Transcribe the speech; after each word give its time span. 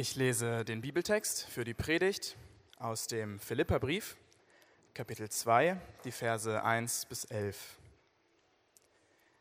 Ich 0.00 0.16
lese 0.16 0.64
den 0.64 0.80
Bibeltext 0.80 1.46
für 1.46 1.62
die 1.62 1.74
Predigt 1.74 2.38
aus 2.78 3.06
dem 3.06 3.38
Philipperbrief, 3.38 4.16
Kapitel 4.94 5.28
2, 5.28 5.78
die 6.04 6.10
Verse 6.10 6.64
1 6.64 7.04
bis 7.04 7.26
11. 7.26 7.76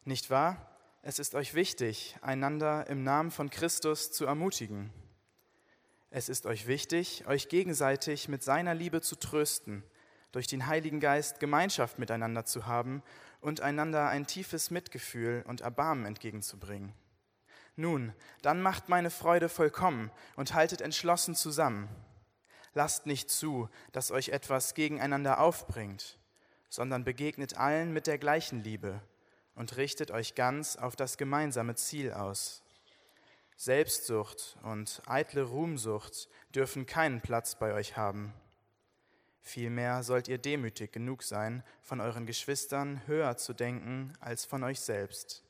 Nicht 0.04 0.30
wahr? 0.30 0.78
Es 1.02 1.18
ist 1.18 1.34
euch 1.34 1.54
wichtig, 1.54 2.18
einander 2.22 2.88
im 2.88 3.06
Namen 3.06 3.32
von 3.32 3.50
Christus 3.50 4.12
zu 4.12 4.26
ermutigen. 4.26 4.92
Es 6.10 6.28
ist 6.28 6.46
euch 6.46 6.68
wichtig, 6.68 7.26
euch 7.26 7.48
gegenseitig 7.48 8.28
mit 8.28 8.44
seiner 8.44 8.76
Liebe 8.76 9.00
zu 9.00 9.16
trösten, 9.16 9.82
durch 10.34 10.48
den 10.48 10.68
Heiligen 10.68 11.00
Geist 11.00 11.40
Gemeinschaft 11.40 12.00
miteinander 12.00 12.44
zu 12.44 12.68
haben 12.68 13.02
und 13.40 13.62
einander 13.62 14.10
ein 14.10 14.28
tiefes 14.28 14.72
Mitgefühl 14.72 15.42
und 15.48 15.62
Erbarmen 15.62 16.06
entgegenzubringen. 16.06 16.92
Nun, 17.80 18.14
dann 18.42 18.62
macht 18.62 18.90
meine 18.90 19.10
Freude 19.10 19.48
vollkommen 19.48 20.12
und 20.36 20.54
haltet 20.54 20.82
entschlossen 20.82 21.34
zusammen. 21.34 21.88
Lasst 22.74 23.06
nicht 23.06 23.32
zu, 23.32 23.70
dass 23.94 24.12
euch 24.12 24.30
etwas 24.30 24.74
gegeneinander 24.74 25.40
aufbringt, 25.40 26.20
sondern 26.68 27.06
begegnet 27.06 27.56
allen 27.56 27.94
mit 27.94 28.06
der 28.06 28.18
gleichen 28.18 28.66
Liebe 28.66 29.02
und 29.56 29.78
richtet 29.78 30.12
euch 30.12 30.36
ganz 30.36 30.76
auf 30.76 30.98
das 30.98 31.18
gemeinsame 31.18 31.76
Ziel 31.76 32.12
aus. 32.12 32.64
Selbstsucht 33.56 34.58
und 34.64 35.02
eitle 35.06 35.44
Ruhmsucht 35.44 36.28
dürfen 36.54 36.86
keinen 36.86 37.22
Platz 37.22 37.56
bei 37.56 37.74
euch 37.74 37.96
haben. 37.96 38.34
Vielmehr 39.40 40.04
sollt 40.04 40.28
ihr 40.28 40.38
demütig 40.38 40.92
genug 40.92 41.24
sein, 41.24 41.64
von 41.82 42.02
euren 42.02 42.26
Geschwistern 42.26 43.08
höher 43.08 43.38
zu 43.38 43.54
denken 43.54 44.12
als 44.20 44.44
von 44.44 44.66
euch 44.66 44.82
selbst. 44.82 45.46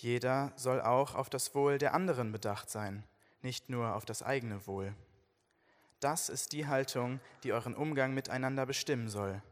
Jeder 0.00 0.52
soll 0.54 0.80
auch 0.80 1.16
auf 1.16 1.28
das 1.28 1.56
Wohl 1.56 1.78
der 1.78 1.92
anderen 1.92 2.30
bedacht 2.30 2.70
sein, 2.70 3.02
nicht 3.42 3.68
nur 3.68 3.96
auf 3.96 4.04
das 4.04 4.22
eigene 4.22 4.64
Wohl. 4.68 4.94
Das 5.98 6.28
ist 6.28 6.52
die 6.52 6.68
Haltung, 6.68 7.18
die 7.42 7.52
euren 7.52 7.74
Umgang 7.74 8.14
miteinander 8.14 8.64
bestimmen 8.64 9.08
soll. 9.08 9.42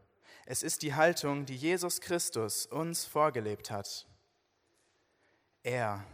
Es 0.45 0.63
ist 0.63 0.83
die 0.83 0.95
Haltung, 0.95 1.45
die 1.45 1.57
Jesus 1.57 1.99
Christus 1.99 2.65
uns 2.65 3.03
vorgelebt 3.03 3.71
hat. 3.71 4.07
Er, 5.63 6.05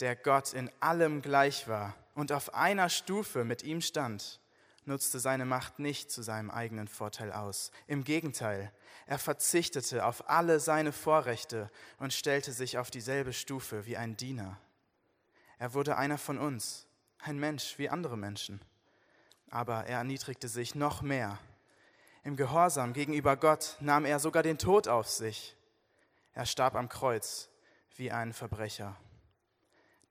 der 0.00 0.16
Gott 0.16 0.54
in 0.54 0.70
allem 0.80 1.20
gleich 1.20 1.68
war 1.68 1.94
und 2.14 2.32
auf 2.32 2.54
einer 2.54 2.88
Stufe 2.88 3.44
mit 3.44 3.62
ihm 3.62 3.82
stand, 3.82 4.40
nutzte 4.86 5.18
seine 5.18 5.44
Macht 5.44 5.78
nicht 5.78 6.10
zu 6.10 6.22
seinem 6.22 6.50
eigenen 6.50 6.88
Vorteil 6.88 7.32
aus. 7.32 7.70
Im 7.86 8.04
Gegenteil, 8.04 8.72
er 9.06 9.18
verzichtete 9.18 10.04
auf 10.04 10.28
alle 10.28 10.60
seine 10.60 10.92
Vorrechte 10.92 11.70
und 11.98 12.12
stellte 12.12 12.52
sich 12.52 12.78
auf 12.78 12.90
dieselbe 12.90 13.32
Stufe 13.32 13.86
wie 13.86 13.96
ein 13.96 14.16
Diener. 14.16 14.58
Er 15.58 15.74
wurde 15.74 15.96
einer 15.96 16.18
von 16.18 16.38
uns, 16.38 16.86
ein 17.18 17.38
Mensch 17.38 17.78
wie 17.78 17.88
andere 17.88 18.16
Menschen. 18.16 18.60
Aber 19.50 19.86
er 19.86 19.98
erniedrigte 19.98 20.48
sich 20.48 20.74
noch 20.74 21.02
mehr. 21.02 21.38
Im 22.24 22.36
Gehorsam 22.36 22.92
gegenüber 22.92 23.36
Gott 23.36 23.76
nahm 23.80 24.04
er 24.04 24.18
sogar 24.18 24.42
den 24.42 24.58
Tod 24.58 24.88
auf 24.88 25.08
sich. 25.08 25.56
Er 26.32 26.44
starb 26.44 26.74
am 26.74 26.88
Kreuz 26.88 27.48
wie 27.94 28.10
ein 28.10 28.32
Verbrecher. 28.32 28.96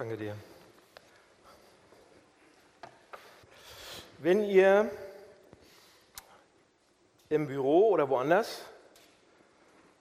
Danke 0.00 0.16
dir. 0.16 0.34
Wenn 4.16 4.42
ihr 4.44 4.90
im 7.28 7.46
Büro 7.46 7.90
oder 7.90 8.08
woanders 8.08 8.62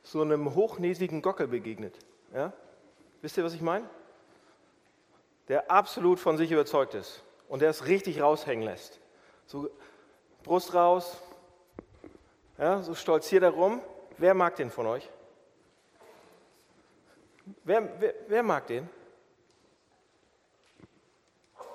so 0.04 0.22
einem 0.22 0.56
hochnäsigen 0.56 1.22
Gockel 1.22 1.50
begegnet, 1.50 1.98
ja? 2.34 2.54
wisst 3.22 3.36
ihr, 3.36 3.44
was 3.44 3.54
ich 3.54 3.60
meine? 3.60 3.90
Der 5.50 5.70
absolut 5.70 6.18
von 6.18 6.38
sich 6.38 6.50
überzeugt 6.50 6.94
ist 6.94 7.22
und 7.50 7.62
der 7.62 7.70
es 7.70 7.86
richtig 7.86 8.22
raushängen 8.22 8.64
lässt. 8.64 9.02
So 9.48 9.70
Brust 10.44 10.74
raus, 10.74 11.18
ja, 12.58 12.81
so 12.84 12.96
stolziert 12.96 13.44
er 13.44 13.50
rum. 13.50 13.81
Wer 14.18 14.34
mag 14.34 14.56
den 14.56 14.72
von 14.72 14.88
euch? 14.88 15.10
Wer, 17.66 18.00
wer, 18.00 18.14
wer 18.30 18.44
mag 18.44 18.66
den? 18.68 18.90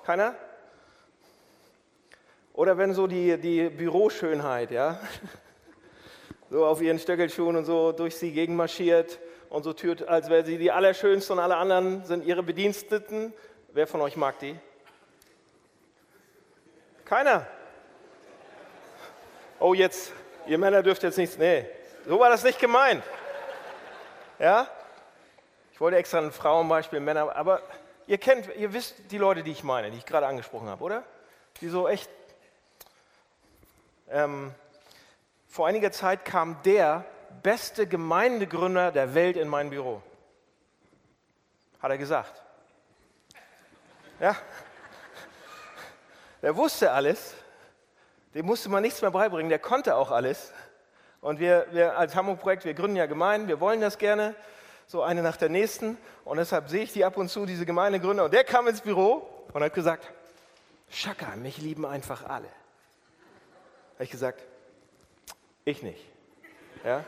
Keiner? 0.05 0.35
Oder 2.53 2.77
wenn 2.77 2.93
so 2.93 3.07
die, 3.07 3.39
die 3.39 3.69
Büroschönheit, 3.69 4.69
ja, 4.69 4.99
so 6.51 6.63
auf 6.63 6.79
ihren 6.79 6.99
Stöckelschuhen 6.99 7.55
und 7.55 7.65
so 7.65 7.91
durch 7.91 8.15
sie 8.15 8.31
gegenmarschiert 8.31 9.19
und 9.49 9.63
so 9.63 9.73
tut, 9.73 10.03
als 10.03 10.29
wäre 10.29 10.45
sie 10.45 10.59
die 10.59 10.71
Allerschönste 10.71 11.33
und 11.33 11.39
alle 11.39 11.55
anderen 11.55 12.05
sind 12.05 12.23
ihre 12.23 12.43
Bediensteten. 12.43 13.33
Wer 13.69 13.87
von 13.87 13.99
euch 14.01 14.15
mag 14.15 14.37
die? 14.37 14.55
Keiner. 17.03 17.47
Oh, 19.59 19.73
jetzt, 19.73 20.13
ihr 20.45 20.59
Männer 20.59 20.83
dürft 20.83 21.01
jetzt 21.01 21.17
nichts. 21.17 21.35
Nee, 21.39 21.65
so 22.05 22.19
war 22.19 22.29
das 22.29 22.43
nicht 22.43 22.59
gemeint. 22.59 23.03
Ja? 24.37 24.67
Ich 25.73 25.81
wollte 25.81 25.97
extra 25.97 26.19
ein 26.19 26.31
Frauenbeispiel, 26.31 26.99
Männer, 26.99 27.35
aber 27.35 27.63
Ihr 28.07 28.17
kennt, 28.19 28.53
ihr 28.55 28.73
wisst 28.73 29.11
die 29.11 29.17
Leute, 29.17 29.41
die 29.41 29.51
ich 29.51 29.63
meine, 29.63 29.89
die 29.89 29.97
ich 29.97 30.05
gerade 30.05 30.27
angesprochen 30.27 30.67
habe, 30.67 30.83
oder? 30.83 31.03
Die 31.61 31.69
so 31.69 31.87
echt. 31.87 32.09
Ähm, 34.09 34.53
vor 35.47 35.67
einiger 35.67 35.91
Zeit 35.91 36.25
kam 36.25 36.61
der 36.63 37.05
beste 37.41 37.87
Gemeindegründer 37.87 38.91
der 38.91 39.15
Welt 39.15 39.37
in 39.37 39.47
mein 39.47 39.71
Büro. 39.71 40.03
Hat 41.81 41.91
er 41.91 41.97
gesagt. 41.97 42.43
Ja. 44.19 44.35
Der 46.41 46.55
wusste 46.55 46.91
alles. 46.91 47.33
Dem 48.35 48.45
musste 48.45 48.69
man 48.69 48.83
nichts 48.83 49.01
mehr 49.01 49.11
beibringen. 49.11 49.49
Der 49.49 49.59
konnte 49.59 49.95
auch 49.95 50.11
alles. 50.11 50.53
Und 51.21 51.39
wir, 51.39 51.65
wir 51.71 51.97
als 51.97 52.15
Hamburg-Projekt, 52.15 52.65
wir 52.65 52.75
gründen 52.75 52.97
ja 52.97 53.07
Gemeinden, 53.07 53.47
wir 53.47 53.59
wollen 53.59 53.81
das 53.81 53.97
gerne 53.97 54.35
so 54.87 55.01
eine 55.01 55.21
nach 55.21 55.37
der 55.37 55.49
nächsten. 55.49 55.97
Und 56.23 56.37
deshalb 56.37 56.69
sehe 56.69 56.83
ich 56.83 56.93
die 56.93 57.05
ab 57.05 57.17
und 57.17 57.29
zu, 57.29 57.45
diese 57.45 57.65
Gemeindegründer. 57.65 58.25
Und 58.25 58.33
der 58.33 58.43
kam 58.43 58.67
ins 58.67 58.81
Büro 58.81 59.27
und 59.53 59.63
hat 59.63 59.73
gesagt, 59.73 60.11
Schaka, 60.89 61.35
mich 61.35 61.57
lieben 61.57 61.85
einfach 61.85 62.23
alle. 62.23 62.49
Habe 63.95 64.03
ich 64.03 64.11
gesagt, 64.11 64.43
ich 65.63 65.81
nicht. 65.81 66.05
Ja? 66.83 67.03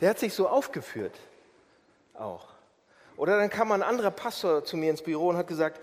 Der 0.00 0.10
hat 0.10 0.18
sich 0.18 0.34
so 0.34 0.48
aufgeführt 0.48 1.18
auch. 2.14 2.48
Oder 3.16 3.36
dann 3.36 3.50
kam 3.50 3.72
ein 3.72 3.82
anderer 3.82 4.12
Pastor 4.12 4.64
zu 4.64 4.76
mir 4.76 4.90
ins 4.90 5.02
Büro 5.02 5.28
und 5.28 5.36
hat 5.36 5.48
gesagt, 5.48 5.80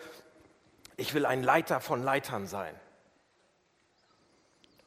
ich 0.98 1.14
will 1.14 1.26
ein 1.26 1.44
Leiter 1.44 1.82
von 1.82 2.02
Leitern 2.04 2.48
sein. 2.48 2.74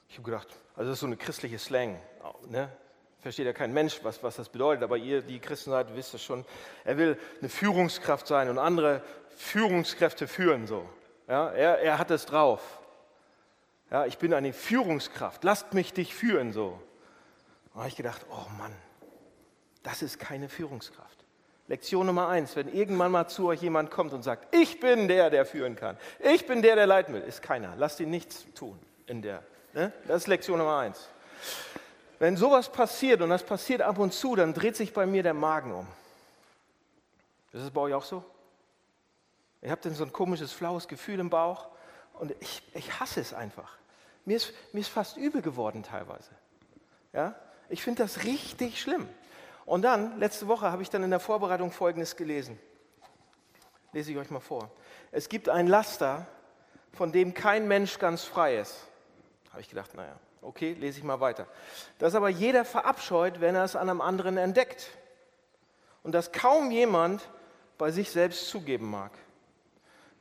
Ich 0.08 0.14
habe 0.14 0.24
gedacht, 0.24 0.48
also 0.74 0.88
das 0.88 0.96
ist 0.96 1.00
so 1.00 1.06
eine 1.06 1.18
christliche 1.18 1.58
Slang. 1.58 2.00
Ne? 2.46 2.72
Versteht 3.20 3.46
ja 3.46 3.52
kein 3.52 3.72
Mensch, 3.72 4.00
was, 4.02 4.22
was 4.22 4.36
das 4.36 4.48
bedeutet, 4.48 4.84
aber 4.84 4.96
ihr, 4.96 5.22
die 5.22 5.38
Christen 5.40 5.70
seid, 5.70 5.94
wisst 5.96 6.14
es 6.14 6.22
schon. 6.22 6.44
Er 6.84 6.98
will 6.98 7.18
eine 7.40 7.48
Führungskraft 7.48 8.26
sein 8.26 8.48
und 8.48 8.58
andere 8.58 9.02
Führungskräfte 9.36 10.26
führen 10.28 10.66
so. 10.66 10.88
Ja, 11.28 11.50
er, 11.50 11.78
er 11.80 11.98
hat 11.98 12.10
es 12.10 12.26
drauf. 12.26 12.78
Ja, 13.90 14.06
ich 14.06 14.18
bin 14.18 14.34
eine 14.34 14.52
Führungskraft, 14.52 15.44
lasst 15.44 15.74
mich 15.74 15.92
dich 15.92 16.14
führen 16.14 16.52
so. 16.52 16.80
Da 17.72 17.80
habe 17.80 17.88
ich 17.88 17.96
gedacht, 17.96 18.26
oh 18.30 18.50
Mann, 18.58 18.74
das 19.82 20.02
ist 20.02 20.18
keine 20.18 20.48
Führungskraft. 20.48 21.24
Lektion 21.68 22.06
Nummer 22.06 22.28
eins, 22.28 22.56
wenn 22.56 22.72
irgendwann 22.72 23.12
mal 23.12 23.28
zu 23.28 23.46
euch 23.48 23.60
jemand 23.62 23.90
kommt 23.90 24.12
und 24.14 24.22
sagt, 24.22 24.54
ich 24.54 24.80
bin 24.80 25.06
der, 25.06 25.30
der 25.30 25.44
führen 25.44 25.76
kann, 25.76 25.98
ich 26.18 26.46
bin 26.46 26.62
der, 26.62 26.76
der 26.76 26.86
leiten 26.86 27.14
will, 27.14 27.20
ist 27.20 27.42
keiner. 27.42 27.74
Lasst 27.76 28.00
ihn 28.00 28.10
nichts 28.10 28.46
tun 28.54 28.78
in 29.06 29.22
der. 29.22 29.42
Ne? 29.74 29.92
Das 30.06 30.22
ist 30.22 30.26
Lektion 30.26 30.58
Nummer 30.58 30.78
eins. 30.78 31.08
Wenn 32.18 32.36
sowas 32.36 32.70
passiert, 32.70 33.22
und 33.22 33.30
das 33.30 33.44
passiert 33.44 33.82
ab 33.82 33.98
und 33.98 34.12
zu, 34.12 34.34
dann 34.34 34.54
dreht 34.54 34.76
sich 34.76 34.92
bei 34.92 35.06
mir 35.06 35.22
der 35.22 35.34
Magen 35.34 35.72
um. 35.72 35.86
Ist 37.52 37.72
bei 37.72 37.80
euch 37.80 37.94
auch 37.94 38.04
so? 38.04 38.24
Ihr 39.62 39.70
habt 39.70 39.84
dann 39.84 39.94
so 39.94 40.04
ein 40.04 40.12
komisches, 40.12 40.52
flaues 40.52 40.88
Gefühl 40.88 41.20
im 41.20 41.30
Bauch 41.30 41.68
und 42.14 42.34
ich, 42.40 42.62
ich 42.74 43.00
hasse 43.00 43.20
es 43.20 43.34
einfach. 43.34 43.76
Mir 44.24 44.36
ist, 44.36 44.52
mir 44.72 44.80
ist 44.80 44.88
fast 44.88 45.16
übel 45.16 45.42
geworden 45.42 45.82
teilweise. 45.82 46.30
Ja? 47.12 47.34
Ich 47.68 47.82
finde 47.82 48.02
das 48.02 48.24
richtig 48.24 48.80
schlimm. 48.80 49.08
Und 49.64 49.82
dann, 49.82 50.18
letzte 50.18 50.48
Woche, 50.48 50.70
habe 50.70 50.82
ich 50.82 50.90
dann 50.90 51.02
in 51.02 51.10
der 51.10 51.20
Vorbereitung 51.20 51.72
Folgendes 51.72 52.16
gelesen. 52.16 52.58
Lese 53.92 54.12
ich 54.12 54.18
euch 54.18 54.30
mal 54.30 54.40
vor. 54.40 54.70
Es 55.10 55.28
gibt 55.28 55.48
ein 55.48 55.66
Laster, 55.66 56.26
von 56.92 57.12
dem 57.12 57.34
kein 57.34 57.68
Mensch 57.68 57.98
ganz 57.98 58.24
frei 58.24 58.58
ist. 58.58 58.86
Habe 59.50 59.60
ich 59.60 59.68
gedacht, 59.68 59.94
naja, 59.94 60.18
okay, 60.42 60.74
lese 60.74 60.98
ich 60.98 61.04
mal 61.04 61.20
weiter. 61.20 61.46
Das 61.98 62.14
aber 62.14 62.28
jeder 62.28 62.64
verabscheut, 62.64 63.40
wenn 63.40 63.54
er 63.54 63.64
es 63.64 63.76
an 63.76 63.88
einem 63.88 64.00
anderen 64.00 64.36
entdeckt. 64.36 64.90
Und 66.02 66.12
das 66.12 66.32
kaum 66.32 66.70
jemand 66.70 67.28
bei 67.76 67.90
sich 67.90 68.10
selbst 68.10 68.48
zugeben 68.48 68.90
mag. 68.90 69.12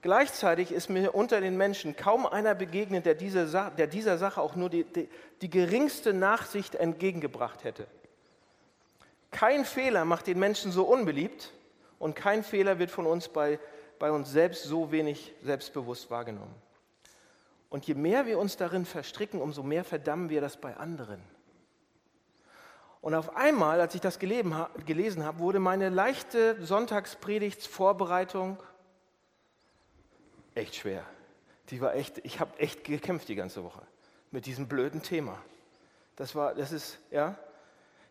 Gleichzeitig 0.02 0.72
ist 0.72 0.90
mir 0.90 1.16
unter 1.16 1.42
den 1.42 1.58
Menschen 1.58 1.96
kaum 1.96 2.28
einer 2.28 2.56
begegnet, 2.56 3.06
der, 3.06 3.16
diese, 3.16 3.72
der 3.78 3.88
dieser 3.88 4.18
Sache 4.18 4.42
auch 4.42 4.56
nur 4.56 4.70
die, 4.70 4.84
die, 4.84 5.10
die 5.42 5.50
geringste 5.50 6.14
Nachsicht 6.14 6.76
entgegengebracht 6.76 7.64
hätte. 7.64 7.88
Kein 9.32 9.66
Fehler 9.66 10.06
macht 10.06 10.28
den 10.28 10.40
Menschen 10.40 10.72
so 10.72 10.84
unbeliebt 10.84 11.52
und 12.00 12.16
kein 12.16 12.44
Fehler 12.44 12.80
wird 12.80 12.92
von 12.92 13.08
uns 13.08 13.28
bei, 13.28 13.60
bei 14.00 14.12
uns 14.12 14.32
selbst 14.32 14.64
so 14.64 14.92
wenig 14.92 15.34
selbstbewusst 15.44 16.10
wahrgenommen. 16.12 16.54
Und 17.70 17.86
je 17.86 17.96
mehr 17.96 18.26
wir 18.26 18.40
uns 18.40 18.58
darin 18.58 18.86
verstricken, 18.86 19.42
umso 19.42 19.64
mehr 19.64 19.84
verdammen 19.84 20.30
wir 20.30 20.42
das 20.42 20.58
bei 20.58 20.78
anderen. 20.78 21.22
Und 23.02 23.14
auf 23.14 23.36
einmal, 23.36 23.80
als 23.80 23.96
ich 23.96 24.02
das 24.02 24.20
gelesen 24.20 25.24
habe, 25.24 25.40
wurde 25.40 25.60
meine 25.60 25.90
leichte 25.90 26.64
Sonntagspredigtsvorbereitung 26.66 28.58
echt 30.56 30.76
schwer. 30.76 31.06
Die 31.70 31.82
war 31.82 31.96
echt, 31.96 32.20
ich 32.24 32.40
habe 32.40 32.58
echt 32.60 32.84
gekämpft 32.84 33.28
die 33.28 33.36
ganze 33.36 33.64
Woche 33.64 33.82
mit 34.32 34.46
diesem 34.46 34.68
blöden 34.68 35.02
Thema. 35.02 35.38
Das 36.16 36.36
war, 36.36 36.56
das 36.56 36.72
ist, 36.72 37.00
ja. 37.12 37.38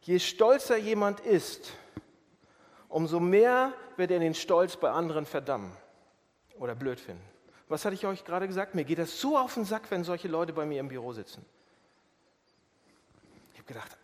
Je 0.02 0.18
stolzer 0.18 0.76
jemand 0.76 1.20
ist, 1.20 1.72
umso 2.88 3.18
mehr 3.18 3.72
wird 3.96 4.12
er 4.12 4.20
den 4.20 4.34
Stolz 4.34 4.76
bei 4.76 4.90
anderen 4.90 5.26
verdammen 5.26 5.76
oder 6.58 6.74
blöd 6.74 7.00
finden. 7.00 7.35
Was 7.68 7.84
hatte 7.84 7.94
ich 7.94 8.06
euch 8.06 8.24
gerade 8.24 8.46
gesagt? 8.46 8.74
Mir 8.74 8.84
geht 8.84 8.98
das 8.98 9.20
so 9.20 9.36
auf 9.36 9.54
den 9.54 9.64
Sack, 9.64 9.90
wenn 9.90 10.04
solche 10.04 10.28
Leute 10.28 10.52
bei 10.52 10.64
mir 10.64 10.80
im 10.80 10.88
Büro 10.88 11.12
sitzen. 11.12 11.44
Ich 13.52 13.58
habe 13.58 13.66
gedacht, 13.66 13.96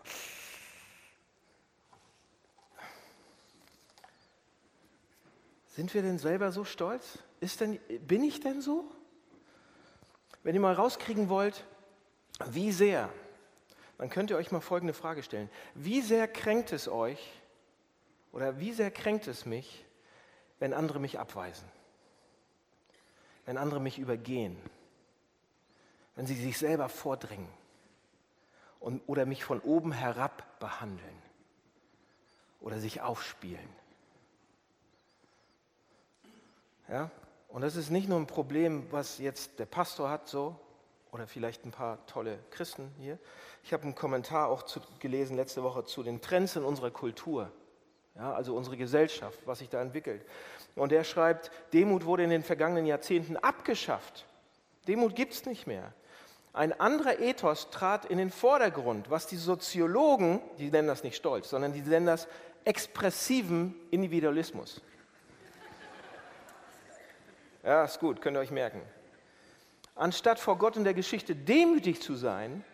sind 5.69 5.94
wir 5.94 6.03
denn 6.03 6.19
selber 6.19 6.50
so 6.50 6.64
stolz? 6.64 7.19
Ist 7.41 7.61
denn, 7.61 7.79
bin 8.00 8.25
ich 8.25 8.41
denn 8.41 8.61
so? 8.61 8.91
Wenn 10.43 10.56
ihr 10.56 10.61
mal 10.61 10.75
rauskriegen 10.75 11.29
wollt, 11.29 11.65
wie 12.47 12.73
sehr, 12.73 13.08
dann 13.99 14.11
könnt 14.11 14.31
ihr 14.31 14.37
euch 14.37 14.50
mal 14.50 14.61
folgende 14.61 14.94
Frage 14.94 15.23
stellen. 15.23 15.49
Wie 15.75 16.00
sehr 16.00 16.26
kränkt 16.26 16.73
es 16.73 16.88
euch 16.88 17.31
oder 18.32 18.58
wie 18.58 18.73
sehr 18.73 18.91
kränkt 18.91 19.29
es 19.29 19.47
mich, 19.47 19.85
wenn 20.58 20.75
andere 20.75 20.99
mich 20.99 21.20
abweisen? 21.20 21.69
Wenn 23.47 23.59
andere 23.59 23.81
mich 23.81 23.99
übergehen, 23.99 24.56
wenn 26.15 26.27
sie 26.27 26.35
sich 26.35 26.59
selber 26.59 26.89
vordrängen 26.89 27.49
und, 28.81 29.03
oder 29.06 29.27
mich 29.27 29.44
von 29.44 29.61
oben 29.61 29.93
herab 29.93 30.59
behandeln 30.61 31.23
oder 32.61 32.79
sich 32.79 33.00
aufspielen. 33.00 33.69
Ja? 36.89 37.11
Und 37.49 37.62
das 37.62 37.77
ist 37.77 37.91
nicht 37.91 38.09
nur 38.09 38.19
ein 38.19 38.27
Problem, 38.27 38.87
was 38.91 39.19
jetzt 39.19 39.59
der 39.59 39.67
Pastor 39.67 40.09
hat, 40.09 40.29
so, 40.29 40.59
oder 41.11 41.27
vielleicht 41.27 41.65
ein 41.67 41.71
paar 41.71 42.05
tolle 42.06 42.39
Christen 42.50 42.91
hier. 42.99 43.19
Ich 43.65 43.73
habe 43.73 43.83
einen 43.85 43.94
Kommentar 43.94 44.49
auch 44.49 44.62
zu, 44.62 44.81
gelesen 44.99 45.37
letzte 45.37 45.62
Woche 45.62 45.85
zu 45.85 46.03
den 46.03 46.21
Trends 46.21 46.56
in 46.56 46.65
unserer 46.65 46.91
Kultur, 46.91 47.53
ja, 48.15 48.33
also 48.33 48.56
unsere 48.56 48.77
Gesellschaft, 48.77 49.39
was 49.47 49.59
sich 49.59 49.69
da 49.69 49.81
entwickelt. 49.81 50.25
Und 50.75 50.93
er 50.93 51.05
schreibt, 51.05 51.51
Demut 51.73 52.05
wurde 52.05 52.25
in 52.25 52.31
den 52.31 52.43
vergangenen 52.43 52.87
Jahrzehnten 52.87 53.37
abgeschafft. 53.37 54.27
Demut 54.89 55.15
gibt 55.15 55.35
es 55.35 55.47
nicht 55.47 55.67
mehr. 55.67 55.93
Ein 56.55 56.79
anderer 56.79 57.19
Ethos 57.19 57.71
trat 57.71 58.05
in 58.05 58.19
den 58.19 58.31
Vordergrund, 58.31 59.11
was 59.11 59.27
die 59.27 59.37
Soziologen, 59.37 60.41
die 60.59 60.71
nennen 60.71 60.89
das 60.89 61.03
nicht 61.03 61.17
Stolz, 61.17 61.49
sondern 61.49 61.73
die 61.73 61.81
nennen 61.81 62.07
das 62.07 62.29
expressiven 62.65 63.75
Individualismus. 63.91 64.81
Ja, 67.63 67.85
ist 67.85 68.01
gut, 68.01 68.21
könnt 68.21 68.37
ihr 68.37 68.41
euch 68.41 68.51
merken. 68.51 68.83
Anstatt 69.95 70.41
vor 70.41 70.59
Gott 70.59 70.77
in 70.77 70.85
der 70.85 70.95
Geschichte 70.95 71.35
demütig 71.37 72.03
zu 72.03 72.17
sein, 72.17 72.65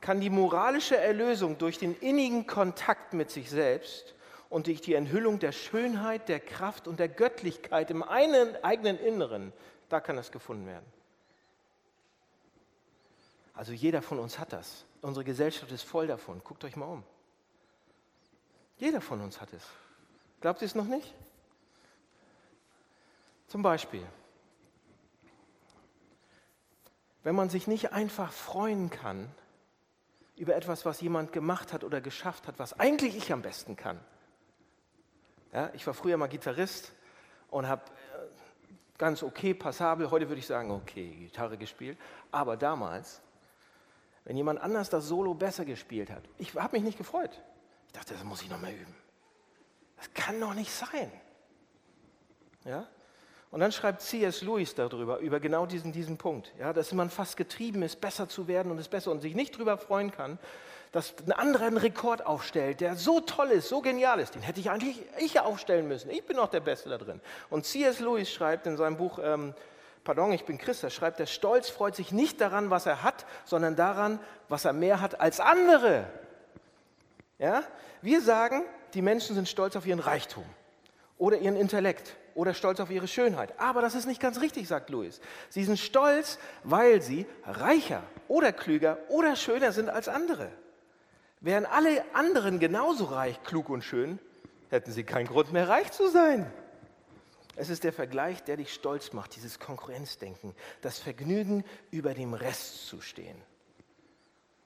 kann 0.00 0.20
die 0.20 0.30
moralische 0.30 0.96
Erlösung 0.96 1.58
durch 1.58 1.78
den 1.78 1.96
innigen 2.00 2.46
Kontakt 2.46 3.12
mit 3.12 3.30
sich 3.30 3.50
selbst 3.50 4.15
und 4.48 4.66
durch 4.66 4.80
die 4.80 4.94
Enthüllung 4.94 5.38
der 5.38 5.52
Schönheit, 5.52 6.28
der 6.28 6.40
Kraft 6.40 6.86
und 6.86 7.00
der 7.00 7.08
Göttlichkeit 7.08 7.90
im 7.90 8.02
einen, 8.02 8.62
eigenen 8.62 8.98
Inneren, 8.98 9.52
da 9.88 10.00
kann 10.00 10.16
das 10.16 10.30
gefunden 10.30 10.66
werden. 10.66 10.86
Also 13.54 13.72
jeder 13.72 14.02
von 14.02 14.18
uns 14.18 14.38
hat 14.38 14.52
das. 14.52 14.84
Unsere 15.00 15.24
Gesellschaft 15.24 15.72
ist 15.72 15.82
voll 15.82 16.06
davon. 16.06 16.42
Guckt 16.44 16.64
euch 16.64 16.76
mal 16.76 16.86
um. 16.86 17.02
Jeder 18.76 19.00
von 19.00 19.20
uns 19.22 19.40
hat 19.40 19.52
es. 19.52 19.62
Glaubt 20.40 20.60
ihr 20.60 20.66
es 20.66 20.74
noch 20.74 20.84
nicht? 20.84 21.14
Zum 23.46 23.62
Beispiel, 23.62 24.04
wenn 27.22 27.34
man 27.34 27.48
sich 27.48 27.66
nicht 27.66 27.92
einfach 27.92 28.32
freuen 28.32 28.90
kann 28.90 29.30
über 30.36 30.54
etwas, 30.54 30.84
was 30.84 31.00
jemand 31.00 31.32
gemacht 31.32 31.72
hat 31.72 31.82
oder 31.82 32.00
geschafft 32.00 32.46
hat, 32.46 32.58
was 32.58 32.78
eigentlich 32.78 33.16
ich 33.16 33.32
am 33.32 33.42
besten 33.42 33.76
kann, 33.76 33.98
ja, 35.52 35.70
ich 35.74 35.86
war 35.86 35.94
früher 35.94 36.16
mal 36.16 36.28
Gitarrist 36.28 36.92
und 37.50 37.68
habe 37.68 37.82
äh, 37.84 38.98
ganz 38.98 39.22
okay, 39.22 39.54
passabel, 39.54 40.10
heute 40.10 40.28
würde 40.28 40.40
ich 40.40 40.46
sagen, 40.46 40.70
okay, 40.70 41.08
Gitarre 41.10 41.56
gespielt. 41.56 41.98
Aber 42.30 42.56
damals, 42.56 43.20
wenn 44.24 44.36
jemand 44.36 44.60
anders 44.60 44.90
das 44.90 45.06
Solo 45.06 45.34
besser 45.34 45.64
gespielt 45.64 46.10
hat, 46.10 46.22
ich 46.38 46.54
habe 46.54 46.76
mich 46.76 46.84
nicht 46.84 46.98
gefreut. 46.98 47.42
Ich 47.86 47.92
dachte, 47.92 48.14
das 48.14 48.24
muss 48.24 48.42
ich 48.42 48.50
noch 48.50 48.60
mehr 48.60 48.74
üben. 48.74 48.94
Das 49.96 50.12
kann 50.12 50.40
doch 50.40 50.54
nicht 50.54 50.70
sein. 50.70 51.10
Ja? 52.64 52.86
Und 53.50 53.60
dann 53.60 53.72
schreibt 53.72 54.02
C.S. 54.02 54.42
Lewis 54.42 54.74
darüber, 54.74 55.18
über 55.18 55.40
genau 55.40 55.66
diesen, 55.66 55.92
diesen 55.92 56.18
Punkt, 56.18 56.52
ja, 56.58 56.72
dass 56.72 56.92
man 56.92 57.08
fast 57.08 57.36
getrieben 57.36 57.82
ist, 57.82 58.00
besser 58.00 58.28
zu 58.28 58.48
werden 58.48 58.70
und 58.72 58.78
es 58.78 58.88
besser 58.88 59.10
und 59.12 59.20
sich 59.20 59.34
nicht 59.34 59.54
darüber 59.54 59.78
freuen 59.78 60.10
kann, 60.10 60.38
dass 60.96 61.14
ein 61.26 61.32
anderer 61.32 61.66
einen 61.66 61.76
Rekord 61.76 62.24
aufstellt, 62.24 62.80
der 62.80 62.96
so 62.96 63.20
toll 63.20 63.50
ist, 63.50 63.68
so 63.68 63.82
genial 63.82 64.18
ist, 64.18 64.34
den 64.34 64.40
hätte 64.40 64.60
ich 64.60 64.70
eigentlich 64.70 65.02
ich 65.18 65.38
aufstellen 65.38 65.86
müssen. 65.86 66.10
Ich 66.10 66.24
bin 66.24 66.36
noch 66.36 66.48
der 66.48 66.60
Beste 66.60 66.88
da 66.88 66.96
drin. 66.96 67.20
Und 67.50 67.66
C.S. 67.66 68.00
Lewis 68.00 68.30
schreibt 68.32 68.66
in 68.66 68.78
seinem 68.78 68.96
Buch, 68.96 69.18
ähm, 69.22 69.54
Pardon, 70.04 70.32
ich 70.32 70.44
bin 70.44 70.56
Christ, 70.56 70.84
er 70.84 70.90
schreibt, 70.90 71.18
der 71.18 71.26
Stolz 71.26 71.68
freut 71.68 71.96
sich 71.96 72.12
nicht 72.12 72.40
daran, 72.40 72.70
was 72.70 72.86
er 72.86 73.02
hat, 73.02 73.26
sondern 73.44 73.76
daran, 73.76 74.20
was 74.48 74.64
er 74.64 74.72
mehr 74.72 75.02
hat 75.02 75.20
als 75.20 75.38
andere. 75.38 76.06
Ja? 77.38 77.62
Wir 78.00 78.22
sagen, 78.22 78.62
die 78.94 79.02
Menschen 79.02 79.34
sind 79.34 79.48
stolz 79.48 79.76
auf 79.76 79.84
ihren 79.84 79.98
Reichtum 79.98 80.44
oder 81.18 81.36
ihren 81.36 81.56
Intellekt 81.56 82.16
oder 82.34 82.54
stolz 82.54 82.80
auf 82.80 82.90
ihre 82.90 83.08
Schönheit. 83.08 83.52
Aber 83.58 83.82
das 83.82 83.94
ist 83.94 84.06
nicht 84.06 84.20
ganz 84.20 84.40
richtig, 84.40 84.66
sagt 84.66 84.88
Louis. 84.88 85.20
Sie 85.50 85.64
sind 85.64 85.78
stolz, 85.78 86.38
weil 86.64 87.02
sie 87.02 87.26
reicher 87.44 88.02
oder 88.28 88.52
klüger 88.52 88.96
oder 89.08 89.36
schöner 89.36 89.72
sind 89.72 89.90
als 89.90 90.08
andere. 90.08 90.50
Wären 91.46 91.64
alle 91.64 92.04
anderen 92.12 92.58
genauso 92.58 93.04
reich, 93.04 93.40
klug 93.44 93.68
und 93.68 93.82
schön, 93.82 94.18
hätten 94.68 94.90
sie 94.90 95.04
keinen 95.04 95.28
Grund 95.28 95.52
mehr 95.52 95.68
reich 95.68 95.92
zu 95.92 96.10
sein. 96.10 96.52
Es 97.54 97.68
ist 97.68 97.84
der 97.84 97.92
Vergleich, 97.92 98.42
der 98.42 98.56
dich 98.56 98.74
stolz 98.74 99.12
macht, 99.12 99.36
dieses 99.36 99.60
Konkurrenzdenken, 99.60 100.56
das 100.80 100.98
Vergnügen, 100.98 101.64
über 101.92 102.14
dem 102.14 102.34
Rest 102.34 102.88
zu 102.88 103.00
stehen. 103.00 103.40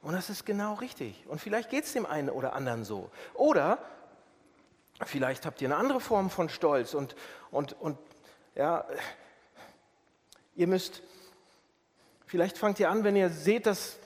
Und 0.01 0.15
das 0.15 0.31
ist 0.31 0.47
genau 0.47 0.73
richtig. 0.73 1.23
Und 1.29 1.39
vielleicht 1.39 1.69
geht 1.69 1.85
es 1.85 1.93
dem 1.93 2.07
einen 2.07 2.31
oder 2.31 2.55
anderen 2.55 2.87
so. 2.87 3.11
Oder 3.35 3.79
vielleicht 5.05 5.45
habt 5.45 5.61
ihr 5.61 5.69
eine 5.69 5.77
andere 5.77 6.01
Form 6.01 6.31
von 6.31 6.49
Stolz 6.49 6.95
und, 6.95 7.15
und, 7.51 7.75
und 7.75 7.99
ja, 8.55 8.87
ihr 10.57 10.67
müsst, 10.67 11.03
vielleicht 12.25 12.57
fangt 12.57 12.81
ihr 12.81 12.89
an, 12.89 13.05
wenn 13.05 13.17
ihr 13.17 13.29
seht, 13.29 13.67
dass, 13.67 13.99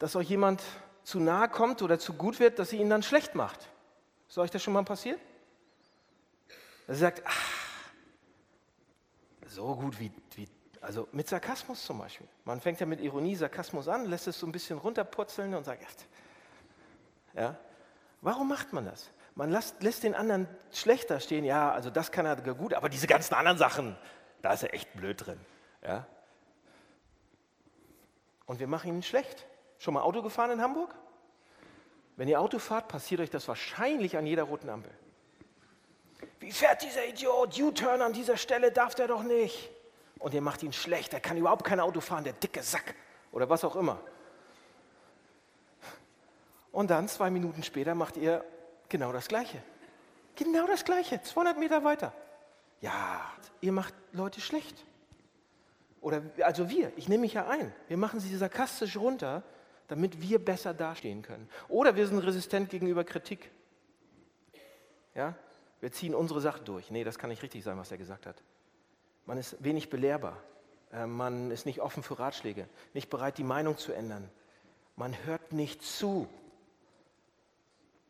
dass 0.00 0.16
euch 0.16 0.28
jemand 0.28 0.60
zu 1.06 1.20
nahe 1.20 1.48
kommt 1.48 1.82
oder 1.82 2.00
zu 2.00 2.14
gut 2.14 2.40
wird, 2.40 2.58
dass 2.58 2.70
sie 2.70 2.78
ihn 2.78 2.90
dann 2.90 3.04
schlecht 3.04 3.36
macht. 3.36 3.70
Ist 4.28 4.38
euch 4.38 4.50
das 4.50 4.60
schon 4.60 4.72
mal 4.72 4.82
passiert? 4.82 5.20
Dass 6.88 6.96
sie 6.96 7.02
sagt, 7.02 7.22
ach, 7.24 7.92
so 9.46 9.76
gut 9.76 10.00
wie, 10.00 10.10
wie, 10.34 10.48
also 10.80 11.06
mit 11.12 11.28
Sarkasmus 11.28 11.86
zum 11.86 11.98
Beispiel. 11.98 12.26
Man 12.44 12.60
fängt 12.60 12.80
ja 12.80 12.86
mit 12.86 13.00
Ironie, 13.00 13.36
Sarkasmus 13.36 13.86
an, 13.86 14.06
lässt 14.06 14.26
es 14.26 14.40
so 14.40 14.48
ein 14.48 14.52
bisschen 14.52 14.78
runterpurzeln 14.78 15.54
und 15.54 15.62
sagt, 15.62 16.06
ja, 17.34 17.56
warum 18.20 18.48
macht 18.48 18.72
man 18.72 18.84
das? 18.84 19.08
Man 19.36 19.52
lässt, 19.52 19.80
lässt 19.84 20.02
den 20.02 20.16
anderen 20.16 20.48
schlechter 20.72 21.20
stehen, 21.20 21.44
ja, 21.44 21.70
also 21.70 21.88
das 21.88 22.10
kann 22.10 22.26
er 22.26 22.34
gut, 22.34 22.74
aber 22.74 22.88
diese 22.88 23.06
ganzen 23.06 23.34
anderen 23.34 23.58
Sachen, 23.58 23.96
da 24.42 24.52
ist 24.52 24.64
er 24.64 24.74
echt 24.74 24.92
blöd 24.94 25.24
drin. 25.24 25.38
Ja? 25.84 26.04
Und 28.46 28.58
wir 28.58 28.66
machen 28.66 28.88
ihn 28.88 29.02
schlecht. 29.04 29.46
Schon 29.86 29.94
mal 29.94 30.02
Auto 30.02 30.20
gefahren 30.20 30.50
in 30.50 30.60
Hamburg? 30.60 30.92
Wenn 32.16 32.26
ihr 32.26 32.40
Auto 32.40 32.58
fahrt, 32.58 32.88
passiert 32.88 33.20
euch 33.20 33.30
das 33.30 33.46
wahrscheinlich 33.46 34.16
an 34.16 34.26
jeder 34.26 34.42
roten 34.42 34.68
Ampel. 34.68 34.90
Wie 36.40 36.50
fährt 36.50 36.82
dieser 36.82 37.06
Idiot? 37.06 37.56
U-Turn 37.56 38.02
an 38.02 38.12
dieser 38.12 38.36
Stelle 38.36 38.72
darf 38.72 38.96
der 38.96 39.06
doch 39.06 39.22
nicht. 39.22 39.70
Und 40.18 40.34
ihr 40.34 40.40
macht 40.40 40.64
ihn 40.64 40.72
schlecht, 40.72 41.12
er 41.12 41.20
kann 41.20 41.36
überhaupt 41.36 41.62
kein 41.62 41.78
Auto 41.78 42.00
fahren, 42.00 42.24
der 42.24 42.32
dicke 42.32 42.64
Sack 42.64 42.96
oder 43.30 43.48
was 43.48 43.62
auch 43.62 43.76
immer. 43.76 44.00
Und 46.72 46.90
dann, 46.90 47.06
zwei 47.06 47.30
Minuten 47.30 47.62
später, 47.62 47.94
macht 47.94 48.16
ihr 48.16 48.44
genau 48.88 49.12
das 49.12 49.28
Gleiche. 49.28 49.62
Genau 50.34 50.66
das 50.66 50.84
Gleiche, 50.84 51.22
200 51.22 51.58
Meter 51.58 51.84
weiter. 51.84 52.12
Ja, 52.80 53.20
ihr 53.60 53.70
macht 53.70 53.94
Leute 54.10 54.40
schlecht. 54.40 54.84
Oder 56.00 56.22
also 56.42 56.70
wir, 56.70 56.92
ich 56.96 57.08
nehme 57.08 57.20
mich 57.20 57.34
ja 57.34 57.46
ein. 57.46 57.72
Wir 57.86 57.96
machen 57.96 58.18
sie 58.18 58.36
sarkastisch 58.36 58.96
runter, 58.96 59.44
damit 59.88 60.20
wir 60.20 60.44
besser 60.44 60.74
dastehen 60.74 61.22
können. 61.22 61.48
Oder 61.68 61.96
wir 61.96 62.06
sind 62.06 62.18
resistent 62.18 62.70
gegenüber 62.70 63.04
Kritik. 63.04 63.50
Ja? 65.14 65.34
Wir 65.80 65.92
ziehen 65.92 66.14
unsere 66.14 66.40
Sache 66.40 66.62
durch. 66.62 66.90
Nee, 66.90 67.04
das 67.04 67.18
kann 67.18 67.30
nicht 67.30 67.42
richtig 67.42 67.62
sein, 67.62 67.78
was 67.78 67.90
er 67.90 67.98
gesagt 67.98 68.26
hat. 68.26 68.42
Man 69.26 69.38
ist 69.38 69.62
wenig 69.62 69.90
belehrbar. 69.90 70.36
Äh, 70.92 71.06
man 71.06 71.50
ist 71.50 71.66
nicht 71.66 71.80
offen 71.80 72.02
für 72.02 72.18
Ratschläge, 72.18 72.68
nicht 72.94 73.10
bereit, 73.10 73.38
die 73.38 73.44
Meinung 73.44 73.76
zu 73.76 73.92
ändern. 73.92 74.30
Man 74.96 75.14
hört 75.26 75.52
nicht 75.52 75.82
zu. 75.82 76.28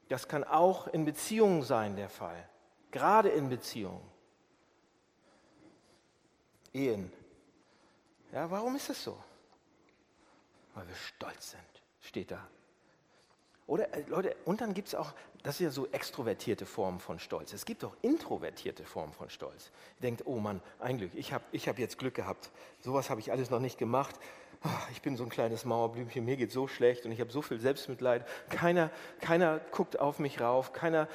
Das 0.09 0.29
kann 0.29 0.45
auch 0.45 0.87
in 0.87 1.05
Beziehungen 1.05 1.63
sein 1.63 1.97
der 1.97 2.09
Fall. 2.09 2.49
Gerade 2.93 3.29
in 3.29 3.49
Beziehungen. 3.49 4.01
Ehen. 6.73 7.11
Ja, 8.33 8.51
warum 8.51 8.77
ist 8.77 8.91
es 8.91 9.03
so? 9.03 9.19
Weil 10.77 10.87
wir 10.87 10.95
stolz 10.95 11.53
sind, 11.53 11.83
steht 12.03 12.31
da. 12.31 12.47
Oder 13.67 13.93
äh, 13.95 14.05
Leute, 14.09 14.37
und 14.45 14.61
dann 14.61 14.75
gibt 14.75 14.89
es 14.89 14.95
auch, 14.95 15.15
das 15.43 15.57
ist 15.57 15.61
ja 15.61 15.71
so 15.71 15.87
extrovertierte 15.87 16.67
Formen 16.67 17.01
von 17.01 17.19
Stolz. 17.19 17.55
Es 17.55 17.65
gibt 17.65 17.83
auch 17.83 17.97
introvertierte 18.03 18.85
Formen 18.85 19.15
von 19.15 19.31
Stolz. 19.31 19.71
Ihr 19.97 20.03
denkt, 20.03 20.23
oh 20.27 20.39
Mann, 20.39 20.61
ein 20.79 20.99
Glück, 20.99 21.13
ich 21.15 21.33
habe 21.33 21.45
ich 21.51 21.67
hab 21.67 21.79
jetzt 21.79 21.97
Glück 21.97 22.15
gehabt. 22.15 22.51
Sowas 22.81 23.09
habe 23.09 23.21
ich 23.21 23.33
alles 23.33 23.49
noch 23.49 23.59
nicht 23.59 23.79
gemacht. 23.79 24.15
Ah, 24.63 24.83
ich 24.93 25.01
bin 25.01 25.17
so 25.17 25.25
ein 25.25 25.31
kleines 25.31 25.65
Mauerblümchen, 25.65 26.25
mir 26.25 26.37
geht 26.37 26.53
so 26.53 26.69
schlecht 26.69 27.07
und 27.07 27.13
ich 27.13 27.21
habe 27.21 27.33
so 27.33 27.41
viel 27.41 27.59
Selbstmitleid. 27.59 28.27
Keiner, 28.51 28.91
keiner 29.21 29.61
guckt 29.71 29.99
auf 29.99 30.19
mich 30.19 30.43
rauf, 30.43 30.75
keiner, 30.75 31.09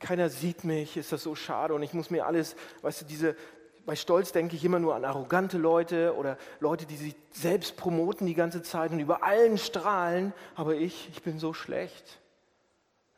keiner 0.00 0.28
sieht 0.28 0.64
mich, 0.64 0.98
ist 0.98 1.12
das 1.12 1.22
so 1.22 1.34
schade 1.34 1.72
und 1.72 1.82
ich 1.82 1.94
muss 1.94 2.10
mir 2.10 2.26
alles, 2.26 2.56
weißt 2.82 3.02
du, 3.02 3.04
diese, 3.06 3.36
bei 3.84 3.96
Stolz 3.96 4.32
denke 4.32 4.56
ich 4.56 4.64
immer 4.64 4.78
nur 4.78 4.94
an 4.94 5.04
arrogante 5.04 5.58
Leute 5.58 6.14
oder 6.16 6.38
Leute, 6.60 6.86
die 6.86 6.96
sich 6.96 7.14
selbst 7.32 7.76
promoten 7.76 8.26
die 8.26 8.34
ganze 8.34 8.62
Zeit 8.62 8.92
und 8.92 9.00
über 9.00 9.24
allen 9.24 9.58
strahlen, 9.58 10.32
aber 10.54 10.74
ich, 10.74 11.08
ich 11.10 11.22
bin 11.22 11.38
so 11.38 11.52
schlecht. 11.52 12.20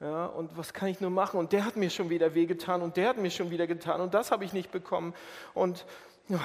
Ja, 0.01 0.27
und 0.27 0.57
was 0.57 0.73
kann 0.73 0.89
ich 0.89 1.01
nur 1.01 1.11
machen? 1.11 1.39
Und 1.39 1.53
der 1.53 1.65
hat 1.65 1.77
mir 1.77 1.91
schon 1.91 2.11
wieder 2.11 2.35
wehgetan 2.35 2.83
und 2.83 2.97
der 2.97 3.09
hat 3.09 3.17
mir 3.17 3.31
schon 3.31 3.51
wieder 3.51 3.67
getan 3.67 4.01
und 4.01 4.15
das 4.15 4.31
habe 4.31 4.45
ich 4.45 4.53
nicht 4.53 4.71
bekommen. 4.71 5.15
Und 5.55 5.87
ja, 6.29 6.41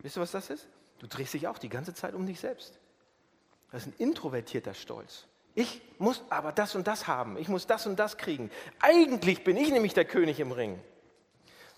wisst 0.00 0.16
ihr, 0.16 0.20
was 0.20 0.30
das 0.30 0.50
ist? 0.50 0.68
Du 0.98 1.06
drehst 1.06 1.34
dich 1.34 1.48
auch 1.48 1.58
die 1.58 1.68
ganze 1.68 1.94
Zeit 1.94 2.14
um 2.14 2.26
dich 2.26 2.40
selbst. 2.40 2.78
Das 3.70 3.82
ist 3.82 3.88
ein 3.88 3.94
introvertierter 3.98 4.74
Stolz. 4.74 5.26
Ich 5.54 5.82
muss 5.98 6.22
aber 6.30 6.52
das 6.52 6.74
und 6.74 6.86
das 6.86 7.06
haben. 7.06 7.36
Ich 7.36 7.48
muss 7.48 7.66
das 7.66 7.86
und 7.86 7.98
das 7.98 8.16
kriegen. 8.16 8.50
Eigentlich 8.80 9.44
bin 9.44 9.56
ich 9.56 9.70
nämlich 9.70 9.94
der 9.94 10.04
König 10.04 10.40
im 10.40 10.52
Ring. 10.52 10.78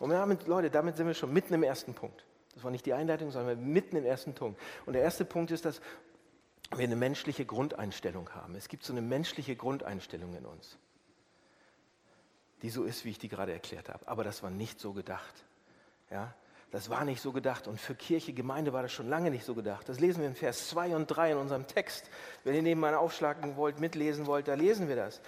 Und 0.04 0.10
damit, 0.10 0.46
Leute, 0.46 0.70
damit 0.70 0.98
sind 0.98 1.06
wir 1.06 1.14
schon 1.14 1.32
mitten 1.32 1.54
im 1.54 1.62
ersten 1.62 1.94
Punkt. 1.94 2.26
Das 2.52 2.62
war 2.62 2.70
nicht 2.70 2.84
die 2.84 2.92
Einleitung, 2.92 3.30
sondern 3.30 3.64
mitten 3.64 3.96
im 3.96 4.04
ersten 4.04 4.34
Punkt. 4.34 4.60
Und 4.84 4.92
der 4.92 5.00
erste 5.00 5.24
Punkt 5.24 5.50
ist, 5.50 5.64
dass 5.64 5.80
wir 6.76 6.84
eine 6.84 6.94
menschliche 6.94 7.46
Grundeinstellung 7.46 8.28
haben. 8.34 8.54
Es 8.54 8.68
gibt 8.68 8.84
so 8.84 8.92
eine 8.92 9.00
menschliche 9.00 9.56
Grundeinstellung 9.56 10.36
in 10.36 10.44
uns, 10.44 10.76
die 12.60 12.68
so 12.68 12.84
ist, 12.84 13.06
wie 13.06 13.12
ich 13.12 13.18
die 13.18 13.30
gerade 13.30 13.54
erklärt 13.54 13.88
habe. 13.88 14.06
Aber 14.06 14.24
das 14.24 14.42
war 14.42 14.50
nicht 14.50 14.78
so 14.78 14.92
gedacht. 14.92 15.46
Ja? 16.10 16.34
Das 16.70 16.90
war 16.90 17.06
nicht 17.06 17.22
so 17.22 17.32
gedacht. 17.32 17.66
Und 17.66 17.80
für 17.80 17.94
Kirche, 17.94 18.34
Gemeinde 18.34 18.74
war 18.74 18.82
das 18.82 18.92
schon 18.92 19.08
lange 19.08 19.30
nicht 19.30 19.46
so 19.46 19.54
gedacht. 19.54 19.88
Das 19.88 20.00
lesen 20.00 20.20
wir 20.20 20.28
in 20.28 20.34
Vers 20.34 20.68
2 20.68 20.96
und 20.96 21.06
3 21.06 21.32
in 21.32 21.38
unserem 21.38 21.66
Text. 21.66 22.10
Wenn 22.44 22.54
ihr 22.54 22.62
nebenan 22.62 22.94
aufschlagen 22.94 23.56
wollt, 23.56 23.80
mitlesen 23.80 24.26
wollt, 24.26 24.48
da 24.48 24.54
lesen 24.54 24.86
wir 24.86 24.96
das. 24.96 25.22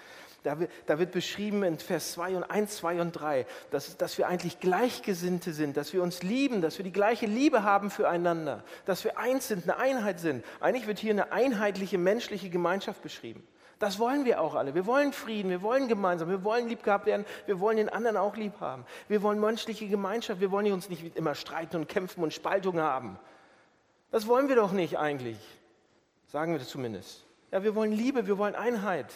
Da 0.46 0.60
wird, 0.60 0.70
da 0.86 1.00
wird 1.00 1.10
beschrieben 1.10 1.64
in 1.64 1.76
Vers 1.76 2.12
2 2.12 2.36
und 2.36 2.44
1, 2.44 2.76
2 2.76 3.00
und 3.00 3.10
3, 3.10 3.46
dass, 3.72 3.96
dass 3.96 4.16
wir 4.16 4.28
eigentlich 4.28 4.60
Gleichgesinnte 4.60 5.52
sind, 5.52 5.76
dass 5.76 5.92
wir 5.92 6.04
uns 6.04 6.22
lieben, 6.22 6.62
dass 6.62 6.78
wir 6.78 6.84
die 6.84 6.92
gleiche 6.92 7.26
Liebe 7.26 7.64
haben 7.64 7.90
füreinander, 7.90 8.62
dass 8.84 9.02
wir 9.02 9.18
eins 9.18 9.48
sind, 9.48 9.64
eine 9.64 9.76
Einheit 9.76 10.20
sind. 10.20 10.44
Eigentlich 10.60 10.86
wird 10.86 11.00
hier 11.00 11.10
eine 11.10 11.32
einheitliche 11.32 11.98
menschliche 11.98 12.48
Gemeinschaft 12.48 13.02
beschrieben. 13.02 13.42
Das 13.80 13.98
wollen 13.98 14.24
wir 14.24 14.40
auch 14.40 14.54
alle. 14.54 14.76
Wir 14.76 14.86
wollen 14.86 15.12
Frieden, 15.12 15.50
wir 15.50 15.62
wollen 15.62 15.88
gemeinsam, 15.88 16.28
wir 16.28 16.44
wollen 16.44 16.68
lieb 16.68 16.84
gehabt 16.84 17.06
werden, 17.06 17.26
wir 17.46 17.58
wollen 17.58 17.78
den 17.78 17.88
anderen 17.88 18.16
auch 18.16 18.36
lieb 18.36 18.60
haben. 18.60 18.86
Wir 19.08 19.22
wollen 19.22 19.40
menschliche 19.40 19.88
Gemeinschaft, 19.88 20.40
wir 20.40 20.52
wollen 20.52 20.72
uns 20.72 20.88
nicht 20.88 21.16
immer 21.16 21.34
streiten 21.34 21.74
und 21.74 21.88
kämpfen 21.88 22.22
und 22.22 22.32
Spaltung 22.32 22.78
haben. 22.78 23.18
Das 24.12 24.28
wollen 24.28 24.48
wir 24.48 24.54
doch 24.54 24.70
nicht 24.70 24.96
eigentlich, 24.96 25.38
sagen 26.28 26.52
wir 26.52 26.60
das 26.60 26.68
zumindest. 26.68 27.26
Ja, 27.50 27.64
wir 27.64 27.74
wollen 27.74 27.90
Liebe, 27.90 28.28
wir 28.28 28.38
wollen 28.38 28.54
Einheit. 28.54 29.12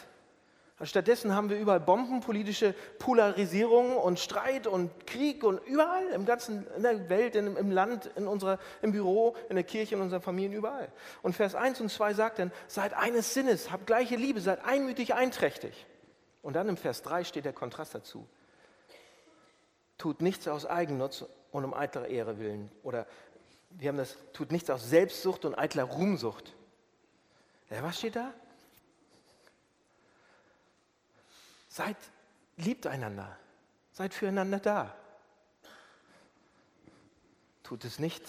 Stattdessen 0.87 1.35
haben 1.35 1.51
wir 1.51 1.59
überall 1.59 1.81
Bomben, 1.81 2.21
politische 2.21 2.75
Polarisierung 2.99 3.99
und 3.99 4.19
Streit 4.19 4.67
und 4.67 5.07
Krieg 5.07 5.45
und 5.45 5.59
überall 5.67 6.09
im 6.15 6.25
ganzen, 6.25 6.67
in 6.75 6.83
der 6.83 7.11
Welt, 7.11 7.37
in, 7.37 7.55
im 7.57 7.71
Land, 7.71 8.11
in 8.17 8.27
unserer, 8.27 8.59
im 8.81 8.93
Büro, 8.93 9.37
in 9.51 9.57
der 9.57 9.65
Kirche, 9.65 9.97
in 9.97 10.01
unseren 10.01 10.23
Familien, 10.23 10.55
überall. 10.55 10.91
Und 11.21 11.35
Vers 11.35 11.55
1 11.55 11.83
und 11.83 11.91
2 11.91 12.15
sagt 12.15 12.39
dann, 12.39 12.51
seid 12.67 12.95
eines 12.95 13.35
Sinnes, 13.35 13.71
habt 13.71 13.87
gleiche 13.87 14.17
Liebe, 14.17 14.41
seid 14.41 14.65
einmütig, 14.65 15.13
einträchtig. 15.15 15.87
Und 16.41 16.55
dann 16.55 16.69
im 16.69 16.79
Vers 16.79 17.03
3 17.03 17.25
steht 17.25 17.45
der 17.45 17.53
Kontrast 17.53 17.95
dazu. 17.95 18.27
Tut 19.99 20.23
nichts 20.23 20.49
aus 20.49 20.65
Eigennutz 20.65 21.27
und 21.53 21.65
um 21.65 21.75
eitler 21.75 22.09
Ehre 22.09 22.39
willen. 22.39 22.71
Oder 22.83 23.07
wir 23.71 23.91
haben 23.91 23.99
das, 23.99 24.17
tut 24.33 24.51
nichts 24.51 24.71
aus 24.71 24.89
Selbstsucht 24.89 25.45
und 25.45 25.55
eitler 25.57 25.85
Ruhmsucht. 25.85 26.55
Ja, 27.69 27.83
was 27.83 27.99
steht 27.99 28.17
da? 28.17 28.33
Seid, 31.71 31.97
liebt 32.57 32.89
einander, 32.89 33.39
seid 33.93 34.13
füreinander 34.13 34.59
da. 34.59 34.95
Tut 37.63 37.85
es 37.85 38.01
nicht, 38.01 38.25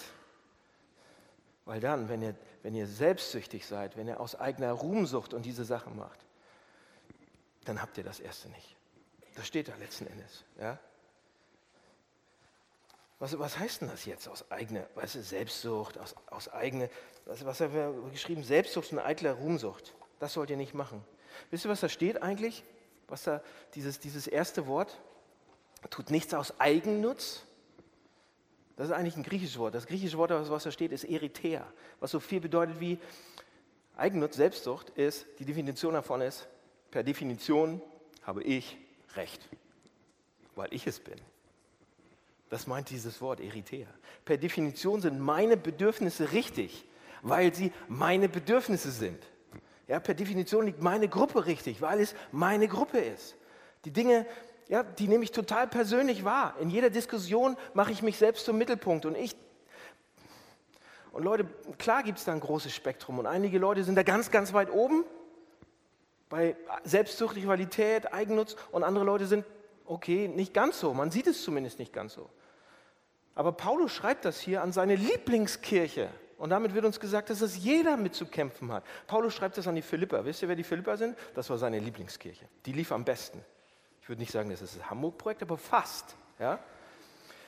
weil 1.64 1.80
dann, 1.80 2.08
wenn 2.08 2.22
ihr, 2.22 2.36
wenn 2.62 2.76
ihr 2.76 2.86
selbstsüchtig 2.86 3.66
seid, 3.66 3.96
wenn 3.96 4.06
ihr 4.06 4.20
aus 4.20 4.36
eigener 4.36 4.70
Ruhmsucht 4.70 5.34
und 5.34 5.44
diese 5.44 5.64
Sachen 5.64 5.96
macht, 5.96 6.24
dann 7.64 7.82
habt 7.82 7.98
ihr 7.98 8.04
das 8.04 8.20
Erste 8.20 8.48
nicht. 8.50 8.76
Das 9.34 9.48
steht 9.48 9.66
da 9.66 9.74
letzten 9.74 10.06
Endes. 10.06 10.44
Ja? 10.60 10.78
Was, 13.18 13.36
was 13.40 13.58
heißt 13.58 13.80
denn 13.80 13.88
das 13.88 14.04
jetzt 14.04 14.28
aus 14.28 14.52
eigener, 14.52 14.86
weißt 14.94 15.16
du, 15.16 15.22
Selbstsucht, 15.22 15.98
aus, 15.98 16.14
aus 16.26 16.48
eigener, 16.48 16.88
was, 17.24 17.44
was 17.44 17.60
haben 17.60 17.74
wir 17.74 18.10
geschrieben? 18.12 18.44
Selbstsucht 18.44 18.92
und 18.92 19.00
eitler 19.00 19.32
Ruhmsucht. 19.32 19.94
Das 20.20 20.34
sollt 20.34 20.50
ihr 20.50 20.56
nicht 20.56 20.74
machen. 20.74 21.04
Wisst 21.50 21.64
ihr, 21.64 21.70
was 21.70 21.80
da 21.80 21.88
steht 21.88 22.22
eigentlich? 22.22 22.62
Was 23.12 23.24
da 23.24 23.42
dieses, 23.74 24.00
dieses 24.00 24.26
erste 24.26 24.66
Wort, 24.66 24.98
tut 25.90 26.10
nichts 26.10 26.32
aus 26.32 26.58
Eigennutz. 26.58 27.44
Das 28.76 28.86
ist 28.86 28.92
eigentlich 28.92 29.16
ein 29.16 29.22
griechisches 29.22 29.58
Wort. 29.58 29.74
Das 29.74 29.86
griechische 29.86 30.16
Wort, 30.16 30.30
was 30.30 30.64
da 30.64 30.70
steht, 30.70 30.92
ist 30.92 31.04
Eritrea, 31.04 31.70
was 32.00 32.10
so 32.10 32.20
viel 32.20 32.40
bedeutet 32.40 32.80
wie 32.80 32.98
Eigennutz, 33.98 34.36
Selbstsucht 34.36 34.88
ist, 34.90 35.26
die 35.38 35.44
Definition 35.44 35.92
davon 35.92 36.22
ist, 36.22 36.48
per 36.90 37.02
Definition 37.02 37.82
habe 38.22 38.42
ich 38.42 38.78
Recht, 39.14 39.46
weil 40.56 40.72
ich 40.72 40.86
es 40.86 40.98
bin. 40.98 41.20
Das 42.48 42.66
meint 42.66 42.88
dieses 42.88 43.20
Wort 43.20 43.40
Eritrea. 43.40 43.88
Per 44.24 44.38
Definition 44.38 45.02
sind 45.02 45.20
meine 45.20 45.58
Bedürfnisse 45.58 46.32
richtig, 46.32 46.86
weil 47.20 47.54
sie 47.54 47.72
meine 47.88 48.30
Bedürfnisse 48.30 48.90
sind. 48.90 49.22
Ja, 49.92 50.00
per 50.00 50.14
Definition 50.14 50.64
liegt 50.64 50.82
meine 50.82 51.06
Gruppe 51.06 51.44
richtig, 51.44 51.82
weil 51.82 52.00
es 52.00 52.14
meine 52.30 52.66
Gruppe 52.66 52.96
ist. 52.96 53.36
Die 53.84 53.90
Dinge, 53.90 54.24
ja, 54.68 54.82
die 54.82 55.06
nehme 55.06 55.22
ich 55.22 55.32
total 55.32 55.68
persönlich 55.68 56.24
wahr. 56.24 56.54
In 56.60 56.70
jeder 56.70 56.88
Diskussion 56.88 57.58
mache 57.74 57.92
ich 57.92 58.00
mich 58.00 58.16
selbst 58.16 58.46
zum 58.46 58.56
Mittelpunkt 58.56 59.04
und 59.04 59.14
ich. 59.18 59.36
Und 61.12 61.24
Leute, 61.24 61.44
klar 61.76 62.04
gibt 62.04 62.16
es 62.16 62.24
da 62.24 62.32
ein 62.32 62.40
großes 62.40 62.72
Spektrum 62.74 63.18
und 63.18 63.26
einige 63.26 63.58
Leute 63.58 63.84
sind 63.84 63.94
da 63.94 64.02
ganz, 64.02 64.30
ganz 64.30 64.54
weit 64.54 64.72
oben 64.72 65.04
bei 66.30 66.56
Selbstsucht, 66.84 67.36
Rivalität, 67.36 68.14
Eigennutz 68.14 68.56
und 68.70 68.84
andere 68.84 69.04
Leute 69.04 69.26
sind, 69.26 69.44
okay, 69.84 70.26
nicht 70.26 70.54
ganz 70.54 70.80
so. 70.80 70.94
Man 70.94 71.10
sieht 71.10 71.26
es 71.26 71.42
zumindest 71.42 71.78
nicht 71.78 71.92
ganz 71.92 72.14
so. 72.14 72.30
Aber 73.34 73.52
Paulus 73.52 73.92
schreibt 73.92 74.24
das 74.24 74.40
hier 74.40 74.62
an 74.62 74.72
seine 74.72 74.96
Lieblingskirche. 74.96 76.08
Und 76.42 76.50
damit 76.50 76.74
wird 76.74 76.84
uns 76.84 76.98
gesagt, 76.98 77.30
dass 77.30 77.40
es 77.40 77.56
jeder 77.56 77.96
mit 77.96 78.16
zu 78.16 78.26
kämpfen 78.26 78.72
hat. 78.72 78.82
Paulus 79.06 79.32
schreibt 79.32 79.58
das 79.58 79.68
an 79.68 79.76
die 79.76 79.80
Philipper. 79.80 80.24
Wisst 80.24 80.42
ihr, 80.42 80.48
wer 80.48 80.56
die 80.56 80.64
Philipper 80.64 80.96
sind? 80.96 81.16
Das 81.36 81.48
war 81.50 81.56
seine 81.56 81.78
Lieblingskirche. 81.78 82.46
Die 82.66 82.72
lief 82.72 82.90
am 82.90 83.04
besten. 83.04 83.40
Ich 84.00 84.08
würde 84.08 84.20
nicht 84.20 84.32
sagen, 84.32 84.50
das 84.50 84.60
ist 84.60 84.76
das 84.76 84.90
Hamburg-Projekt, 84.90 85.42
aber 85.42 85.56
fast. 85.56 86.16
Ja? 86.40 86.58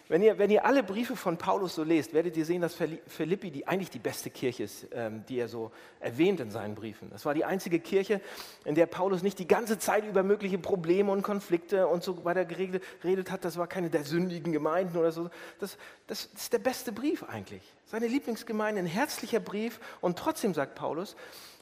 Wenn 0.06 0.22
ihr, 0.22 0.36
wenn 0.36 0.50
ihr 0.50 0.66
alle 0.66 0.82
Briefe 0.82 1.16
von 1.16 1.38
Paulus 1.38 1.76
so 1.76 1.82
lest, 1.82 2.12
werdet 2.12 2.36
ihr 2.36 2.44
sehen, 2.44 2.60
dass 2.60 2.76
Philippi 3.06 3.50
die, 3.50 3.66
eigentlich 3.66 3.88
die 3.88 3.98
beste 3.98 4.28
Kirche 4.28 4.64
ist, 4.64 4.86
ähm, 4.92 5.24
die 5.26 5.38
er 5.38 5.48
so 5.48 5.72
erwähnt 5.98 6.40
in 6.40 6.50
seinen 6.50 6.74
Briefen. 6.74 7.08
Das 7.08 7.24
war 7.24 7.32
die 7.32 7.46
einzige 7.46 7.80
Kirche, 7.80 8.20
in 8.66 8.74
der 8.74 8.84
Paulus 8.84 9.22
nicht 9.22 9.38
die 9.38 9.48
ganze 9.48 9.78
Zeit 9.78 10.04
über 10.04 10.22
mögliche 10.22 10.58
Probleme 10.58 11.10
und 11.10 11.22
Konflikte 11.22 11.86
und 11.88 12.02
so 12.02 12.22
weiter 12.22 12.44
geredet 12.44 13.30
hat. 13.30 13.46
Das 13.46 13.56
war 13.56 13.66
keine 13.66 13.88
der 13.88 14.04
sündigen 14.04 14.52
Gemeinden 14.52 14.98
oder 14.98 15.10
so. 15.10 15.30
Das, 15.58 15.78
das 16.06 16.26
ist 16.26 16.52
der 16.52 16.58
beste 16.58 16.92
Brief 16.92 17.22
eigentlich. 17.22 17.62
Seine 17.86 18.06
Lieblingsgemeinde, 18.06 18.80
ein 18.80 18.86
herzlicher 18.86 19.40
Brief. 19.40 19.80
Und 20.02 20.18
trotzdem 20.18 20.52
sagt 20.52 20.74
Paulus, 20.74 21.16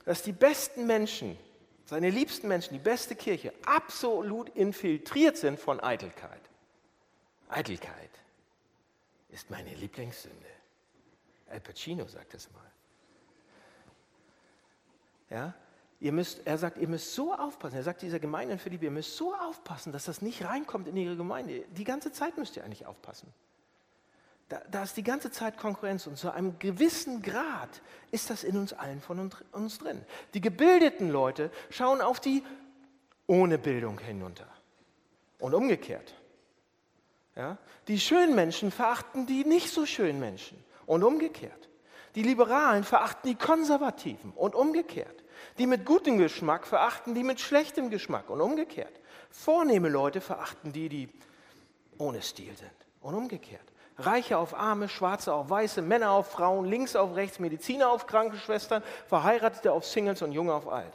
dass 0.04 0.22
die 0.24 0.32
besten 0.32 0.88
Menschen, 0.88 1.36
seine 1.84 2.10
liebsten 2.10 2.48
Menschen, 2.48 2.72
die 2.72 2.82
beste 2.82 3.14
Kirche, 3.14 3.52
absolut 3.66 4.48
infiltriert 4.48 5.36
sind 5.36 5.60
von 5.60 5.78
Eitelkeit. 5.78 6.40
Eitelkeit 7.48 8.10
ist 9.32 9.50
meine 9.50 9.74
Lieblingssünde. 9.74 10.46
Al 11.50 11.60
Pacino 11.60 12.06
sagt 12.06 12.34
das 12.34 12.50
mal. 12.52 12.70
Ja? 15.30 15.54
Ihr 16.00 16.12
müsst, 16.12 16.46
er 16.46 16.58
sagt, 16.58 16.78
ihr 16.78 16.88
müsst 16.88 17.14
so 17.14 17.34
aufpassen. 17.34 17.76
Er 17.76 17.82
sagt 17.82 18.02
dieser 18.02 18.18
Gemeinde 18.18 18.54
in 18.54 18.58
Philippi, 18.58 18.86
ihr 18.86 18.90
müsst 18.90 19.16
so 19.16 19.34
aufpassen, 19.34 19.92
dass 19.92 20.04
das 20.04 20.20
nicht 20.20 20.44
reinkommt 20.44 20.88
in 20.88 20.96
ihre 20.96 21.16
Gemeinde. 21.16 21.64
Die 21.70 21.84
ganze 21.84 22.12
Zeit 22.12 22.36
müsst 22.36 22.56
ihr 22.56 22.64
eigentlich 22.64 22.86
aufpassen. 22.86 23.32
Da, 24.48 24.60
da 24.70 24.82
ist 24.82 24.96
die 24.96 25.04
ganze 25.04 25.30
Zeit 25.30 25.56
Konkurrenz 25.56 26.06
und 26.06 26.18
zu 26.18 26.30
einem 26.30 26.58
gewissen 26.58 27.22
Grad 27.22 27.80
ist 28.10 28.28
das 28.28 28.44
in 28.44 28.56
uns 28.56 28.72
allen 28.72 29.00
von 29.00 29.30
uns 29.52 29.78
drin. 29.78 30.04
Die 30.34 30.40
gebildeten 30.40 31.08
Leute 31.08 31.50
schauen 31.70 32.00
auf 32.00 32.20
die 32.20 32.42
ohne 33.26 33.56
Bildung 33.56 33.98
hinunter 33.98 34.48
und 35.38 35.54
umgekehrt. 35.54 36.14
Ja? 37.36 37.56
Die 37.88 37.98
schönen 37.98 38.34
Menschen 38.34 38.70
verachten 38.70 39.26
die 39.26 39.44
nicht 39.44 39.70
so 39.70 39.86
schönen 39.86 40.20
Menschen 40.20 40.62
und 40.86 41.02
umgekehrt. 41.02 41.68
Die 42.14 42.22
Liberalen 42.22 42.84
verachten 42.84 43.30
die 43.30 43.36
Konservativen 43.36 44.32
und 44.32 44.54
umgekehrt. 44.54 45.24
Die 45.58 45.66
mit 45.66 45.84
gutem 45.86 46.18
Geschmack 46.18 46.66
verachten 46.66 47.14
die 47.14 47.24
mit 47.24 47.40
schlechtem 47.40 47.90
Geschmack 47.90 48.28
und 48.30 48.40
umgekehrt. 48.40 49.00
Vornehme 49.30 49.88
Leute 49.88 50.20
verachten 50.20 50.72
die, 50.72 50.88
die 50.88 51.08
ohne 51.98 52.20
Stil 52.20 52.54
sind 52.56 52.70
und 53.00 53.14
umgekehrt. 53.14 53.62
Reiche 53.98 54.38
auf 54.38 54.54
Arme, 54.54 54.88
Schwarze 54.88 55.32
auf 55.32 55.50
Weiße, 55.50 55.82
Männer 55.82 56.10
auf 56.10 56.30
Frauen, 56.30 56.66
links 56.66 56.96
auf 56.96 57.14
rechts, 57.14 57.38
Mediziner 57.38 57.90
auf 57.90 58.06
Krankenschwestern, 58.06 58.82
Verheiratete 59.06 59.72
auf 59.72 59.86
Singles 59.86 60.22
und 60.22 60.32
Junge 60.32 60.54
auf 60.54 60.68
Alt. 60.68 60.92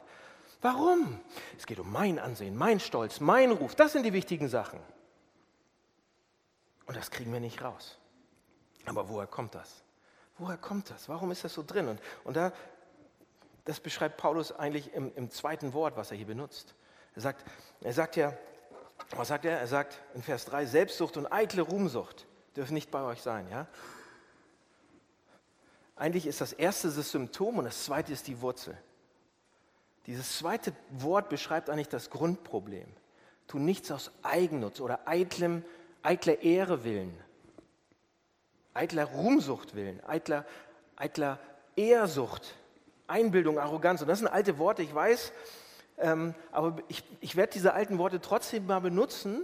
Warum? 0.62 1.20
Es 1.58 1.66
geht 1.66 1.80
um 1.80 1.92
mein 1.92 2.20
Ansehen, 2.20 2.56
mein 2.56 2.80
Stolz, 2.80 3.20
mein 3.20 3.52
Ruf. 3.52 3.76
Das 3.76 3.94
sind 3.94 4.04
die 4.04 4.14
wichtigen 4.14 4.50
Sachen. 4.50 4.80
Und 6.88 6.96
das 6.96 7.12
kriegen 7.12 7.32
wir 7.32 7.40
nicht 7.40 7.62
raus. 7.62 7.98
Aber 8.86 9.10
woher 9.10 9.28
kommt 9.28 9.56
das? 9.56 9.84
Woher 10.38 10.58
kommt 10.58 10.90
das? 10.90 11.10
Warum 11.10 11.32
ist 11.32 11.44
das 11.44 11.54
so 11.54 11.64
drin? 11.64 11.88
Und, 11.90 12.02
und 12.24 12.36
da, 12.36 12.54
das 13.66 13.80
beschreibt 13.80 14.18
Paulus 14.18 14.52
eigentlich 14.52 14.94
im, 14.94 15.14
im 15.16 15.30
zweiten 15.30 15.74
Wort, 15.74 15.98
was 15.98 16.12
er 16.12 16.18
hier 16.18 16.28
benutzt. 16.28 16.76
Er 17.16 17.22
sagt, 17.22 17.46
er 17.82 17.94
sagt 17.94 18.16
ja, 18.16 18.34
was 19.12 19.28
sagt 19.28 19.46
er? 19.46 19.60
Er 19.60 19.68
sagt 19.68 20.00
in 20.14 20.22
Vers 20.22 20.46
3, 20.46 20.66
Selbstsucht 20.66 21.18
und 21.18 21.32
eitle 21.32 21.62
Ruhmsucht 21.62 22.26
dürfen 22.56 22.74
nicht 22.74 22.92
bei 22.92 23.02
euch 23.04 23.22
sein. 23.22 23.48
Ja? 23.50 23.68
Eigentlich 25.96 26.28
ist 26.28 26.42
das 26.42 26.54
erste 26.54 26.90
das 26.90 27.12
Symptom 27.12 27.58
und 27.58 27.66
das 27.66 27.84
zweite 27.86 28.14
ist 28.14 28.28
die 28.28 28.42
Wurzel. 28.42 28.78
Dieses 30.06 30.38
zweite 30.38 30.74
Wort 30.92 31.28
beschreibt 31.30 31.70
eigentlich 31.70 31.90
das 31.90 32.10
Grundproblem. 32.10 32.88
Tu 33.48 33.60
nichts 33.60 33.92
aus 33.92 34.12
Eigennutz 34.24 34.80
oder 34.80 35.08
eitlem 35.08 35.64
eitler 36.04 36.42
Ehre 36.42 36.84
willen, 36.84 37.18
eitler 38.74 39.06
Ruhmsucht 39.06 39.76
willen, 39.76 40.04
eitler, 40.06 40.46
eitler 40.96 41.40
Ehrsucht, 41.76 42.56
Einbildung, 43.08 43.60
Arroganz. 43.60 44.02
Und 44.02 44.08
das 44.08 44.20
sind 44.20 44.28
alte 44.28 44.58
Worte, 44.58 44.84
ich 44.84 44.94
weiß, 44.94 45.32
ähm, 46.00 46.36
aber 46.52 46.78
ich, 46.88 47.04
ich 47.22 47.36
werde 47.36 47.54
diese 47.54 47.74
alten 47.74 47.98
Worte 47.98 48.22
trotzdem 48.22 48.68
mal 48.68 48.80
benutzen, 48.80 49.44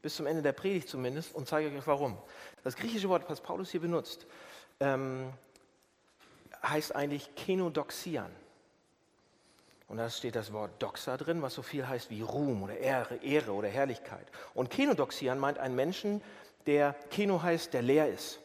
bis 0.00 0.16
zum 0.16 0.26
Ende 0.26 0.42
der 0.42 0.52
Predigt 0.52 0.88
zumindest, 0.88 1.34
und 1.34 1.48
zeige 1.48 1.76
euch 1.76 1.86
warum. 1.86 2.18
Das 2.64 2.76
griechische 2.76 3.08
Wort, 3.08 3.28
was 3.28 3.40
Paulus 3.40 3.70
hier 3.70 3.80
benutzt, 3.80 4.26
ähm, 4.80 5.32
heißt 6.62 6.94
eigentlich 6.94 7.34
Kenodoxian. 7.34 8.30
Und 9.92 9.98
da 9.98 10.08
steht 10.08 10.36
das 10.36 10.54
Wort 10.54 10.82
Doxa 10.82 11.18
drin, 11.18 11.42
was 11.42 11.52
so 11.52 11.60
viel 11.60 11.86
heißt 11.86 12.08
wie 12.08 12.22
Ruhm 12.22 12.62
oder 12.62 12.78
Ehre, 12.78 13.16
Ehre 13.16 13.52
oder 13.52 13.68
Herrlichkeit. 13.68 14.26
Und 14.54 14.70
Kenodoxian 14.70 15.38
meint 15.38 15.58
einen 15.58 15.74
Menschen, 15.74 16.22
der 16.64 16.94
Keno 17.10 17.42
heißt, 17.42 17.74
der 17.74 17.82
leer 17.82 18.08
ist. 18.08 18.40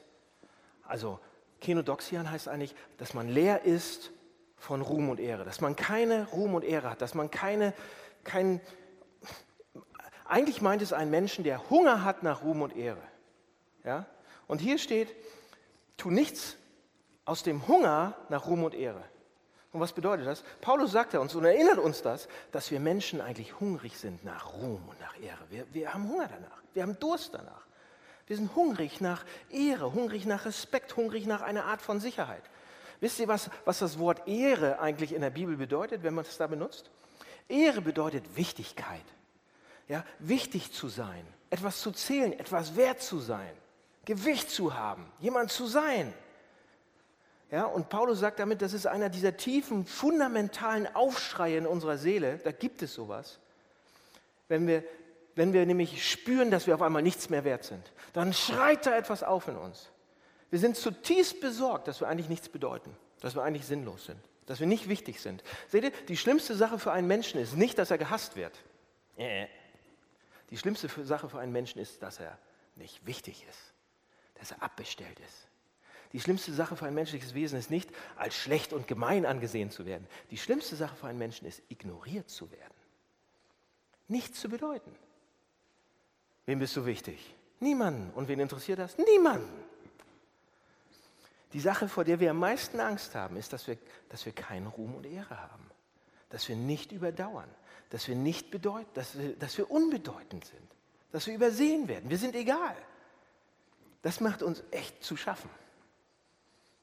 Also 0.84 1.22
Kenodoxian 1.62 2.30
heißt 2.30 2.50
eigentlich, 2.50 2.76
dass 2.98 3.14
man 3.14 3.30
leer 3.30 3.64
ist 3.64 4.12
von 4.58 4.82
Ruhm 4.82 5.08
und 5.08 5.22
Ehre, 5.22 5.46
dass 5.46 5.62
man 5.62 5.78
keine 5.78 6.28
Ruhm 6.32 6.54
und 6.54 6.66
Ehre 6.66 6.90
hat, 6.90 7.02
dass 7.02 7.14
man 7.14 7.32
keine, 7.32 7.74
kein, 8.26 8.60
eigentlich 10.26 10.62
meint 10.62 10.82
es 10.82 10.92
einen 10.92 11.12
Menschen, 11.12 11.46
der 11.46 11.70
Hunger 11.70 12.04
hat 12.04 12.24
nach 12.24 12.44
Ruhm 12.44 12.62
und 12.62 12.76
Ehre. 12.76 13.02
Ja? 13.86 14.06
Und 14.48 14.60
hier 14.60 14.80
steht, 14.80 15.16
tu 15.96 16.12
nichts 16.12 16.58
aus 17.24 17.42
dem 17.42 17.70
Hunger 17.70 18.18
nach 18.28 18.48
Ruhm 18.48 18.66
und 18.66 18.74
Ehre. 18.74 19.02
Und 19.78 19.82
was 19.82 19.94
bedeutet 19.94 20.26
das? 20.26 20.44
Paulus 20.60 20.92
sagt 20.92 21.14
uns 21.14 21.36
und 21.36 21.46
erinnert 21.46 21.78
uns 21.78 22.02
das, 22.02 22.28
dass 22.52 22.72
wir 22.72 22.80
Menschen 22.80 23.22
eigentlich 23.22 23.60
hungrig 23.60 23.96
sind 23.96 24.26
nach 24.26 24.54
Ruhm 24.54 24.82
und 24.90 25.00
nach 25.00 25.16
Ehre. 25.22 25.38
Wir, 25.52 25.68
wir 25.72 25.94
haben 25.94 26.10
Hunger 26.10 26.28
danach. 26.28 26.64
Wir 26.74 26.82
haben 26.82 26.98
Durst 27.00 27.36
danach. 27.36 27.68
Wir 28.26 28.38
sind 28.38 28.56
hungrig 28.56 29.02
nach 29.02 29.24
Ehre, 29.52 29.94
hungrig 29.94 30.26
nach 30.26 30.46
Respekt, 30.46 30.98
hungrig 30.98 31.28
nach 31.28 31.42
einer 31.42 31.66
Art 31.66 31.84
von 31.84 32.00
Sicherheit. 32.00 32.42
Wisst 33.02 33.20
ihr, 33.20 33.28
was, 33.28 33.52
was 33.66 33.78
das 33.78 34.00
Wort 34.00 34.28
Ehre 34.28 34.80
eigentlich 34.80 35.14
in 35.14 35.22
der 35.22 35.30
Bibel 35.30 35.58
bedeutet, 35.58 36.02
wenn 36.02 36.16
man 36.16 36.26
es 36.26 36.38
da 36.38 36.48
benutzt? 36.48 36.90
Ehre 37.48 37.82
bedeutet 37.82 38.36
Wichtigkeit. 38.36 39.06
Ja, 39.88 40.04
wichtig 40.18 40.74
zu 40.74 40.88
sein, 40.90 41.24
etwas 41.52 41.82
zu 41.82 41.92
zählen, 41.92 42.34
etwas 42.34 42.76
wert 42.76 43.04
zu 43.04 43.20
sein, 43.20 43.54
Gewicht 44.06 44.50
zu 44.50 44.74
haben, 44.74 45.06
jemand 45.20 45.52
zu 45.52 45.68
sein. 45.68 46.16
Ja, 47.50 47.66
und 47.66 47.90
Paulus 47.90 48.20
sagt 48.20 48.40
damit, 48.40 48.62
das 48.62 48.74
ist 48.74 48.88
einer 48.88 49.10
dieser 49.10 49.38
tiefen, 49.38 49.86
fundamentalen 49.86 50.94
Aufschreie 50.96 51.58
in 51.58 51.66
unserer 51.66 51.98
Seele. 51.98 52.40
Da 52.44 52.52
gibt 52.52 52.82
es 52.82 52.94
sowas. 52.94 53.40
Wenn 54.50 54.68
wir, 54.68 54.84
wenn 55.36 55.54
wir 55.54 55.66
nämlich 55.66 56.10
spüren, 56.10 56.52
dass 56.52 56.68
wir 56.68 56.76
auf 56.76 56.82
einmal 56.82 57.02
nichts 57.02 57.30
mehr 57.30 57.46
wert 57.46 57.64
sind, 57.64 57.92
dann 58.14 58.34
schreit 58.34 58.86
da 58.86 58.98
etwas 58.98 59.24
auf 59.24 59.48
in 59.48 59.56
uns. 59.56 59.90
Wir 60.50 60.60
sind 60.60 60.76
zutiefst 60.76 61.40
besorgt, 61.40 61.88
dass 61.88 62.02
wir 62.02 62.08
eigentlich 62.08 62.30
nichts 62.30 62.50
bedeuten, 62.50 62.96
dass 63.22 63.36
wir 63.36 63.44
eigentlich 63.44 63.66
sinnlos 63.66 64.06
sind, 64.06 64.20
dass 64.46 64.60
wir 64.60 64.68
nicht 64.68 64.90
wichtig 64.90 65.22
sind. 65.22 65.44
Seht 65.70 65.84
ihr, 65.84 65.92
die 66.08 66.18
schlimmste 66.18 66.56
Sache 66.56 66.80
für 66.80 66.92
einen 66.92 67.08
Menschen 67.08 67.40
ist 67.40 67.56
nicht, 67.56 67.78
dass 67.78 67.92
er 67.92 67.98
gehasst 67.98 68.36
wird. 68.36 68.58
Die 70.50 70.58
schlimmste 70.58 70.90
Sache 71.06 71.30
für 71.30 71.40
einen 71.40 71.52
Menschen 71.52 71.80
ist, 71.80 72.02
dass 72.04 72.20
er 72.20 72.38
nicht 72.76 73.06
wichtig 73.06 73.46
ist, 73.50 73.74
dass 74.36 74.52
er 74.52 74.64
abbestellt 74.64 75.20
ist. 75.20 75.47
Die 76.14 76.22
schlimmste 76.22 76.54
Sache 76.54 76.76
für 76.76 76.86
ein 76.86 76.94
menschliches 76.94 77.34
Wesen 77.34 77.60
ist 77.60 77.70
nicht, 77.70 77.90
als 78.16 78.36
schlecht 78.36 78.74
und 78.74 78.88
gemein 78.88 79.26
angesehen 79.26 79.72
zu 79.72 79.86
werden. 79.86 80.08
Die 80.32 80.38
schlimmste 80.38 80.76
Sache 80.76 80.96
für 80.96 81.08
einen 81.08 81.20
Menschen 81.20 81.48
ist, 81.48 81.62
ignoriert 81.70 82.30
zu 82.30 82.50
werden. 82.52 82.74
Nichts 84.08 84.40
zu 84.40 84.50
bedeuten. 84.50 84.96
Wem 86.46 86.60
bist 86.60 86.76
du 86.76 86.86
wichtig? 86.86 87.36
Niemanden. 87.60 88.12
Und 88.14 88.28
wen 88.28 88.40
interessiert 88.40 88.80
das? 88.80 88.98
Niemanden. 88.98 89.66
Die 91.54 91.60
Sache, 91.60 91.88
vor 91.90 92.04
der 92.04 92.20
wir 92.20 92.32
am 92.32 92.40
meisten 92.40 92.80
Angst 92.80 93.16
haben, 93.16 93.38
ist, 93.38 93.52
dass 93.52 93.68
wir, 93.68 93.78
dass 94.10 94.26
wir 94.26 94.34
keinen 94.34 94.68
Ruhm 94.68 94.96
und 94.96 95.06
Ehre 95.06 95.42
haben. 95.42 95.70
Dass 96.30 96.48
wir 96.48 96.56
nicht 96.56 96.92
überdauern. 96.92 97.50
Dass 97.90 98.08
wir 98.08 98.16
nicht 98.16 98.52
bedeuten, 98.52 98.90
dass 98.94 99.18
wir, 99.18 99.36
dass 99.36 99.58
wir 99.58 99.70
unbedeutend 99.72 100.46
sind. 100.46 100.76
Dass 101.12 101.28
wir 101.28 101.36
übersehen 101.36 101.88
werden. 101.88 102.10
Wir 102.10 102.18
sind 102.18 102.36
egal. 102.36 102.76
Das 104.02 104.20
macht 104.20 104.44
uns 104.44 104.64
echt 104.72 105.04
zu 105.04 105.18
schaffen. 105.18 105.50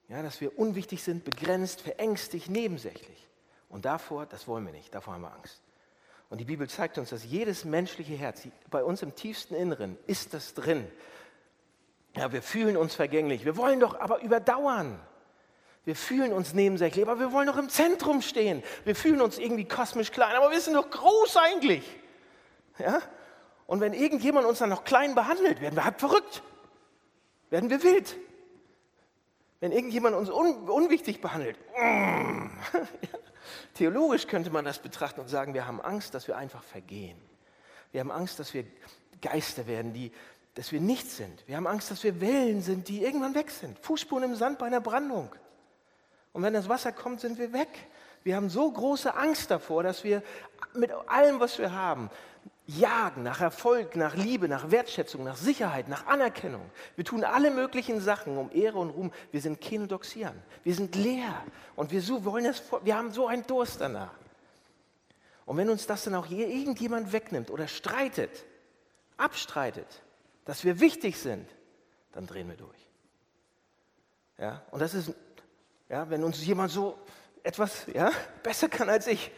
Ja, 0.08 0.22
dass 0.22 0.40
wir 0.40 0.58
unwichtig 0.58 1.02
sind, 1.02 1.24
begrenzt, 1.24 1.80
verängstigt, 1.80 2.50
nebensächlich. 2.50 3.26
Und 3.68 3.84
davor, 3.84 4.26
das 4.26 4.46
wollen 4.46 4.66
wir 4.66 4.72
nicht, 4.72 4.94
davor 4.94 5.14
haben 5.14 5.22
wir 5.22 5.32
Angst. 5.32 5.60
Und 6.30 6.38
die 6.38 6.44
Bibel 6.44 6.68
zeigt 6.68 6.98
uns, 6.98 7.10
dass 7.10 7.24
jedes 7.24 7.64
menschliche 7.64 8.14
Herz, 8.14 8.42
bei 8.70 8.82
uns 8.82 9.02
im 9.02 9.14
tiefsten 9.14 9.54
Inneren, 9.54 9.98
ist 10.06 10.34
das 10.34 10.54
drin. 10.54 10.86
Ja, 12.16 12.32
wir 12.32 12.42
fühlen 12.42 12.76
uns 12.76 12.94
vergänglich. 12.94 13.44
Wir 13.44 13.56
wollen 13.56 13.80
doch 13.80 13.98
aber 13.98 14.20
überdauern. 14.20 15.00
Wir 15.84 15.96
fühlen 15.96 16.32
uns 16.32 16.54
nebensächlich, 16.54 17.06
aber 17.06 17.18
wir 17.18 17.32
wollen 17.32 17.46
doch 17.46 17.58
im 17.58 17.68
Zentrum 17.68 18.22
stehen. 18.22 18.62
Wir 18.84 18.96
fühlen 18.96 19.20
uns 19.20 19.38
irgendwie 19.38 19.66
kosmisch 19.66 20.12
klein, 20.12 20.34
aber 20.36 20.50
wir 20.50 20.60
sind 20.60 20.74
doch 20.74 20.88
groß 20.88 21.36
eigentlich. 21.36 21.84
Ja? 22.78 23.02
Und 23.66 23.80
wenn 23.80 23.92
irgendjemand 23.92 24.46
uns 24.46 24.58
dann 24.58 24.70
noch 24.70 24.84
klein 24.84 25.14
behandelt, 25.14 25.60
werden 25.60 25.76
wir 25.76 25.84
halb 25.84 26.00
verrückt. 26.00 26.42
Werden 27.50 27.70
wir 27.70 27.82
wild. 27.82 28.16
Wenn 29.64 29.72
irgendjemand 29.72 30.14
uns 30.14 30.28
un 30.28 30.68
unwichtig 30.68 31.22
behandelt, 31.22 31.56
mm. 31.74 32.50
theologisch 33.74 34.26
könnte 34.26 34.50
man 34.50 34.62
das 34.66 34.78
betrachten 34.78 35.22
und 35.22 35.28
sagen, 35.28 35.54
wir 35.54 35.66
haben 35.66 35.80
Angst, 35.80 36.12
dass 36.12 36.28
wir 36.28 36.36
einfach 36.36 36.62
vergehen. 36.62 37.16
Wir 37.90 38.00
haben 38.00 38.10
Angst, 38.10 38.38
dass 38.38 38.52
wir 38.52 38.66
Geister 39.22 39.66
werden, 39.66 39.94
die, 39.94 40.12
dass 40.52 40.70
wir 40.70 40.82
nichts 40.82 41.16
sind. 41.16 41.48
Wir 41.48 41.56
haben 41.56 41.66
Angst, 41.66 41.90
dass 41.90 42.04
wir 42.04 42.20
Wellen 42.20 42.60
sind, 42.60 42.88
die 42.88 43.02
irgendwann 43.02 43.34
weg 43.34 43.50
sind. 43.50 43.78
Fußspuren 43.78 44.24
im 44.24 44.36
Sand 44.36 44.58
bei 44.58 44.66
einer 44.66 44.82
Brandung. 44.82 45.34
Und 46.34 46.42
wenn 46.42 46.52
das 46.52 46.68
Wasser 46.68 46.92
kommt, 46.92 47.22
sind 47.22 47.38
wir 47.38 47.54
weg. 47.54 47.70
Wir 48.24 48.36
haben 48.36 48.48
so 48.48 48.70
große 48.70 49.14
Angst 49.14 49.50
davor, 49.50 49.82
dass 49.82 50.02
wir 50.02 50.22
mit 50.74 50.90
allem, 50.90 51.40
was 51.40 51.58
wir 51.58 51.72
haben, 51.72 52.10
jagen 52.66 53.22
nach 53.22 53.42
Erfolg, 53.42 53.96
nach 53.96 54.16
Liebe, 54.16 54.48
nach 54.48 54.70
Wertschätzung, 54.70 55.22
nach 55.22 55.36
Sicherheit, 55.36 55.88
nach 55.88 56.06
Anerkennung. 56.06 56.70
Wir 56.96 57.04
tun 57.04 57.22
alle 57.22 57.50
möglichen 57.50 58.00
Sachen 58.00 58.38
um 58.38 58.50
Ehre 58.52 58.78
und 58.78 58.90
Ruhm. 58.90 59.12
Wir 59.30 59.42
sind 59.42 59.60
Kenodoxian. 59.60 60.34
Wir 60.62 60.74
sind 60.74 60.96
leer 60.96 61.44
und 61.76 61.90
wir 61.90 62.00
so 62.00 62.24
wollen 62.24 62.46
es, 62.46 62.62
wir 62.82 62.96
haben 62.96 63.12
so 63.12 63.26
einen 63.26 63.46
Durst 63.46 63.82
danach. 63.82 64.14
Und 65.44 65.58
wenn 65.58 65.68
uns 65.68 65.86
das 65.86 66.04
dann 66.04 66.14
auch 66.14 66.30
irgendjemand 66.30 67.12
wegnimmt 67.12 67.50
oder 67.50 67.68
streitet, 67.68 68.46
abstreitet, 69.18 70.02
dass 70.46 70.64
wir 70.64 70.80
wichtig 70.80 71.18
sind, 71.18 71.46
dann 72.12 72.26
drehen 72.26 72.48
wir 72.48 72.56
durch. 72.56 72.88
Ja, 74.38 74.62
und 74.70 74.80
das 74.80 74.94
ist, 74.94 75.12
ja, 75.90 76.08
wenn 76.08 76.24
uns 76.24 76.44
jemand 76.44 76.70
so 76.70 76.98
etwas 77.44 77.86
ja, 77.92 78.10
besser 78.42 78.68
kann 78.68 78.88
als 78.88 79.06
ich, 79.06 79.30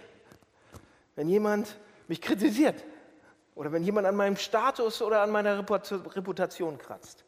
wenn 1.16 1.28
jemand 1.28 1.76
mich 2.08 2.22
kritisiert 2.22 2.82
oder 3.54 3.72
wenn 3.72 3.82
jemand 3.82 4.06
an 4.06 4.16
meinem 4.16 4.36
Status 4.36 5.02
oder 5.02 5.20
an 5.20 5.30
meiner 5.30 5.58
Reputation 5.58 6.78
kratzt. 6.78 7.24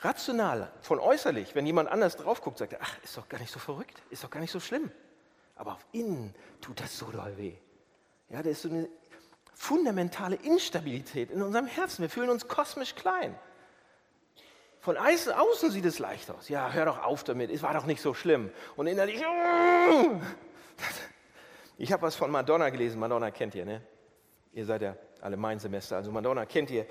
Rational, 0.00 0.70
von 0.82 1.00
äußerlich, 1.00 1.54
wenn 1.54 1.64
jemand 1.64 1.88
anders 1.88 2.16
drauf 2.16 2.42
guckt, 2.42 2.58
sagt 2.58 2.74
er, 2.74 2.80
ach, 2.82 2.98
ist 3.02 3.16
doch 3.16 3.28
gar 3.28 3.38
nicht 3.38 3.52
so 3.52 3.58
verrückt, 3.58 4.02
ist 4.10 4.22
doch 4.22 4.30
gar 4.30 4.40
nicht 4.40 4.50
so 4.50 4.60
schlimm. 4.60 4.90
Aber 5.54 5.72
auf 5.72 5.86
innen 5.92 6.34
tut 6.60 6.80
das 6.80 6.98
so 6.98 7.06
doll 7.06 7.36
weh. 7.38 7.54
Ja, 8.28 8.42
da 8.42 8.50
ist 8.50 8.62
so 8.62 8.68
eine 8.68 8.88
fundamentale 9.54 10.36
Instabilität 10.36 11.30
in 11.30 11.40
unserem 11.40 11.66
Herzen. 11.66 12.02
Wir 12.02 12.10
fühlen 12.10 12.28
uns 12.28 12.46
kosmisch 12.46 12.94
klein. 12.94 13.38
Von 14.86 14.96
außen 14.98 15.72
sieht 15.72 15.84
es 15.84 15.98
leicht 15.98 16.30
aus. 16.30 16.48
Ja, 16.48 16.70
hör 16.70 16.84
doch 16.84 17.02
auf 17.02 17.24
damit, 17.24 17.50
es 17.50 17.60
war 17.60 17.74
doch 17.74 17.86
nicht 17.86 18.00
so 18.00 18.14
schlimm. 18.14 18.50
Und 18.76 18.86
innerlich, 18.86 19.20
ich 21.76 21.90
habe 21.90 22.02
was 22.02 22.14
von 22.14 22.30
Madonna 22.30 22.70
gelesen. 22.70 23.00
Madonna 23.00 23.32
kennt 23.32 23.56
ihr, 23.56 23.64
ne? 23.64 23.82
Ihr 24.52 24.64
seid 24.64 24.82
ja 24.82 24.94
alle 25.20 25.36
mein 25.36 25.58
Semester, 25.58 25.96
also 25.96 26.12
Madonna 26.12 26.46
kennt 26.46 26.70
ihr. 26.70 26.86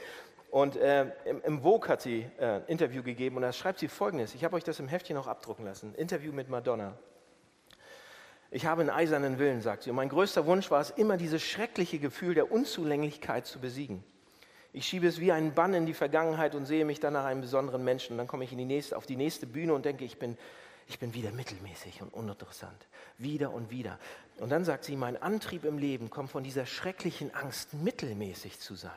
Und 0.52 0.76
äh, 0.76 1.06
im, 1.24 1.42
im, 1.44 1.62
Vogue 1.62 1.88
hat 1.88 2.02
sie 2.02 2.28
äh, 2.38 2.46
ein 2.46 2.66
Interview 2.66 3.02
gegeben 3.02 3.38
und 3.38 3.44
da 3.44 3.54
schreibt 3.54 3.80
sie 3.80 3.88
folgendes. 3.88 4.36
Ich 4.36 4.44
habe 4.44 4.58
euch 4.58 4.66
das 4.66 4.78
im 4.82 4.90
Heftchen 4.90 5.16
auch 5.16 5.28
abdrucken 5.28 5.64
lassen. 5.64 5.96
Interview 5.96 6.34
mit 6.34 6.50
Madonna. 6.50 6.98
Ich 8.52 8.66
habe 8.66 8.82
einen 8.82 8.90
eisernen 8.90 9.40
Willen, 9.40 9.62
sagt 9.62 9.84
sie. 9.84 9.92
Und 9.92 9.96
mein 9.96 10.10
größter 10.10 10.46
Wunsch 10.46 10.70
war 10.70 10.82
es 10.82 10.90
immer, 10.90 11.16
dieses 11.16 11.42
schreckliche 11.44 12.00
Gefühl 12.00 12.34
der 12.34 12.52
Unzulänglichkeit 12.52 13.46
zu 13.46 13.62
besiegen. 13.62 14.04
Ich 14.76 14.86
schiebe 14.86 15.08
es 15.08 15.22
wie 15.22 15.32
einen 15.32 15.54
Bann 15.54 15.74
in 15.74 15.86
die 15.86 15.94
Vergangenheit 15.94 16.54
und 16.54 16.66
sehe 16.66 16.84
mich 16.84 17.00
dann 17.00 17.14
nach 17.14 17.24
einem 17.24 17.40
besonderen 17.40 17.86
Menschen. 17.86 18.12
Und 18.12 18.18
dann 18.18 18.28
komme 18.28 18.44
ich 18.44 18.50
die 18.50 18.66
nächste, 18.66 18.98
auf 18.98 19.06
die 19.06 19.16
nächste 19.16 19.48
Bühne 19.48 19.74
und 19.74 19.86
denke, 19.86 20.04
ich 20.04 20.20
bin, 20.20 20.38
ich 20.90 21.00
bin 21.00 21.14
wieder 21.14 21.32
mittelmäßig 21.32 22.02
und 22.02 22.14
uninteressant. 22.14 22.86
Wieder 23.18 23.54
und 23.54 23.72
wieder. 23.72 23.98
Und 24.38 24.50
dann 24.50 24.66
sagt 24.66 24.84
sie, 24.84 24.98
mein 24.98 25.16
Antrieb 25.16 25.64
im 25.64 25.78
Leben 25.78 26.10
kommt 26.10 26.30
von 26.30 26.44
dieser 26.44 26.66
schrecklichen 26.66 27.34
Angst, 27.34 27.74
mittelmäßig 27.74 28.60
zu 28.60 28.76
sein. 28.76 28.92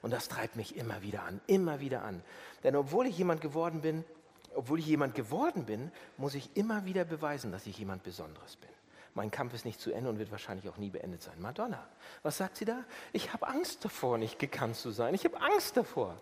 Und 0.00 0.10
das 0.10 0.28
treibt 0.28 0.56
mich 0.56 0.78
immer 0.78 1.02
wieder 1.02 1.24
an, 1.24 1.38
immer 1.46 1.80
wieder 1.80 2.02
an. 2.02 2.22
Denn 2.64 2.74
obwohl 2.74 3.06
ich 3.06 3.18
jemand 3.18 3.42
geworden 3.42 3.82
bin, 3.82 4.06
obwohl 4.54 4.78
ich 4.78 4.86
jemand 4.86 5.14
geworden 5.14 5.66
bin, 5.66 5.92
muss 6.16 6.34
ich 6.34 6.56
immer 6.56 6.86
wieder 6.86 7.04
beweisen, 7.04 7.52
dass 7.52 7.66
ich 7.66 7.76
jemand 7.76 8.04
Besonderes 8.04 8.56
bin. 8.56 8.70
Mein 9.14 9.30
Kampf 9.30 9.54
ist 9.54 9.64
nicht 9.64 9.80
zu 9.80 9.92
Ende 9.92 10.08
und 10.08 10.18
wird 10.18 10.30
wahrscheinlich 10.30 10.68
auch 10.68 10.76
nie 10.76 10.90
beendet 10.90 11.22
sein. 11.22 11.40
Madonna, 11.40 11.86
was 12.22 12.36
sagt 12.36 12.56
sie 12.56 12.64
da? 12.64 12.84
Ich 13.12 13.32
habe 13.32 13.48
Angst 13.48 13.84
davor, 13.84 14.18
nicht 14.18 14.38
gekannt 14.38 14.76
zu 14.76 14.90
sein. 14.90 15.14
Ich 15.14 15.24
habe 15.24 15.40
Angst 15.40 15.76
davor. 15.76 16.16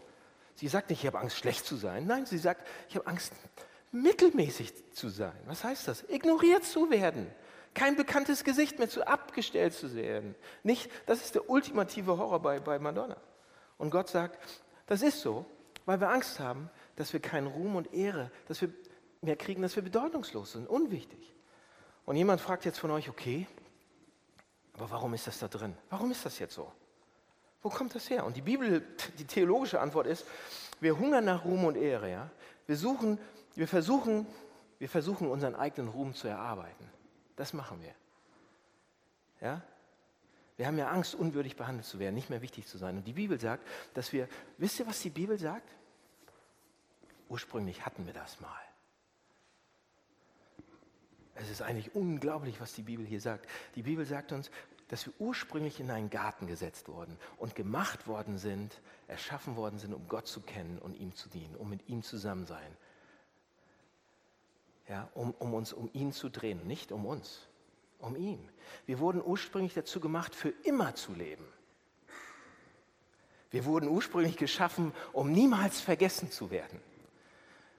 Sie 0.54 0.68
sagt 0.68 0.90
nicht, 0.90 1.00
ich 1.00 1.06
habe 1.06 1.18
Angst, 1.18 1.36
schlecht 1.36 1.66
zu 1.66 1.76
sein. 1.76 2.06
Nein, 2.06 2.26
sie 2.26 2.38
sagt, 2.38 2.66
ich 2.88 2.96
habe 2.96 3.06
Angst, 3.06 3.32
mittelmäßig 3.92 4.92
zu 4.92 5.08
sein. 5.08 5.38
Was 5.46 5.64
heißt 5.64 5.86
das? 5.86 6.04
Ignoriert 6.08 6.64
zu 6.64 6.90
werden. 6.90 7.26
Kein 7.74 7.96
bekanntes 7.96 8.42
Gesicht 8.42 8.78
mehr 8.78 8.88
zu 8.88 9.06
abgestellt 9.06 9.74
zu 9.74 9.94
werden. 9.94 10.34
Nicht, 10.62 10.90
das 11.06 11.22
ist 11.22 11.34
der 11.34 11.48
ultimative 11.48 12.16
Horror 12.18 12.40
bei, 12.40 12.58
bei 12.58 12.78
Madonna. 12.78 13.16
Und 13.76 13.90
Gott 13.90 14.08
sagt, 14.08 14.38
das 14.86 15.02
ist 15.02 15.20
so, 15.20 15.46
weil 15.84 16.00
wir 16.00 16.08
Angst 16.08 16.40
haben, 16.40 16.70
dass 16.96 17.12
wir 17.12 17.20
keinen 17.20 17.46
Ruhm 17.46 17.76
und 17.76 17.94
Ehre, 17.94 18.30
dass 18.48 18.60
wir 18.60 18.70
mehr 19.20 19.36
kriegen, 19.36 19.62
dass 19.62 19.76
wir 19.76 19.82
bedeutungslos 19.82 20.52
sind, 20.52 20.66
unwichtig. 20.66 21.34
Und 22.08 22.16
jemand 22.16 22.40
fragt 22.40 22.64
jetzt 22.64 22.78
von 22.78 22.90
euch, 22.90 23.10
okay, 23.10 23.46
aber 24.72 24.90
warum 24.90 25.12
ist 25.12 25.26
das 25.26 25.40
da 25.40 25.46
drin? 25.46 25.76
Warum 25.90 26.10
ist 26.10 26.24
das 26.24 26.38
jetzt 26.38 26.54
so? 26.54 26.72
Wo 27.60 27.68
kommt 27.68 27.94
das 27.94 28.08
her? 28.08 28.24
Und 28.24 28.34
die 28.34 28.40
Bibel, 28.40 28.82
die 29.18 29.26
theologische 29.26 29.78
Antwort 29.78 30.06
ist, 30.06 30.24
wir 30.80 30.98
hungern 30.98 31.26
nach 31.26 31.44
Ruhm 31.44 31.66
und 31.66 31.76
Ehre. 31.76 32.10
Ja? 32.10 32.30
Wir, 32.66 32.78
suchen, 32.78 33.18
wir, 33.56 33.68
versuchen, 33.68 34.26
wir 34.78 34.88
versuchen, 34.88 35.28
unseren 35.28 35.54
eigenen 35.54 35.90
Ruhm 35.90 36.14
zu 36.14 36.28
erarbeiten. 36.28 36.90
Das 37.36 37.52
machen 37.52 37.82
wir. 37.82 37.94
Ja? 39.46 39.60
Wir 40.56 40.66
haben 40.66 40.78
ja 40.78 40.88
Angst, 40.88 41.14
unwürdig 41.14 41.56
behandelt 41.56 41.84
zu 41.84 41.98
werden, 41.98 42.14
nicht 42.14 42.30
mehr 42.30 42.40
wichtig 42.40 42.66
zu 42.68 42.78
sein. 42.78 42.96
Und 42.96 43.04
die 43.04 43.12
Bibel 43.12 43.38
sagt, 43.38 43.68
dass 43.92 44.14
wir, 44.14 44.30
wisst 44.56 44.80
ihr, 44.80 44.86
was 44.86 45.00
die 45.00 45.10
Bibel 45.10 45.38
sagt? 45.38 45.68
Ursprünglich 47.28 47.84
hatten 47.84 48.06
wir 48.06 48.14
das 48.14 48.40
mal. 48.40 48.67
Es 51.40 51.50
ist 51.50 51.62
eigentlich 51.62 51.94
unglaublich, 51.94 52.60
was 52.60 52.72
die 52.72 52.82
Bibel 52.82 53.06
hier 53.06 53.20
sagt. 53.20 53.48
Die 53.76 53.82
Bibel 53.82 54.04
sagt 54.04 54.32
uns, 54.32 54.50
dass 54.88 55.06
wir 55.06 55.12
ursprünglich 55.18 55.80
in 55.80 55.90
einen 55.90 56.10
Garten 56.10 56.46
gesetzt 56.46 56.88
wurden 56.88 57.16
und 57.36 57.54
gemacht 57.54 58.06
worden 58.06 58.38
sind, 58.38 58.80
erschaffen 59.06 59.54
worden 59.54 59.78
sind, 59.78 59.94
um 59.94 60.08
Gott 60.08 60.26
zu 60.26 60.40
kennen 60.40 60.78
und 60.78 60.94
ihm 60.98 61.14
zu 61.14 61.28
dienen, 61.28 61.54
um 61.56 61.68
mit 61.68 61.88
ihm 61.88 62.02
zusammen 62.02 62.46
sein. 62.46 62.76
Ja, 64.88 65.08
um, 65.14 65.32
um 65.38 65.52
uns 65.54 65.72
um 65.72 65.90
ihn 65.92 66.12
zu 66.12 66.30
drehen, 66.30 66.66
nicht 66.66 66.90
um 66.90 67.04
uns, 67.04 67.46
um 67.98 68.16
ihn. 68.16 68.48
Wir 68.86 68.98
wurden 68.98 69.22
ursprünglich 69.22 69.74
dazu 69.74 70.00
gemacht, 70.00 70.34
für 70.34 70.50
immer 70.64 70.94
zu 70.94 71.12
leben. 71.12 71.44
Wir 73.50 73.64
wurden 73.66 73.88
ursprünglich 73.88 74.36
geschaffen, 74.36 74.92
um 75.12 75.30
niemals 75.30 75.80
vergessen 75.80 76.30
zu 76.30 76.50
werden. 76.50 76.80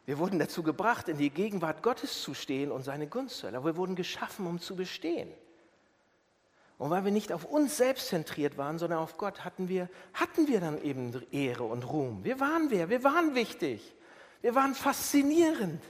Wir 0.10 0.18
wurden 0.18 0.40
dazu 0.40 0.64
gebracht, 0.64 1.08
in 1.08 1.20
die 1.20 1.30
Gegenwart 1.30 1.84
Gottes 1.84 2.24
zu 2.24 2.34
stehen 2.34 2.72
und 2.72 2.82
seine 2.82 3.06
Gunst 3.06 3.38
zu 3.38 3.46
erlangen. 3.46 3.64
Wir 3.68 3.78
wurden 3.78 3.96
geschaffen, 3.96 4.48
um 4.48 4.60
zu 4.60 4.76
bestehen. 4.76 5.32
Und 6.80 6.90
weil 6.90 7.06
wir 7.06 7.12
nicht 7.12 7.32
auf 7.32 7.46
uns 7.46 7.78
selbst 7.78 8.08
zentriert 8.08 8.58
waren, 8.58 8.80
sondern 8.80 8.98
auf 8.98 9.18
Gott, 9.18 9.46
hatten 9.46 9.70
wir, 9.70 9.88
hatten 10.16 10.48
wir 10.48 10.62
dann 10.62 10.82
eben 10.82 11.14
Ehre 11.32 11.64
und 11.64 11.84
Ruhm. 11.84 12.24
Wir 12.24 12.40
waren 12.40 12.72
wer? 12.72 12.90
Wir 12.90 13.04
waren 13.04 13.36
wichtig. 13.36 13.94
Wir 14.42 14.56
waren 14.56 14.74
faszinierend. 14.74 15.84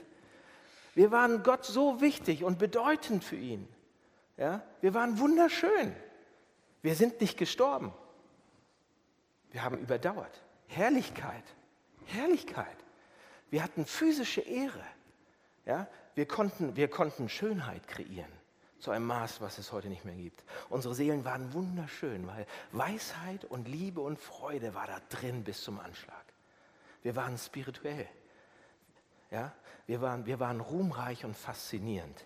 Wir 0.94 1.10
waren 1.10 1.42
Gott 1.42 1.64
so 1.64 2.02
wichtig 2.02 2.44
und 2.44 2.58
bedeutend 2.58 3.24
für 3.24 3.36
ihn. 3.36 3.66
Ja? 4.36 4.62
Wir 4.82 4.92
waren 4.92 5.18
wunderschön. 5.18 5.96
Wir 6.82 6.94
sind 6.94 7.22
nicht 7.22 7.38
gestorben. 7.38 7.90
Wir 9.50 9.64
haben 9.64 9.78
überdauert. 9.78 10.42
Herrlichkeit. 10.66 11.44
Herrlichkeit. 12.04 12.76
Wir 13.50 13.62
hatten 13.62 13.84
physische 13.84 14.40
Ehre. 14.40 14.84
Ja? 15.66 15.86
Wir, 16.14 16.26
konnten, 16.26 16.76
wir 16.76 16.88
konnten 16.88 17.28
Schönheit 17.28 17.86
kreieren 17.88 18.32
zu 18.78 18.90
einem 18.90 19.06
Maß, 19.06 19.40
was 19.40 19.58
es 19.58 19.72
heute 19.72 19.88
nicht 19.88 20.04
mehr 20.04 20.14
gibt. 20.14 20.42
Unsere 20.70 20.94
Seelen 20.94 21.24
waren 21.24 21.52
wunderschön, 21.52 22.26
weil 22.26 22.46
Weisheit 22.72 23.44
und 23.44 23.68
Liebe 23.68 24.00
und 24.00 24.18
Freude 24.18 24.74
war 24.74 24.86
da 24.86 25.00
drin 25.10 25.44
bis 25.44 25.62
zum 25.62 25.78
Anschlag. 25.78 26.24
Wir 27.02 27.14
waren 27.14 27.36
spirituell. 27.36 28.08
Ja? 29.30 29.52
Wir, 29.86 30.00
waren, 30.00 30.26
wir 30.26 30.40
waren 30.40 30.60
ruhmreich 30.60 31.24
und 31.24 31.36
faszinierend, 31.36 32.24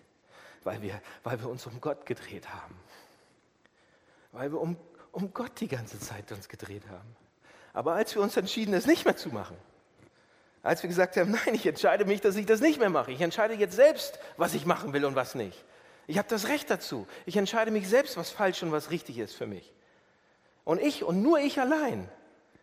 weil 0.63 0.81
wir, 0.81 1.01
weil 1.23 1.39
wir 1.41 1.49
uns 1.49 1.65
um 1.65 1.81
Gott 1.81 2.05
gedreht 2.05 2.53
haben. 2.53 2.75
Weil 4.31 4.51
wir 4.51 4.61
um, 4.61 4.77
um 5.11 5.33
Gott 5.33 5.59
die 5.59 5.67
ganze 5.67 5.99
Zeit 5.99 6.31
uns 6.31 6.47
gedreht 6.47 6.87
haben. 6.89 7.15
Aber 7.73 7.93
als 7.93 8.15
wir 8.15 8.21
uns 8.21 8.37
entschieden, 8.37 8.73
es 8.73 8.85
nicht 8.85 9.05
mehr 9.05 9.17
zu 9.17 9.29
machen, 9.29 9.57
als 10.65 10.81
wir 10.81 10.87
gesagt 10.87 11.15
haben, 11.15 11.31
nein, 11.45 11.53
ich 11.53 11.65
entscheide 11.65 12.05
mich, 12.05 12.21
dass 12.21 12.35
ich 12.35 12.45
das 12.45 12.59
nicht 12.59 12.79
mehr 12.79 12.89
mache. 12.89 13.11
Ich 13.11 13.21
entscheide 13.21 13.53
jetzt 13.53 13.75
selbst, 13.75 14.19
was 14.35 14.53
ich 14.55 14.65
machen 14.65 14.93
will 14.93 15.05
und 15.05 15.15
was 15.15 15.35
nicht. 15.35 15.63
Ich 16.07 16.17
habe 16.17 16.27
das 16.27 16.47
Recht 16.47 16.69
dazu. 16.69 17.07
Ich 17.25 17.37
entscheide 17.37 17.71
mich 17.71 17.87
selbst, 17.87 18.17
was 18.17 18.31
falsch 18.31 18.63
und 18.63 18.71
was 18.71 18.89
richtig 18.89 19.19
ist 19.19 19.35
für 19.35 19.47
mich. 19.47 19.73
Und 20.63 20.81
ich 20.81 21.03
und 21.03 21.21
nur 21.21 21.39
ich 21.39 21.59
allein 21.59 22.09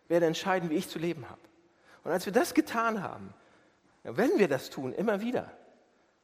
werde 0.09 0.25
entscheiden, 0.25 0.69
wie 0.69 0.75
ich 0.75 0.89
zu 0.89 0.99
leben 0.99 1.29
habe. 1.29 1.39
Und 2.03 2.11
als 2.11 2.25
wir 2.25 2.33
das 2.33 2.53
getan 2.53 3.01
haben, 3.01 3.33
wenn 4.03 4.37
wir 4.37 4.49
das 4.49 4.69
tun, 4.69 4.93
immer 4.93 5.21
wieder, 5.21 5.49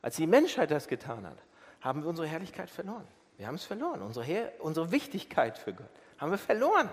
als 0.02 0.18
die 0.18 0.28
Menschheit 0.28 0.72
das 0.72 0.88
getan 0.90 1.26
hat, 1.26 1.38
haben 1.80 2.04
wir 2.04 2.10
unsere 2.10 2.28
Herrlichkeit 2.28 2.70
verloren. 2.70 3.08
Wir 3.38 3.48
haben 3.48 3.56
es 3.56 3.64
verloren. 3.64 4.02
Unsere, 4.02 4.26
Her 4.26 4.52
unsere 4.60 4.92
Wichtigkeit 4.92 5.58
für 5.58 5.74
Gott 5.74 5.90
haben 6.18 6.32
wir 6.32 6.38
verloren. 6.38 6.90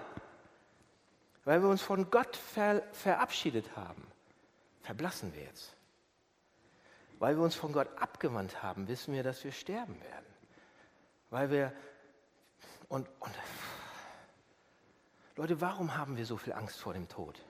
Weil 1.45 1.61
wir 1.61 1.69
uns 1.69 1.83
von 1.83 2.09
Gott 2.09 2.37
ver 2.37 2.83
verabschiedet 2.93 3.77
haben 3.77 4.07
verblassen 4.87 5.35
wir 5.35 5.43
jetzt. 5.43 5.75
Weil 7.19 7.37
wir 7.37 7.43
uns 7.43 7.57
von 7.57 7.73
Gott 7.73 7.89
abgewandt 7.99 8.63
haben, 8.63 8.87
wissen 8.87 9.13
wir, 9.13 9.25
dass 9.25 9.43
wir 9.43 9.51
sterben 9.51 10.01
werden. 10.01 10.27
Weil 11.31 11.51
wir, 11.51 11.73
und, 12.89 13.09
und 13.19 13.35
Leute, 15.35 15.61
warum 15.61 15.97
haben 15.97 16.17
wir 16.17 16.25
so 16.25 16.37
viel 16.37 16.53
Angst 16.53 16.79
vor 16.79 16.93
dem 16.93 17.09
Tod? 17.09 17.43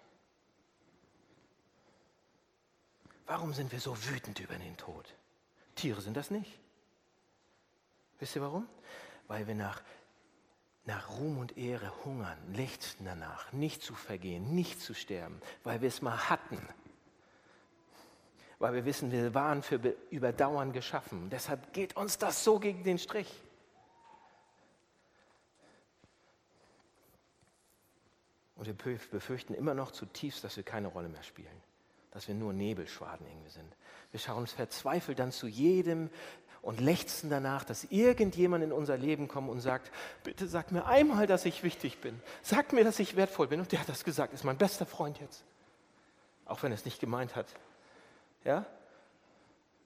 Warum 3.27 3.53
sind 3.53 3.71
wir 3.71 3.81
so 3.81 3.95
wütend 4.07 4.41
über 4.41 4.55
den 4.55 4.77
Tod? 4.79 5.15
Tiere 5.75 6.01
sind 6.01 6.17
das 6.17 6.31
nicht. 6.31 6.59
Wisst 8.19 8.35
ihr 8.37 8.43
warum? 8.43 8.67
Weil 9.27 9.47
wir 9.47 9.55
nach, 9.55 9.83
nach 10.87 11.11
Ruhm 11.11 11.39
und 11.39 11.59
Ehre 11.59 11.93
hungern, 12.05 12.39
lechzen 12.55 13.05
danach, 13.05 13.53
nicht 13.53 13.83
zu 13.83 13.95
vergehen, 13.95 14.55
nicht 14.55 14.81
zu 14.81 14.95
sterben, 14.95 15.39
weil 15.65 15.83
wir 15.83 15.89
es 15.89 16.01
mal 16.01 16.31
hatten. 16.31 16.67
Weil 18.59 18.75
wir 18.75 18.85
wissen, 18.85 19.13
wir 19.13 19.35
waren 19.35 19.63
für 19.63 19.79
Überdauern 20.11 20.73
geschaffen. 20.73 21.29
Deshalb 21.31 21.73
geht 21.73 21.97
uns 21.97 22.19
das 22.19 22.43
so 22.43 22.59
gegen 22.59 22.85
den 22.85 22.99
Strich. 22.99 23.43
Und 28.57 28.67
wir 28.67 28.99
befürchten 29.11 29.55
immer 29.55 29.75
noch 29.75 29.91
zutiefst, 29.91 30.43
dass 30.43 30.57
wir 30.57 30.65
keine 30.65 30.89
Rolle 30.89 31.09
mehr 31.09 31.23
spielen, 31.23 31.49
dass 32.11 32.27
wir 32.27 32.35
nur 32.35 32.55
Nebelschwaden 32.55 33.27
irgendwie 33.27 33.51
sind. 33.51 33.71
Wir 34.11 34.21
schauen 34.21 34.39
uns 34.39 34.53
verzweifelt 34.53 35.19
dann 35.19 35.31
zu 35.31 35.47
jedem 35.47 36.09
und 36.63 36.81
lechzen 36.81 37.29
danach, 37.29 37.65
dass 37.65 37.85
irgendjemand 37.85 38.65
in 38.65 38.73
unser 38.73 38.97
Leben 38.97 39.29
kommt 39.29 39.51
und 39.51 39.61
sagt, 39.61 39.93
bitte 40.25 40.49
sag 40.49 40.73
mir 40.73 40.87
einmal, 40.87 41.27
dass 41.27 41.45
ich 41.45 41.63
wichtig 41.63 42.01
bin. 42.01 42.21
Sag 42.43 42.73
mir, 42.73 42.83
dass 42.83 42.99
ich 42.99 43.15
wertvoll 43.15 43.47
bin. 43.49 43.61
Und 43.61 43.71
der 43.73 43.81
hat 43.81 43.89
das 43.89 44.05
gesagt, 44.05 44.33
ist 44.33 44.43
mein 44.43 44.57
bester 44.57 44.87
Freund 44.87 45.21
jetzt. 45.21 45.45
Auch 46.47 46.63
wenn 46.63 46.73
er 46.73 46.77
es 46.77 46.85
nicht 46.85 46.99
gemeint 46.99 47.37
hat. 47.37 47.47
Ja? 48.47 48.65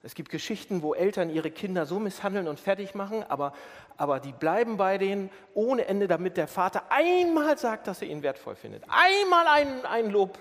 Es 0.03 0.15
gibt 0.15 0.29
Geschichten, 0.29 0.81
wo 0.81 0.93
Eltern 0.93 1.29
ihre 1.29 1.51
Kinder 1.51 1.85
so 1.85 1.99
misshandeln 1.99 2.47
und 2.47 2.59
fertig 2.59 2.95
machen, 2.95 3.23
aber, 3.23 3.53
aber 3.97 4.19
die 4.19 4.31
bleiben 4.31 4.77
bei 4.77 4.97
denen 4.97 5.29
ohne 5.53 5.85
Ende, 5.85 6.07
damit 6.07 6.37
der 6.37 6.47
Vater 6.47 6.91
einmal 6.91 7.57
sagt, 7.57 7.87
dass 7.87 8.01
er 8.01 8.07
ihn 8.07 8.23
wertvoll 8.23 8.55
findet. 8.55 8.83
Einmal 8.87 9.47
ein, 9.47 9.85
ein 9.85 10.09
Lob. 10.09 10.39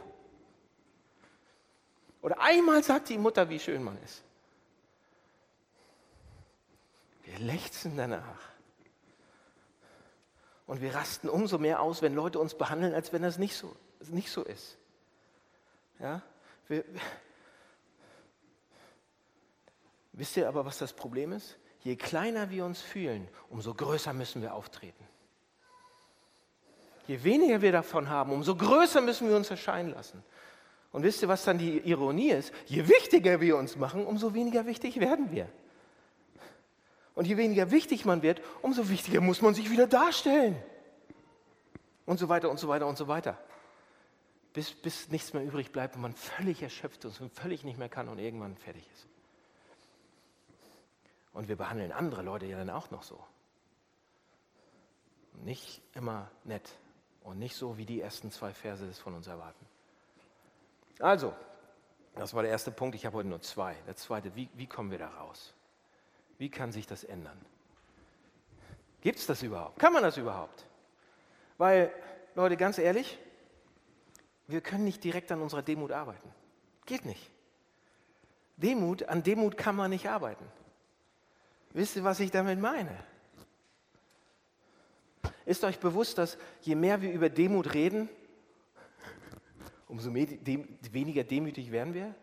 Oder 2.22 2.40
einmal 2.40 2.82
sagt 2.82 3.08
die 3.08 3.18
Mutter, 3.18 3.48
wie 3.48 3.58
schön 3.58 3.82
man 3.82 3.98
ist. 4.02 4.22
Wir 7.24 7.38
lechzen 7.38 7.96
danach. 7.96 8.50
Und 10.66 10.80
wir 10.80 10.94
rasten 10.94 11.28
umso 11.28 11.58
mehr 11.58 11.80
aus, 11.80 12.00
wenn 12.00 12.14
Leute 12.14 12.38
uns 12.38 12.54
behandeln, 12.54 12.94
als 12.94 13.12
wenn 13.12 13.22
das 13.22 13.38
nicht 13.38 13.56
so, 13.56 13.74
nicht 14.10 14.30
so 14.30 14.42
ist. 14.42 14.78
Ja? 15.98 16.22
Wir, 16.68 16.84
Wisst 20.20 20.36
ihr 20.36 20.46
aber, 20.46 20.66
was 20.66 20.76
das 20.76 20.92
Problem 20.92 21.32
ist? 21.32 21.56
Je 21.82 21.96
kleiner 21.96 22.50
wir 22.50 22.66
uns 22.66 22.82
fühlen, 22.82 23.26
umso 23.48 23.72
größer 23.72 24.12
müssen 24.12 24.42
wir 24.42 24.52
auftreten. 24.52 25.02
Je 27.06 27.24
weniger 27.24 27.62
wir 27.62 27.72
davon 27.72 28.10
haben, 28.10 28.30
umso 28.30 28.54
größer 28.54 29.00
müssen 29.00 29.30
wir 29.30 29.34
uns 29.34 29.50
erscheinen 29.50 29.94
lassen. 29.94 30.22
Und 30.92 31.04
wisst 31.04 31.22
ihr, 31.22 31.28
was 31.28 31.44
dann 31.44 31.56
die 31.56 31.78
Ironie 31.78 32.32
ist? 32.32 32.52
Je 32.66 32.86
wichtiger 32.86 33.40
wir 33.40 33.56
uns 33.56 33.76
machen, 33.76 34.04
umso 34.04 34.34
weniger 34.34 34.66
wichtig 34.66 35.00
werden 35.00 35.32
wir. 35.32 35.48
Und 37.14 37.26
je 37.26 37.38
weniger 37.38 37.70
wichtig 37.70 38.04
man 38.04 38.20
wird, 38.20 38.42
umso 38.60 38.90
wichtiger 38.90 39.22
muss 39.22 39.40
man 39.40 39.54
sich 39.54 39.70
wieder 39.70 39.86
darstellen. 39.86 40.62
Und 42.04 42.18
so 42.18 42.28
weiter 42.28 42.50
und 42.50 42.58
so 42.58 42.68
weiter 42.68 42.86
und 42.86 42.98
so 42.98 43.08
weiter. 43.08 43.38
Bis, 44.52 44.72
bis 44.72 45.08
nichts 45.08 45.32
mehr 45.32 45.42
übrig 45.42 45.72
bleibt 45.72 45.96
und 45.96 46.02
man 46.02 46.12
völlig 46.12 46.62
erschöpft 46.62 47.06
ist 47.06 47.22
und 47.22 47.32
völlig 47.32 47.64
nicht 47.64 47.78
mehr 47.78 47.88
kann 47.88 48.10
und 48.10 48.18
irgendwann 48.18 48.58
fertig 48.58 48.86
ist. 48.92 49.06
Und 51.32 51.48
wir 51.48 51.56
behandeln 51.56 51.92
andere 51.92 52.22
Leute 52.22 52.46
ja 52.46 52.58
dann 52.58 52.70
auch 52.70 52.90
noch 52.90 53.02
so. 53.02 53.22
Nicht 55.44 55.82
immer 55.94 56.30
nett 56.44 56.68
und 57.22 57.38
nicht 57.38 57.56
so, 57.56 57.78
wie 57.78 57.86
die 57.86 58.00
ersten 58.00 58.30
zwei 58.30 58.52
Verse 58.52 58.84
es 58.86 58.98
von 58.98 59.14
uns 59.14 59.26
erwarten. 59.26 59.64
Also, 60.98 61.34
das 62.14 62.34
war 62.34 62.42
der 62.42 62.50
erste 62.50 62.70
Punkt. 62.70 62.94
Ich 62.94 63.06
habe 63.06 63.16
heute 63.16 63.28
nur 63.28 63.40
zwei. 63.40 63.74
Der 63.86 63.96
zweite, 63.96 64.34
wie, 64.34 64.48
wie 64.54 64.66
kommen 64.66 64.90
wir 64.90 64.98
da 64.98 65.08
raus? 65.08 65.54
Wie 66.38 66.50
kann 66.50 66.72
sich 66.72 66.86
das 66.86 67.04
ändern? 67.04 67.40
Gibt 69.00 69.18
es 69.18 69.26
das 69.26 69.42
überhaupt? 69.42 69.78
Kann 69.78 69.92
man 69.92 70.02
das 70.02 70.16
überhaupt? 70.16 70.66
Weil, 71.58 71.92
Leute, 72.34 72.56
ganz 72.56 72.78
ehrlich, 72.78 73.18
wir 74.46 74.60
können 74.60 74.84
nicht 74.84 75.02
direkt 75.04 75.30
an 75.32 75.40
unserer 75.40 75.62
Demut 75.62 75.92
arbeiten. 75.92 76.28
Geht 76.86 77.04
nicht. 77.04 77.30
Demut, 78.56 79.04
an 79.04 79.22
Demut 79.22 79.56
kann 79.56 79.76
man 79.76 79.90
nicht 79.90 80.08
arbeiten. 80.08 80.44
Wisst 81.72 81.96
ihr, 81.96 82.04
was 82.04 82.20
ich 82.20 82.30
damit 82.30 82.58
meine? 82.58 82.96
Ist 85.46 85.64
euch 85.64 85.78
bewusst, 85.78 86.18
dass 86.18 86.36
je 86.62 86.74
mehr 86.74 87.00
wir 87.00 87.12
über 87.12 87.28
Demut 87.28 87.74
reden, 87.74 88.08
umso 89.88 90.12
weniger 90.12 91.24
demütig 91.24 91.70
werden 91.70 91.94
wir? 91.94 92.14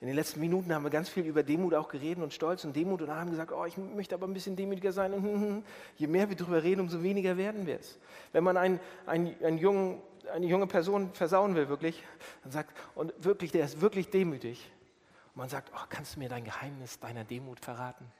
In 0.00 0.06
den 0.06 0.16
letzten 0.16 0.40
Minuten 0.40 0.72
haben 0.72 0.82
wir 0.82 0.90
ganz 0.90 1.10
viel 1.10 1.26
über 1.26 1.42
Demut 1.42 1.74
auch 1.74 1.88
geredet 1.88 2.24
und 2.24 2.32
Stolz 2.32 2.64
und 2.64 2.74
Demut 2.74 3.02
und 3.02 3.10
haben 3.10 3.30
gesagt, 3.30 3.52
oh, 3.52 3.66
ich 3.66 3.76
möchte 3.76 4.14
aber 4.14 4.26
ein 4.26 4.32
bisschen 4.32 4.56
demütiger 4.56 4.92
sein. 4.92 5.62
Je 5.96 6.06
mehr 6.06 6.28
wir 6.30 6.36
darüber 6.36 6.62
reden, 6.62 6.80
umso 6.80 7.02
weniger 7.02 7.36
werden 7.36 7.66
wir 7.66 7.78
es. 7.78 7.98
Wenn 8.32 8.42
man 8.42 8.56
einen, 8.56 8.80
einen, 9.04 9.36
einen 9.44 9.58
jungen, 9.58 10.00
eine 10.32 10.46
junge 10.46 10.66
Person 10.66 11.12
versauen 11.12 11.54
will, 11.54 11.68
wirklich, 11.68 12.02
dann 12.42 12.52
sagt, 12.52 12.74
und 12.94 13.12
wirklich, 13.18 13.52
der 13.52 13.66
ist 13.66 13.82
wirklich 13.82 14.08
demütig. 14.08 14.70
Und 15.34 15.36
man 15.36 15.50
sagt, 15.50 15.70
oh, 15.74 15.84
kannst 15.90 16.16
du 16.16 16.20
mir 16.20 16.30
dein 16.30 16.44
Geheimnis 16.44 16.98
deiner 16.98 17.24
Demut 17.24 17.60
verraten? 17.60 18.10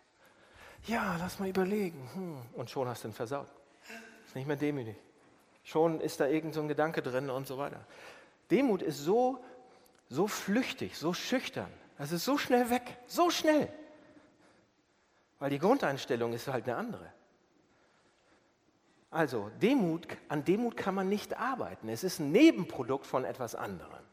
Ja, 0.87 1.17
lass 1.19 1.39
mal 1.39 1.49
überlegen. 1.49 2.09
Hm. 2.15 2.37
Und 2.55 2.71
schon 2.71 2.89
hast 2.89 3.05
du 3.05 3.09
ihn 3.09 3.15
versaut. 3.15 3.49
Ist 4.27 4.37
nicht 4.37 4.47
mehr 4.47 4.57
demütig. 4.57 4.97
Schon 5.65 6.01
ist 6.01 6.21
da 6.21 6.27
irgend 6.27 6.55
so 6.55 6.63
ein 6.63 6.69
Gedanke 6.69 7.03
drin 7.03 7.31
und 7.31 7.47
so 7.47 7.59
weiter. 7.59 7.81
Demut 8.51 8.83
ist 8.83 8.99
so, 8.99 9.43
so 10.09 10.27
flüchtig, 10.27 10.97
so 10.97 11.13
schüchtern. 11.13 11.71
Das 11.99 12.13
ist 12.13 12.25
so 12.25 12.39
schnell 12.39 12.71
weg, 12.71 12.99
so 13.07 13.31
schnell. 13.31 13.69
Weil 15.39 15.51
die 15.51 15.59
Grundeinstellung 15.59 16.33
ist 16.33 16.49
halt 16.49 16.65
eine 16.65 16.77
andere. 16.77 17.13
Also, 19.11 19.51
Demut, 19.61 20.07
an 20.29 20.45
Demut 20.45 20.77
kann 20.77 20.95
man 20.95 21.09
nicht 21.09 21.37
arbeiten. 21.37 21.89
Es 21.89 22.05
ist 22.05 22.21
ein 22.21 22.31
Nebenprodukt 22.31 23.07
von 23.07 23.25
etwas 23.25 23.55
anderem. 23.55 24.05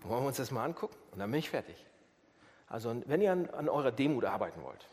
Wollen 0.00 0.22
wir 0.22 0.28
uns 0.28 0.38
das 0.38 0.50
mal 0.50 0.64
angucken? 0.64 0.96
Und 1.12 1.18
dann 1.18 1.30
bin 1.30 1.40
ich 1.40 1.50
fertig. 1.50 1.76
Also, 2.68 3.02
wenn 3.06 3.20
ihr 3.20 3.32
an, 3.32 3.50
an 3.50 3.68
eurer 3.68 3.92
Demut 3.92 4.24
arbeiten 4.24 4.62
wollt, 4.62 4.88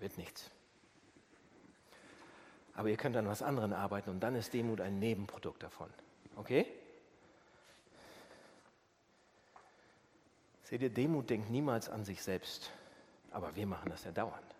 wird 0.00 0.16
nichts. 0.18 0.50
Aber 2.74 2.88
ihr 2.88 2.96
könnt 2.96 3.16
an 3.16 3.26
was 3.26 3.42
anderem 3.42 3.72
arbeiten 3.72 4.10
und 4.10 4.20
dann 4.20 4.36
ist 4.36 4.54
Demut 4.54 4.80
ein 4.80 4.98
Nebenprodukt 4.98 5.62
davon. 5.62 5.90
Okay? 6.36 6.66
Seht 10.62 10.82
ihr, 10.82 10.90
Demut 10.90 11.30
denkt 11.30 11.50
niemals 11.50 11.88
an 11.88 12.04
sich 12.04 12.22
selbst, 12.22 12.70
aber 13.30 13.56
wir 13.56 13.66
machen 13.66 13.90
das 13.90 14.04
ja 14.04 14.12
dauernd. 14.12 14.54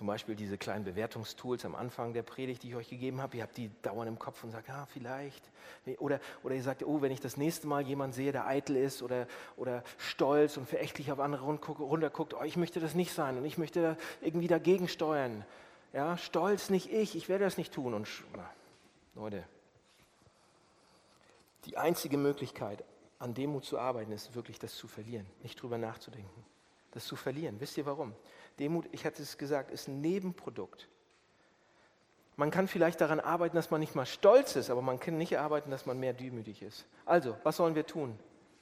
Zum 0.00 0.06
Beispiel 0.06 0.34
diese 0.34 0.56
kleinen 0.56 0.86
Bewertungstools 0.86 1.66
am 1.66 1.74
Anfang 1.74 2.14
der 2.14 2.22
Predigt, 2.22 2.62
die 2.62 2.70
ich 2.70 2.74
euch 2.74 2.88
gegeben 2.88 3.20
habe. 3.20 3.36
Ihr 3.36 3.42
habt 3.42 3.58
die 3.58 3.70
dauernd 3.82 4.08
im 4.08 4.18
Kopf 4.18 4.42
und 4.42 4.50
sagt, 4.50 4.68
ja, 4.68 4.86
vielleicht. 4.86 5.44
Oder, 5.98 6.20
oder 6.42 6.54
ihr 6.54 6.62
sagt, 6.62 6.82
oh, 6.84 7.02
wenn 7.02 7.12
ich 7.12 7.20
das 7.20 7.36
nächste 7.36 7.66
Mal 7.66 7.82
jemanden 7.82 8.14
sehe, 8.14 8.32
der 8.32 8.46
eitel 8.46 8.76
ist 8.76 9.02
oder, 9.02 9.26
oder 9.58 9.84
stolz 9.98 10.56
und 10.56 10.66
verächtlich 10.66 11.12
auf 11.12 11.20
andere 11.20 11.44
runterguckt, 11.44 12.32
oh, 12.32 12.42
ich 12.44 12.56
möchte 12.56 12.80
das 12.80 12.94
nicht 12.94 13.12
sein 13.12 13.36
und 13.36 13.44
ich 13.44 13.58
möchte 13.58 13.98
irgendwie 14.22 14.48
dagegen 14.48 14.88
steuern. 14.88 15.44
Ja, 15.92 16.16
stolz 16.16 16.70
nicht 16.70 16.90
ich, 16.90 17.14
ich 17.14 17.28
werde 17.28 17.44
das 17.44 17.58
nicht 17.58 17.74
tun. 17.74 17.92
Und 17.92 18.08
na, 18.34 18.50
Leute, 19.14 19.44
die 21.66 21.76
einzige 21.76 22.16
Möglichkeit, 22.16 22.84
an 23.18 23.34
Demut 23.34 23.66
zu 23.66 23.78
arbeiten, 23.78 24.12
ist 24.12 24.34
wirklich 24.34 24.58
das 24.58 24.74
zu 24.76 24.88
verlieren, 24.88 25.26
nicht 25.42 25.60
drüber 25.60 25.76
nachzudenken. 25.76 26.46
Das 26.92 27.04
zu 27.04 27.16
verlieren. 27.16 27.60
Wisst 27.60 27.76
ihr 27.76 27.84
warum? 27.84 28.14
Demut, 28.58 28.86
ich 28.92 29.04
hatte 29.04 29.22
es 29.22 29.38
gesagt, 29.38 29.70
ist 29.70 29.88
ein 29.88 30.00
Nebenprodukt. 30.00 30.88
Man 32.36 32.50
kann 32.50 32.68
vielleicht 32.68 33.00
daran 33.00 33.20
arbeiten, 33.20 33.56
dass 33.56 33.70
man 33.70 33.80
nicht 33.80 33.94
mal 33.94 34.06
stolz 34.06 34.56
ist, 34.56 34.70
aber 34.70 34.82
man 34.82 34.98
kann 34.98 35.18
nicht 35.18 35.38
arbeiten, 35.38 35.70
dass 35.70 35.84
man 35.84 36.00
mehr 36.00 36.14
demütig 36.14 36.62
ist. 36.62 36.86
Also, 37.04 37.36
was 37.42 37.56
sollen 37.56 37.74
wir 37.74 37.86
tun? 37.86 38.18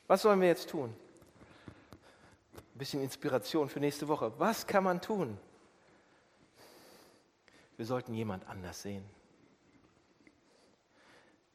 Was 0.08 0.22
sollen 0.22 0.40
wir 0.40 0.48
jetzt 0.48 0.68
tun? 0.70 0.92
Ein 2.56 2.78
bisschen 2.78 3.02
Inspiration 3.02 3.68
für 3.68 3.78
nächste 3.78 4.08
Woche. 4.08 4.32
Was 4.38 4.66
kann 4.66 4.82
man 4.82 5.00
tun? 5.00 5.38
Wir 7.76 7.86
sollten 7.86 8.14
jemand 8.14 8.48
anders 8.48 8.82
sehen. 8.82 9.04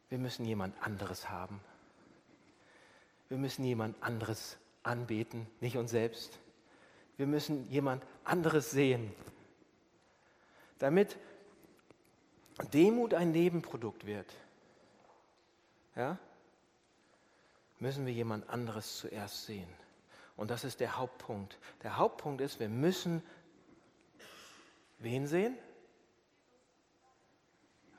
Wir 0.08 0.17
müssen 0.17 0.46
jemand 0.46 0.82
anderes 0.82 1.30
haben. 1.30 1.60
Wir 3.28 3.38
müssen 3.38 3.65
jemand 3.65 4.02
anderes 4.02 4.58
anbeten, 4.84 5.48
nicht 5.60 5.76
uns 5.76 5.91
selbst. 5.91 6.39
Wir 7.17 7.28
müssen 7.28 7.69
jemand 7.69 8.04
anderes 8.23 8.71
sehen. 8.71 9.13
Damit 10.80 11.17
Demut 12.73 13.13
ein 13.13 13.32
Nebenprodukt 13.32 14.06
wird, 14.06 14.32
ja, 15.95 16.17
müssen 17.80 18.06
wir 18.06 18.13
jemand 18.13 18.49
anderes 18.49 18.97
zuerst 18.97 19.45
sehen. 19.45 19.69
Und 20.36 20.52
das 20.52 20.63
ist 20.63 20.80
der 20.80 20.97
Hauptpunkt. 20.97 21.58
Der 21.84 21.97
Hauptpunkt 21.97 22.41
ist, 22.41 22.60
wir 22.60 22.69
müssen 22.69 23.23
wen 25.04 25.28
sehen? 25.28 25.58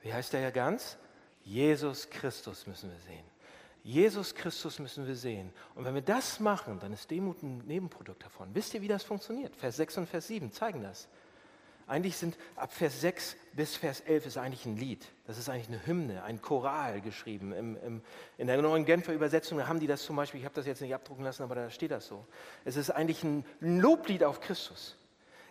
Wie 0.01 0.13
heißt 0.13 0.33
der 0.33 0.41
ja 0.41 0.51
ganz? 0.51 0.97
Jesus 1.43 2.09
Christus 2.09 2.67
müssen 2.67 2.91
wir 2.91 2.99
sehen. 2.99 3.34
Jesus 3.85 4.33
Christus 4.33 4.79
müssen 4.79 5.05
wir 5.05 5.15
sehen. 5.15 5.53
Und 5.75 5.85
wenn 5.85 5.93
wir 5.93 6.01
das 6.01 6.39
machen, 6.39 6.79
dann 6.79 6.91
ist 6.91 7.11
Demut 7.11 7.43
ein 7.43 7.59
Nebenprodukt 7.67 8.25
davon. 8.25 8.49
Wisst 8.55 8.73
ihr, 8.73 8.81
wie 8.81 8.87
das 8.87 9.03
funktioniert? 9.03 9.55
Vers 9.55 9.75
6 9.75 9.99
und 9.99 10.09
Vers 10.09 10.25
7 10.25 10.51
zeigen 10.51 10.81
das. 10.81 11.07
Eigentlich 11.85 12.17
sind 12.17 12.35
ab 12.55 12.73
Vers 12.73 12.99
6 13.01 13.35
bis 13.53 13.77
Vers 13.77 13.99
11 13.99 14.25
ist 14.25 14.37
eigentlich 14.37 14.65
ein 14.65 14.75
Lied. 14.75 15.05
Das 15.27 15.37
ist 15.37 15.49
eigentlich 15.49 15.67
eine 15.67 15.85
Hymne, 15.85 16.23
ein 16.23 16.41
Choral 16.41 16.99
geschrieben. 16.99 17.53
Im, 17.53 17.77
im, 17.77 18.01
in 18.39 18.47
der 18.47 18.59
neuen 18.59 18.85
Genfer 18.85 19.13
Übersetzung 19.13 19.67
haben 19.67 19.79
die 19.79 19.85
das 19.85 20.01
zum 20.01 20.15
Beispiel, 20.15 20.39
ich 20.39 20.45
habe 20.45 20.55
das 20.55 20.65
jetzt 20.65 20.81
nicht 20.81 20.95
abdrucken 20.95 21.23
lassen, 21.23 21.43
aber 21.43 21.53
da 21.53 21.69
steht 21.69 21.91
das 21.91 22.07
so. 22.07 22.25
Es 22.63 22.77
ist 22.77 22.89
eigentlich 22.89 23.23
ein 23.23 23.45
Loblied 23.59 24.23
auf 24.23 24.39
Christus. 24.39 24.97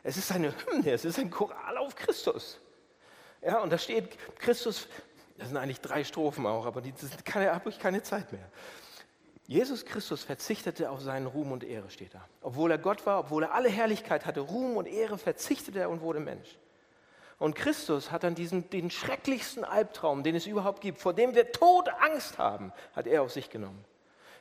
Es 0.03 0.17
ist 0.17 0.33
eine 0.33 0.53
Hymne, 0.67 0.91
es 0.91 1.05
ist 1.05 1.21
ein 1.21 1.31
Choral 1.31 1.79
auf 1.79 1.95
Christus. 1.95 2.59
Ja, 3.43 3.61
und 3.61 3.71
da 3.71 3.79
steht 3.79 4.19
Christus, 4.41 4.89
das 5.37 5.49
sind 5.49 5.57
eigentlich 5.57 5.81
drei 5.81 6.05
Strophen 6.05 6.47
auch, 6.47 6.67
aber 6.67 6.81
die 6.81 6.93
habe 6.93 7.69
ich 7.69 7.79
keine 7.79 8.03
Zeit 8.03 8.33
mehr. 8.33 8.49
Jesus 9.47 9.85
Christus 9.85 10.23
verzichtete 10.23 10.91
auf 10.91 11.03
seinen 11.03 11.27
Ruhm 11.27 11.53
und 11.53 11.65
Ehre, 11.65 11.91
steht 11.91 12.15
da. 12.15 12.25
Obwohl 12.41 12.71
er 12.71 12.79
Gott 12.79 13.05
war, 13.05 13.21
obwohl 13.21 13.43
er 13.43 13.53
alle 13.53 13.69
Herrlichkeit 13.69 14.25
hatte, 14.25 14.41
Ruhm 14.41 14.77
und 14.77 14.87
Ehre, 14.87 15.19
verzichtete 15.19 15.81
er 15.81 15.91
und 15.91 16.01
wurde 16.01 16.21
Mensch. 16.21 16.59
Und 17.39 17.55
Christus 17.55 18.11
hat 18.11 18.23
dann 18.23 18.35
diesen, 18.35 18.71
den 18.71 18.91
schrecklichsten 18.91 19.65
Albtraum, 19.65 20.23
den 20.23 20.35
es 20.35 20.47
überhaupt 20.47 20.81
gibt, 20.81 20.99
vor 20.99 21.13
dem 21.13 21.35
wir 21.35 21.53
Tod 21.53 21.89
Angst 22.01 22.39
haben, 22.39 22.73
hat 22.95 23.07
er 23.07 23.23
auf 23.23 23.33
sich 23.33 23.51
genommen. 23.51 23.85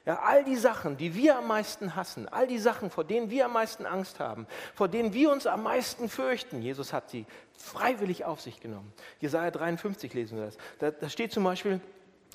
Ja, 0.05 0.19
all 0.19 0.43
die 0.43 0.57
Sachen, 0.57 0.97
die 0.97 1.15
wir 1.15 1.37
am 1.37 1.47
meisten 1.47 1.95
hassen, 1.95 2.27
all 2.27 2.45
die 2.45 2.59
Sachen, 2.59 2.89
vor 2.89 3.05
denen 3.05 3.29
wir 3.29 3.45
am 3.45 3.53
meisten 3.53 3.85
Angst 3.85 4.19
haben, 4.19 4.47
vor 4.75 4.89
denen 4.89 5.13
wir 5.13 5.31
uns 5.31 5.47
am 5.47 5.63
meisten 5.63 6.09
fürchten, 6.09 6.61
Jesus 6.61 6.91
hat 6.91 7.09
sie 7.09 7.25
freiwillig 7.57 8.25
auf 8.25 8.41
sich 8.41 8.59
genommen. 8.59 8.91
Jesaja 9.21 9.49
53 9.49 10.13
lesen 10.13 10.37
wir 10.37 10.45
das. 10.45 10.57
Da, 10.79 10.91
da 10.91 11.07
steht 11.07 11.31
zum 11.31 11.45
Beispiel, 11.45 11.79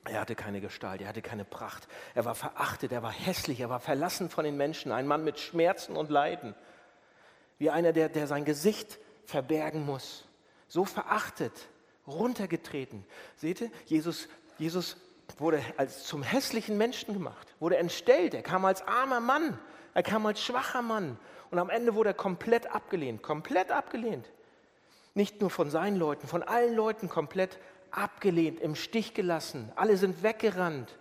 er 0.04 0.20
hatte 0.20 0.34
keine 0.34 0.62
Gestalt, 0.62 1.02
er 1.02 1.08
hatte 1.08 1.20
keine 1.20 1.44
Pracht, 1.44 1.88
er 2.14 2.24
war 2.24 2.34
verachtet, 2.34 2.90
er 2.90 3.02
war 3.02 3.12
hässlich, 3.12 3.60
er 3.60 3.68
war 3.68 3.80
verlassen 3.80 4.30
von 4.30 4.44
den 4.44 4.56
Menschen, 4.56 4.90
ein 4.90 5.06
Mann 5.06 5.22
mit 5.22 5.38
Schmerzen 5.38 5.94
und 5.94 6.08
Leiden, 6.08 6.54
wie 7.58 7.68
einer, 7.68 7.92
der, 7.92 8.08
der 8.08 8.26
sein 8.26 8.46
Gesicht 8.46 8.98
verbergen 9.26 9.84
muss, 9.84 10.24
so 10.68 10.86
verachtet, 10.86 11.68
runtergetreten. 12.06 13.04
Seht 13.36 13.60
ihr, 13.60 13.70
Jesus, 13.84 14.28
Jesus 14.56 14.96
wurde 15.38 15.62
als 15.76 16.04
zum 16.04 16.22
hässlichen 16.22 16.78
Menschen 16.78 17.14
gemacht, 17.14 17.54
wurde 17.60 17.76
entstellt. 17.76 18.34
Er 18.34 18.42
kam 18.42 18.64
als 18.64 18.82
armer 18.86 19.20
Mann, 19.20 19.58
er 19.94 20.02
kam 20.02 20.26
als 20.26 20.42
schwacher 20.42 20.82
Mann 20.82 21.18
und 21.50 21.58
am 21.58 21.70
Ende 21.70 21.94
wurde 21.94 22.10
er 22.10 22.14
komplett 22.14 22.74
abgelehnt, 22.74 23.22
komplett 23.22 23.70
abgelehnt. 23.70 24.30
Nicht 25.14 25.40
nur 25.40 25.50
von 25.50 25.70
seinen 25.70 25.96
Leuten, 25.96 26.26
von 26.26 26.42
allen 26.42 26.74
Leuten 26.74 27.08
komplett 27.08 27.58
abgelehnt, 27.90 28.60
im 28.60 28.74
Stich 28.74 29.14
gelassen. 29.14 29.72
Alle 29.76 29.96
sind 29.96 30.22
weggerannt. 30.22 30.96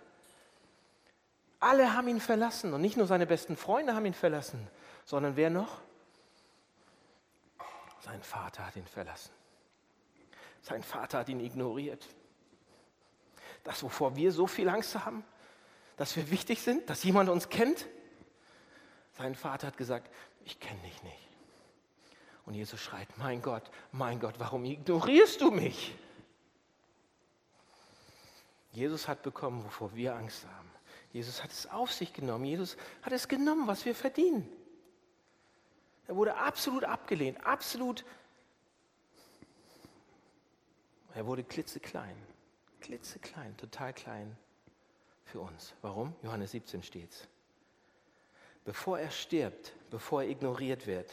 Alle 1.60 1.94
haben 1.94 2.08
ihn 2.08 2.20
verlassen 2.20 2.72
und 2.72 2.80
nicht 2.80 2.96
nur 2.96 3.06
seine 3.06 3.26
besten 3.26 3.56
Freunde 3.56 3.94
haben 3.94 4.06
ihn 4.06 4.14
verlassen, 4.14 4.68
sondern 5.04 5.36
wer 5.36 5.50
noch? 5.50 5.80
Sein 8.00 8.22
Vater 8.22 8.66
hat 8.66 8.76
ihn 8.76 8.86
verlassen. 8.86 9.32
Sein 10.62 10.82
Vater 10.82 11.18
hat 11.18 11.28
ihn 11.28 11.40
ignoriert 11.40 12.06
das, 13.68 13.82
wovor 13.82 14.16
wir 14.16 14.32
so 14.32 14.46
viel 14.46 14.68
Angst 14.70 14.94
haben, 14.94 15.22
dass 15.98 16.16
wir 16.16 16.30
wichtig 16.30 16.62
sind, 16.62 16.88
dass 16.88 17.04
jemand 17.04 17.28
uns 17.28 17.50
kennt. 17.50 17.86
Sein 19.18 19.34
Vater 19.34 19.66
hat 19.66 19.76
gesagt, 19.76 20.10
ich 20.46 20.58
kenne 20.58 20.80
dich 20.80 21.02
nicht. 21.02 21.28
Und 22.46 22.54
Jesus 22.54 22.80
schreit, 22.80 23.08
mein 23.18 23.42
Gott, 23.42 23.70
mein 23.92 24.20
Gott, 24.20 24.36
warum 24.38 24.64
ignorierst 24.64 25.42
du 25.42 25.50
mich? 25.50 25.94
Jesus 28.72 29.06
hat 29.06 29.22
bekommen, 29.22 29.62
wovor 29.64 29.94
wir 29.94 30.14
Angst 30.14 30.46
haben. 30.46 30.70
Jesus 31.12 31.42
hat 31.42 31.50
es 31.50 31.66
auf 31.66 31.92
sich 31.92 32.14
genommen. 32.14 32.46
Jesus 32.46 32.78
hat 33.02 33.12
es 33.12 33.28
genommen, 33.28 33.66
was 33.66 33.84
wir 33.84 33.94
verdienen. 33.94 34.48
Er 36.06 36.16
wurde 36.16 36.36
absolut 36.36 36.84
abgelehnt, 36.84 37.44
absolut. 37.44 38.06
Er 41.14 41.26
wurde 41.26 41.44
klitzeklein 41.44 42.16
klitzeklein, 42.80 43.56
total 43.56 43.92
klein 43.92 44.36
für 45.24 45.40
uns. 45.40 45.74
Warum? 45.82 46.14
Johannes 46.22 46.52
17 46.52 46.82
steht's. 46.82 47.28
Bevor 48.64 48.98
er 48.98 49.10
stirbt, 49.10 49.72
bevor 49.90 50.22
er 50.22 50.28
ignoriert 50.28 50.86
wird, 50.86 51.10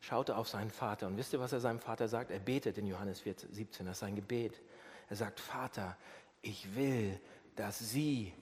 schaut 0.00 0.28
er 0.28 0.38
auf 0.38 0.48
seinen 0.48 0.70
Vater. 0.70 1.06
Und 1.06 1.16
wisst 1.16 1.32
ihr, 1.32 1.40
was 1.40 1.52
er 1.52 1.60
seinem 1.60 1.80
Vater 1.80 2.08
sagt? 2.08 2.30
Er 2.30 2.38
betet 2.38 2.78
in 2.78 2.86
Johannes 2.86 3.20
17, 3.20 3.86
das 3.86 3.96
ist 3.96 4.00
sein 4.00 4.16
Gebet. 4.16 4.60
Er 5.08 5.16
sagt, 5.16 5.40
Vater, 5.40 5.96
ich 6.42 6.74
will, 6.74 7.18
dass 7.56 7.78
sie 7.78 8.32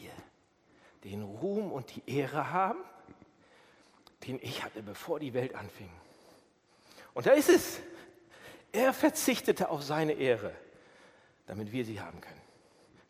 ihr 0.00 0.12
den 1.04 1.22
Ruhm 1.22 1.72
und 1.72 1.94
die 1.94 2.02
Ehre 2.06 2.50
haben, 2.52 2.78
den 4.26 4.38
ich 4.40 4.62
hatte, 4.62 4.82
bevor 4.82 5.18
die 5.18 5.34
Welt 5.34 5.54
anfing. 5.54 5.90
Und 7.14 7.26
da 7.26 7.32
ist 7.32 7.48
es. 7.48 7.80
Er 8.70 8.94
verzichtete 8.94 9.68
auf 9.68 9.82
seine 9.82 10.14
Ehre 10.14 10.54
damit 11.46 11.72
wir 11.72 11.84
sie 11.84 12.00
haben 12.00 12.20
können, 12.20 12.40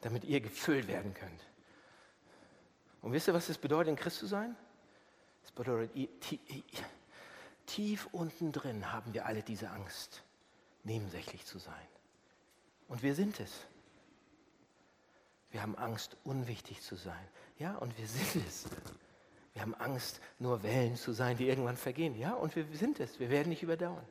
damit 0.01 0.25
ihr 0.25 0.41
gefüllt 0.41 0.89
werden 0.89 1.15
könnt. 1.15 1.47
Und 3.03 3.13
wisst 3.13 3.29
ihr, 3.29 3.35
was 3.35 3.49
es 3.49 3.59
bedeutet, 3.59 3.91
in 3.91 3.97
Christ 3.97 4.19
zu 4.19 4.27
sein? 4.27 4.57
Es 5.45 5.51
bedeutet, 5.51 5.91
tief 7.67 8.09
unten 8.13 8.53
drin 8.53 8.93
haben 8.93 9.13
wir 9.13 9.27
alle 9.27 9.43
diese 9.43 9.71
Angst, 9.71 10.23
nebensächlich 10.85 11.45
zu 11.45 11.59
sein. 11.59 11.87
Und 12.89 13.03
wir 13.03 13.15
sind 13.15 13.41
es. 13.41 13.67
Wir 15.51 15.63
haben 15.63 15.77
Angst, 15.77 16.17
unwichtig 16.25 16.81
zu 16.83 16.97
sein. 16.97 17.29
Ja, 17.59 17.77
und 17.77 17.97
wir 17.99 18.07
sind 18.07 18.37
es. 18.47 18.67
Wir 19.53 19.63
haben 19.63 19.75
Angst, 19.75 20.21
nur 20.39 20.63
Wellen 20.63 20.97
zu 20.97 21.13
sein, 21.13 21.37
die 21.37 21.49
irgendwann 21.49 21.77
vergehen. 21.77 22.17
Ja, 22.17 22.33
und 22.33 22.57
wir 22.57 22.65
sind 22.73 23.01
es. 23.01 23.21
Wir 23.21 23.29
werden 23.29 23.51
nicht 23.51 23.63
überdauern. 23.63 24.07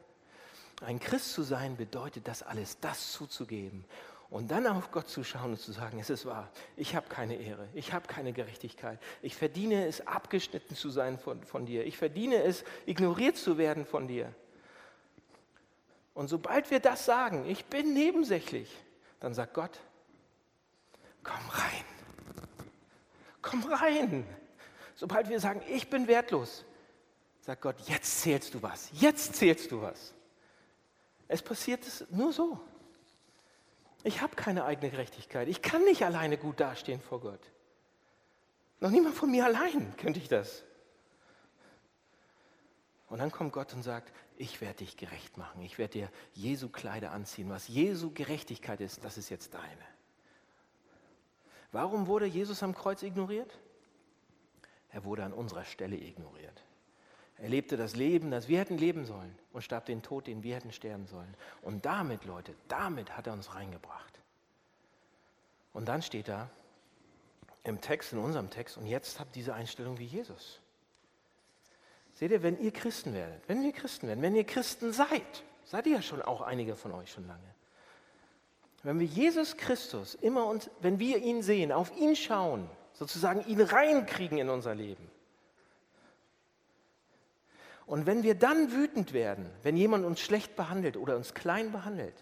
Ein 0.81 0.99
Christ 0.99 1.33
zu 1.33 1.43
sein 1.43 1.77
bedeutet 1.77 2.27
das 2.27 2.43
alles, 2.43 2.79
das 2.79 3.11
zuzugeben 3.11 3.85
und 4.31 4.49
dann 4.49 4.65
auf 4.65 4.91
Gott 4.91 5.09
zu 5.09 5.25
schauen 5.25 5.51
und 5.51 5.59
zu 5.59 5.73
sagen, 5.73 5.99
es 5.99 6.09
ist 6.09 6.25
wahr, 6.25 6.49
ich 6.77 6.95
habe 6.95 7.07
keine 7.09 7.35
Ehre, 7.35 7.67
ich 7.73 7.91
habe 7.91 8.07
keine 8.07 8.31
Gerechtigkeit, 8.31 8.97
ich 9.21 9.35
verdiene 9.35 9.85
es, 9.85 10.07
abgeschnitten 10.07 10.73
zu 10.73 10.89
sein 10.89 11.19
von, 11.19 11.43
von 11.43 11.65
dir, 11.65 11.85
ich 11.85 11.97
verdiene 11.97 12.41
es, 12.41 12.63
ignoriert 12.85 13.35
zu 13.35 13.57
werden 13.57 13.85
von 13.85 14.07
dir. 14.07 14.33
Und 16.13 16.29
sobald 16.29 16.71
wir 16.71 16.79
das 16.79 17.03
sagen, 17.03 17.45
ich 17.45 17.65
bin 17.65 17.93
nebensächlich, 17.93 18.73
dann 19.19 19.33
sagt 19.33 19.53
Gott, 19.53 19.79
komm 21.23 21.49
rein, 21.49 21.85
komm 23.41 23.63
rein. 23.65 24.25
Sobald 24.95 25.27
wir 25.27 25.41
sagen, 25.41 25.61
ich 25.67 25.89
bin 25.89 26.07
wertlos, 26.07 26.63
sagt 27.41 27.61
Gott, 27.61 27.75
jetzt 27.81 28.21
zählst 28.21 28.53
du 28.53 28.61
was, 28.61 28.89
jetzt 28.93 29.35
zählst 29.35 29.69
du 29.71 29.81
was. 29.81 30.13
Es 31.27 31.41
passiert 31.41 31.85
nur 32.11 32.31
so. 32.31 32.61
Ich 34.03 34.21
habe 34.21 34.35
keine 34.35 34.65
eigene 34.65 34.89
Gerechtigkeit. 34.89 35.47
Ich 35.47 35.61
kann 35.61 35.83
nicht 35.83 36.03
alleine 36.03 36.37
gut 36.37 36.59
dastehen 36.59 37.01
vor 37.01 37.21
Gott. 37.21 37.51
Noch 38.79 38.89
niemand 38.89 39.15
von 39.15 39.29
mir 39.29 39.45
allein 39.45 39.95
könnte 39.97 40.19
ich 40.19 40.27
das. 40.27 40.63
Und 43.09 43.19
dann 43.19 43.31
kommt 43.31 43.53
Gott 43.53 43.73
und 43.73 43.83
sagt, 43.83 44.11
ich 44.37 44.61
werde 44.61 44.77
dich 44.77 44.97
gerecht 44.97 45.37
machen. 45.37 45.61
Ich 45.61 45.77
werde 45.77 45.93
dir 45.93 46.09
Jesu 46.33 46.69
Kleider 46.69 47.11
anziehen. 47.11 47.49
Was 47.49 47.67
Jesu 47.67 48.11
Gerechtigkeit 48.11 48.81
ist, 48.81 49.03
das 49.03 49.17
ist 49.17 49.29
jetzt 49.29 49.53
deine. 49.53 49.85
Warum 51.71 52.07
wurde 52.07 52.25
Jesus 52.25 52.63
am 52.63 52.73
Kreuz 52.73 53.03
ignoriert? 53.03 53.57
Er 54.89 55.03
wurde 55.03 55.23
an 55.23 55.33
unserer 55.33 55.63
Stelle 55.63 55.95
ignoriert. 55.95 56.63
Er 57.41 57.49
lebte 57.49 57.75
das 57.75 57.95
Leben, 57.95 58.29
das 58.29 58.47
wir 58.47 58.59
hätten 58.59 58.77
leben 58.77 59.05
sollen 59.05 59.35
und 59.51 59.63
starb 59.63 59.87
den 59.87 60.03
Tod, 60.03 60.27
den 60.27 60.43
wir 60.43 60.55
hätten 60.55 60.71
sterben 60.71 61.07
sollen. 61.07 61.33
Und 61.63 61.85
damit, 61.85 62.23
Leute, 62.25 62.53
damit 62.67 63.17
hat 63.17 63.25
er 63.25 63.33
uns 63.33 63.55
reingebracht. 63.55 64.19
Und 65.73 65.87
dann 65.87 66.03
steht 66.03 66.27
da 66.27 66.49
im 67.63 67.81
Text, 67.81 68.13
in 68.13 68.19
unserem 68.19 68.51
Text, 68.51 68.77
und 68.77 68.85
jetzt 68.85 69.19
habt 69.19 69.35
diese 69.35 69.55
Einstellung 69.55 69.97
wie 69.97 70.05
Jesus. 70.05 70.59
Seht 72.13 72.29
ihr, 72.29 72.43
wenn 72.43 72.59
ihr 72.59 72.71
Christen 72.71 73.15
werdet, 73.15 73.41
wenn 73.47 73.63
wir 73.63 73.71
Christen 73.71 74.07
werden, 74.07 74.21
wenn 74.21 74.35
ihr 74.35 74.43
Christen 74.43 74.93
seid, 74.93 75.43
seid 75.65 75.87
ihr 75.87 75.95
ja 75.95 76.01
schon 76.03 76.21
auch 76.21 76.41
einige 76.41 76.75
von 76.75 76.91
euch 76.91 77.11
schon 77.11 77.27
lange. 77.27 77.39
Wenn 78.83 78.99
wir 78.99 79.07
Jesus 79.07 79.57
Christus 79.57 80.13
immer 80.13 80.45
und 80.45 80.69
wenn 80.81 80.99
wir 80.99 81.17
ihn 81.17 81.41
sehen, 81.41 81.71
auf 81.71 81.95
ihn 81.97 82.15
schauen, 82.15 82.69
sozusagen 82.93 83.43
ihn 83.47 83.61
reinkriegen 83.61 84.37
in 84.37 84.49
unser 84.49 84.75
Leben, 84.75 85.09
und 87.91 88.05
wenn 88.05 88.23
wir 88.23 88.35
dann 88.35 88.71
wütend 88.71 89.11
werden, 89.11 89.49
wenn 89.63 89.75
jemand 89.75 90.05
uns 90.05 90.21
schlecht 90.21 90.55
behandelt 90.55 90.95
oder 90.95 91.17
uns 91.17 91.33
klein 91.33 91.73
behandelt, 91.73 92.15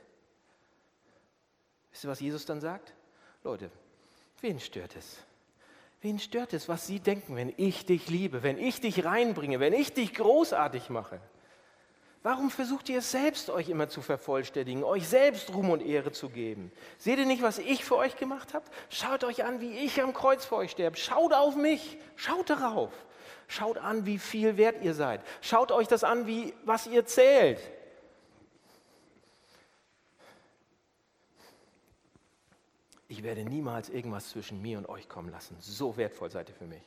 wisst 1.91 2.05
ihr, 2.05 2.09
was 2.09 2.19
Jesus 2.19 2.47
dann 2.47 2.59
sagt? 2.59 2.95
Leute, 3.43 3.69
wen 4.41 4.59
stört 4.59 4.95
es? 4.95 5.17
Wen 6.01 6.17
stört 6.17 6.53
es, 6.53 6.69
was 6.69 6.87
sie 6.87 6.99
denken, 6.99 7.35
wenn 7.35 7.53
ich 7.55 7.85
dich 7.85 8.09
liebe, 8.09 8.41
wenn 8.41 8.57
ich 8.57 8.81
dich 8.81 9.05
reinbringe, 9.05 9.59
wenn 9.59 9.73
ich 9.73 9.93
dich 9.93 10.15
großartig 10.15 10.89
mache? 10.89 11.21
Warum 12.23 12.49
versucht 12.49 12.89
ihr 12.89 12.97
es 12.97 13.11
selbst, 13.11 13.51
euch 13.51 13.69
immer 13.69 13.89
zu 13.89 14.01
vervollständigen, 14.01 14.83
euch 14.83 15.07
selbst 15.07 15.53
Ruhm 15.53 15.69
und 15.69 15.83
Ehre 15.83 16.11
zu 16.11 16.29
geben? 16.29 16.71
Seht 16.97 17.19
ihr 17.19 17.27
nicht, 17.27 17.43
was 17.43 17.59
ich 17.59 17.85
für 17.85 17.97
euch 17.97 18.17
gemacht 18.17 18.55
habe? 18.55 18.65
Schaut 18.89 19.23
euch 19.23 19.43
an, 19.43 19.61
wie 19.61 19.77
ich 19.77 20.01
am 20.01 20.15
Kreuz 20.15 20.45
für 20.45 20.55
euch 20.55 20.71
sterbe. 20.71 20.97
Schaut 20.97 21.31
auf 21.31 21.55
mich, 21.55 21.99
schaut 22.15 22.49
darauf. 22.49 22.91
Schaut 23.49 23.79
an, 23.79 24.05
wie 24.05 24.19
viel 24.19 24.57
wert 24.57 24.83
ihr 24.83 24.93
seid. 24.93 25.21
Schaut 25.41 25.71
euch 25.71 25.87
das 25.87 26.03
an, 26.03 26.27
wie, 26.27 26.53
was 26.65 26.85
ihr 26.85 27.03
zählt. 27.07 27.59
Ich 33.07 33.23
werde 33.23 33.43
niemals 33.43 33.89
irgendwas 33.89 34.29
zwischen 34.29 34.61
mir 34.61 34.77
und 34.77 34.87
euch 34.87 35.09
kommen 35.09 35.29
lassen. 35.29 35.57
So 35.59 35.97
wertvoll 35.97 36.29
seid 36.29 36.49
ihr 36.49 36.55
für 36.55 36.67
mich. 36.67 36.83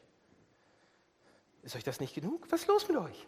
Ist 1.64 1.74
euch 1.74 1.82
das 1.82 1.98
nicht 1.98 2.14
genug? 2.14 2.46
Was 2.50 2.60
ist 2.60 2.68
los 2.68 2.86
mit 2.86 2.96
euch? 2.96 3.26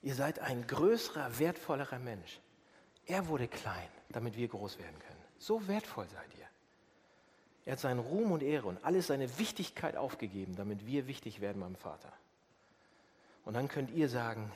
Ihr 0.00 0.14
seid 0.14 0.38
ein 0.38 0.66
größerer, 0.66 1.38
wertvollerer 1.38 1.98
Mensch. 1.98 2.40
Er 3.04 3.28
wurde 3.28 3.48
klein, 3.48 3.88
damit 4.08 4.34
wir 4.34 4.48
groß 4.48 4.78
werden 4.78 4.98
können. 4.98 5.22
So 5.38 5.68
wertvoll 5.68 6.08
seid 6.08 6.34
ihr. 6.38 6.48
Er 7.64 7.72
hat 7.72 7.80
seinen 7.80 8.00
Ruhm 8.00 8.32
und 8.32 8.42
Ehre 8.42 8.66
und 8.66 8.84
alles 8.84 9.06
seine 9.06 9.38
Wichtigkeit 9.38 9.96
aufgegeben, 9.96 10.56
damit 10.56 10.86
wir 10.86 11.06
wichtig 11.06 11.40
werden 11.40 11.60
beim 11.60 11.76
Vater. 11.76 12.12
Und 13.44 13.54
dann 13.54 13.68
könnt 13.68 13.90
ihr 13.90 14.08
sagen, 14.08 14.50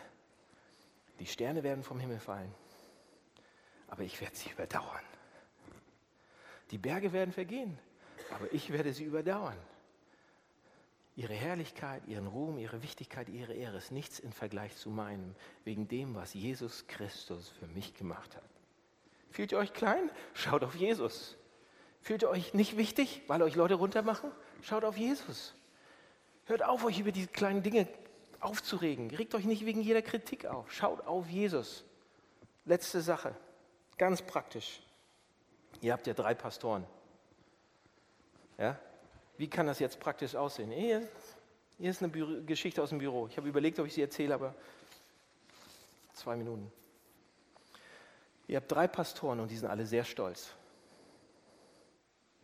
die 1.20 1.26
Sterne 1.26 1.62
werden 1.62 1.84
vom 1.84 2.00
Himmel 2.00 2.18
fallen, 2.18 2.52
aber 3.88 4.02
ich 4.02 4.20
werde 4.20 4.36
sie 4.36 4.50
überdauern. 4.50 5.02
Die 6.70 6.78
Berge 6.78 7.12
werden 7.12 7.32
vergehen, 7.32 7.78
aber 8.30 8.52
ich 8.52 8.72
werde 8.72 8.92
sie 8.92 9.04
überdauern. 9.04 9.58
Ihre 11.14 11.32
Herrlichkeit, 11.32 12.02
ihren 12.06 12.26
Ruhm, 12.26 12.58
ihre 12.58 12.82
Wichtigkeit, 12.82 13.28
ihre 13.30 13.54
Ehre 13.54 13.78
ist 13.78 13.90
nichts 13.90 14.18
im 14.18 14.32
Vergleich 14.32 14.76
zu 14.76 14.90
meinem, 14.90 15.34
wegen 15.64 15.88
dem, 15.88 16.14
was 16.14 16.34
Jesus 16.34 16.86
Christus 16.88 17.48
für 17.48 17.66
mich 17.68 17.94
gemacht 17.94 18.36
hat. 18.36 18.42
Fühlt 19.30 19.52
ihr 19.52 19.58
euch 19.58 19.72
klein? 19.72 20.10
Schaut 20.34 20.62
auf 20.62 20.74
Jesus. 20.74 21.36
Fühlt 22.06 22.22
ihr 22.22 22.30
euch 22.30 22.54
nicht 22.54 22.76
wichtig, 22.76 23.22
weil 23.26 23.42
euch 23.42 23.56
Leute 23.56 23.74
runtermachen? 23.74 24.30
Schaut 24.62 24.84
auf 24.84 24.96
Jesus. 24.96 25.54
Hört 26.44 26.62
auf, 26.62 26.84
euch 26.84 27.00
über 27.00 27.10
diese 27.10 27.26
kleinen 27.26 27.64
Dinge 27.64 27.88
aufzuregen. 28.38 29.10
Regt 29.10 29.34
euch 29.34 29.44
nicht 29.44 29.66
wegen 29.66 29.80
jeder 29.80 30.02
Kritik 30.02 30.46
auf. 30.46 30.70
Schaut 30.70 31.04
auf 31.04 31.28
Jesus. 31.28 31.82
Letzte 32.64 33.00
Sache, 33.00 33.34
ganz 33.98 34.22
praktisch. 34.22 34.80
Ihr 35.80 35.92
habt 35.92 36.06
ja 36.06 36.14
drei 36.14 36.32
Pastoren. 36.34 36.86
Ja? 38.56 38.78
Wie 39.36 39.50
kann 39.50 39.66
das 39.66 39.80
jetzt 39.80 39.98
praktisch 39.98 40.36
aussehen? 40.36 40.70
Hier, 40.70 41.08
hier 41.76 41.90
ist 41.90 42.04
eine 42.04 42.12
Büro, 42.12 42.40
Geschichte 42.46 42.84
aus 42.84 42.90
dem 42.90 42.98
Büro. 42.98 43.26
Ich 43.26 43.36
habe 43.36 43.48
überlegt, 43.48 43.80
ob 43.80 43.86
ich 43.88 43.94
sie 43.94 44.02
erzähle, 44.02 44.32
aber 44.32 44.54
zwei 46.14 46.36
Minuten. 46.36 46.70
Ihr 48.46 48.58
habt 48.58 48.70
drei 48.70 48.86
Pastoren 48.86 49.40
und 49.40 49.50
die 49.50 49.56
sind 49.56 49.68
alle 49.68 49.86
sehr 49.86 50.04
stolz. 50.04 50.54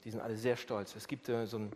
Die 0.04 0.10
sind 0.10 0.20
alle 0.20 0.36
sehr 0.36 0.56
stolz. 0.56 0.94
Es 0.96 1.06
gibt 1.06 1.28
äh, 1.28 1.46
so 1.46 1.58
ein, 1.58 1.72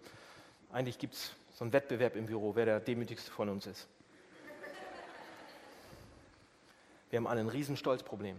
eigentlich 0.72 0.98
gibt 0.98 1.14
es 1.14 1.32
so 1.54 1.64
einen 1.64 1.72
Wettbewerb 1.72 2.16
im 2.16 2.26
Büro, 2.26 2.54
wer 2.54 2.64
der 2.64 2.80
demütigste 2.80 3.30
von 3.30 3.48
uns 3.48 3.66
ist. 3.66 3.88
Wir 7.10 7.18
haben 7.18 7.26
alle 7.26 7.40
ein 7.40 7.48
Riesenstolzproblem. 7.48 8.36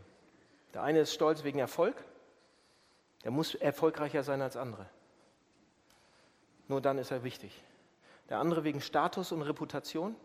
Der 0.74 0.84
eine 0.84 1.00
ist 1.00 1.14
stolz 1.14 1.44
wegen 1.44 1.60
Erfolg, 1.60 1.96
der 3.24 3.32
muss 3.32 3.56
erfolgreicher 3.56 4.24
sein 4.24 4.42
als 4.42 4.58
andere. 4.58 4.86
Nur 6.68 6.82
dann 6.82 6.98
ist 6.98 7.12
er 7.12 7.24
wichtig. 7.24 7.64
Der 8.30 8.40
andere 8.40 8.64
wegen 8.64 8.82
Status 8.82 9.32
und 9.32 9.42
Reputation, 9.42 10.16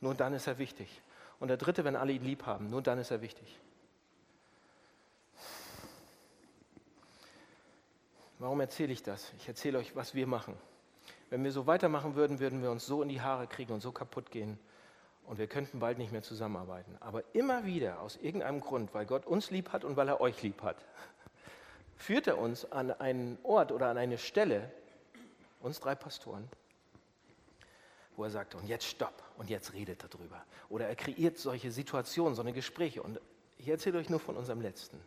nur 0.00 0.14
dann 0.14 0.34
ist 0.34 0.46
er 0.46 0.58
wichtig. 0.58 1.02
Und 1.38 1.48
der 1.48 1.56
dritte, 1.56 1.84
wenn 1.84 1.96
alle 1.96 2.12
ihn 2.12 2.24
lieb 2.24 2.44
haben, 2.44 2.68
nur 2.68 2.82
dann 2.82 2.98
ist 2.98 3.10
er 3.10 3.22
wichtig. 3.22 3.58
Warum 8.40 8.58
erzähle 8.60 8.90
ich 8.94 9.02
das? 9.02 9.34
Ich 9.36 9.48
erzähle 9.48 9.76
euch, 9.76 9.94
was 9.94 10.14
wir 10.14 10.26
machen. 10.26 10.56
Wenn 11.28 11.44
wir 11.44 11.52
so 11.52 11.66
weitermachen 11.66 12.14
würden, 12.14 12.40
würden 12.40 12.62
wir 12.62 12.70
uns 12.70 12.86
so 12.86 13.02
in 13.02 13.10
die 13.10 13.20
Haare 13.20 13.46
kriegen 13.46 13.74
und 13.74 13.82
so 13.82 13.92
kaputt 13.92 14.30
gehen 14.30 14.58
und 15.26 15.38
wir 15.38 15.46
könnten 15.46 15.78
bald 15.78 15.98
nicht 15.98 16.10
mehr 16.10 16.22
zusammenarbeiten. 16.22 16.96
Aber 17.00 17.22
immer 17.34 17.66
wieder, 17.66 18.00
aus 18.00 18.16
irgendeinem 18.16 18.60
Grund, 18.60 18.94
weil 18.94 19.04
Gott 19.04 19.26
uns 19.26 19.50
lieb 19.50 19.72
hat 19.72 19.84
und 19.84 19.98
weil 19.98 20.08
er 20.08 20.22
euch 20.22 20.42
lieb 20.42 20.62
hat, 20.62 20.76
führt 21.96 22.28
er 22.28 22.38
uns 22.38 22.64
an 22.72 22.90
einen 22.92 23.36
Ort 23.42 23.72
oder 23.72 23.88
an 23.88 23.98
eine 23.98 24.16
Stelle, 24.16 24.72
uns 25.60 25.78
drei 25.78 25.94
Pastoren, 25.94 26.48
wo 28.16 28.24
er 28.24 28.30
sagt, 28.30 28.54
und 28.54 28.66
jetzt 28.66 28.86
stopp 28.86 29.22
und 29.36 29.50
jetzt 29.50 29.74
redet 29.74 30.02
darüber. 30.02 30.42
Oder 30.70 30.88
er 30.88 30.96
kreiert 30.96 31.36
solche 31.36 31.70
Situationen, 31.70 32.34
so 32.34 32.40
eine 32.40 32.54
Gespräche. 32.54 33.02
Und 33.02 33.20
ich 33.58 33.68
erzähle 33.68 33.98
euch 33.98 34.08
nur 34.08 34.18
von 34.18 34.38
unserem 34.38 34.62
letzten. 34.62 34.98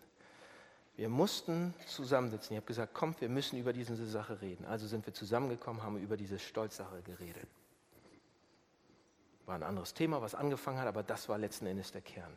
Wir 0.96 1.10
mussten 1.10 1.74
zusammensitzen. 1.88 2.54
Ich 2.54 2.58
habe 2.58 2.68
gesagt, 2.68 2.94
kommt, 2.94 3.20
wir 3.22 3.30
müssen 3.30 3.58
über 3.58 3.74
diese 3.74 3.96
Sache 4.06 4.42
reden. 4.42 4.66
Also 4.66 4.88
sind 4.88 5.06
wir 5.06 5.14
zusammengekommen, 5.14 5.82
haben 5.82 5.98
über 5.98 6.18
diese 6.18 6.38
Stolzsache 6.38 7.02
geredet. 7.02 7.48
War 9.46 9.56
ein 9.56 9.64
anderes 9.64 9.94
Thema, 9.94 10.22
was 10.22 10.36
angefangen 10.36 10.80
hat, 10.80 10.88
aber 10.88 11.04
das 11.04 11.28
war 11.28 11.38
letzten 11.38 11.66
Endes 11.66 11.92
der 11.92 12.02
Kern. 12.02 12.32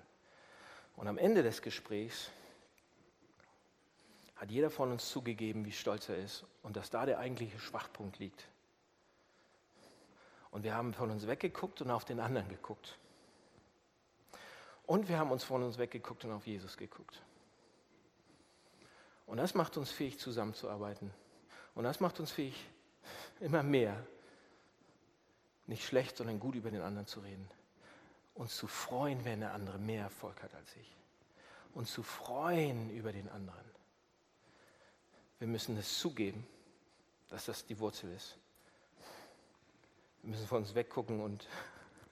Und 0.97 1.07
am 1.07 1.19
Ende 1.19 1.43
des 1.43 1.61
Gesprächs 1.61 2.31
hat 4.37 4.51
jeder 4.51 4.71
von 4.71 4.91
uns 4.91 5.09
zugegeben, 5.11 5.65
wie 5.65 5.73
stolz 5.73 6.09
er 6.09 6.17
ist 6.17 6.45
und 6.63 6.77
dass 6.77 6.91
da 6.91 7.07
der 7.07 7.19
eigentliche 7.19 7.59
Schwachpunkt 7.59 8.19
liegt. 8.19 8.49
Und 10.51 10.63
wir 10.63 10.75
haben 10.75 10.95
von 10.95 11.11
uns 11.11 11.27
weggeguckt 11.27 11.83
und 11.83 11.91
auf 11.91 12.07
den 12.07 12.21
anderen 12.21 12.49
geguckt. 12.49 12.99
Und 14.87 15.09
wir 15.09 15.19
haben 15.19 15.31
uns 15.31 15.45
von 15.45 15.63
uns 15.63 15.77
weggeguckt 15.77 16.25
und 16.25 16.33
auf 16.33 16.47
Jesus 16.47 16.77
geguckt. 16.77 17.21
Und 19.27 19.39
das 19.39 19.55
macht 19.55 19.77
uns 19.77 19.91
fähig, 19.91 20.19
zusammenzuarbeiten. 20.19 21.13
Und 21.75 21.85
das 21.85 22.01
macht 22.01 22.21
uns 22.21 22.31
fähig, 22.31 22.69
immer 23.41 23.63
mehr, 23.63 24.07
nicht 25.67 25.85
schlecht, 25.85 26.17
sondern 26.17 26.39
gut 26.41 26.55
über 26.55 26.71
den 26.71 26.81
anderen 26.81 27.07
zu 27.07 27.21
reden. 27.21 27.49
Uns 28.35 28.57
zu 28.57 28.67
freuen, 28.67 29.25
wenn 29.25 29.41
der 29.41 29.53
andere 29.53 29.79
mehr 29.79 30.05
Erfolg 30.05 30.43
hat 30.43 30.55
als 30.55 30.75
ich. 30.77 30.97
Und 31.75 31.87
zu 31.89 32.03
freuen 32.03 32.91
über 32.91 33.13
den 33.13 33.29
anderen. 33.29 33.65
Wir 35.39 35.49
müssen 35.49 35.77
es 35.77 35.99
zugeben, 35.99 36.47
dass 37.29 37.47
das 37.47 37.67
die 37.67 37.79
Wurzel 37.79 38.13
ist. 38.13 38.39
Wir 40.23 40.31
müssen 40.31 40.47
von 40.47 40.59
uns 40.59 40.75
weggucken 40.75 41.21
und 41.21 41.47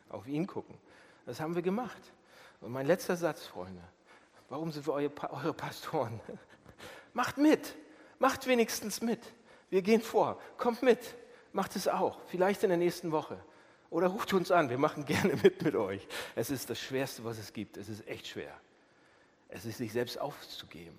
auf 0.09 0.27
ihn 0.27 0.47
gucken. 0.47 0.77
Das 1.25 1.41
haben 1.41 1.55
wir 1.55 1.63
gemacht. 1.63 2.13
Und 2.61 2.73
mein 2.73 2.87
letzter 2.87 3.17
Satz, 3.17 3.47
Freunde. 3.47 3.83
Warum 4.49 4.71
sind 4.73 4.87
wir 4.87 4.93
eure 4.93 5.55
Pastoren? 5.55 6.21
Macht 7.15 7.39
mit. 7.39 7.75
Macht 8.19 8.47
wenigstens 8.47 9.01
mit. 9.01 9.21
Wir 9.71 9.81
gehen 9.81 10.03
vor. 10.03 10.41
Kommt 10.59 10.83
mit. 10.83 11.17
Macht 11.53 11.75
es 11.77 11.89
auch. 11.89 12.21
Vielleicht 12.27 12.63
in 12.63 12.69
der 12.69 12.79
nächsten 12.79 13.13
Woche. 13.13 13.43
Oder 13.89 14.09
ruft 14.09 14.33
uns 14.35 14.51
an. 14.51 14.69
Wir 14.69 14.79
machen 14.79 15.05
gerne 15.07 15.37
mit 15.37 15.63
mit 15.63 15.75
euch. 15.75 16.07
Es 16.35 16.51
ist 16.51 16.69
das 16.69 16.79
Schwerste, 16.79 17.25
was 17.25 17.39
es 17.39 17.53
gibt. 17.53 17.77
Es 17.77 17.89
ist 17.89 18.07
echt 18.07 18.27
schwer. 18.27 18.55
Es 19.49 19.65
ist 19.65 19.79
sich 19.79 19.93
selbst 19.93 20.21
aufzugeben. 20.21 20.99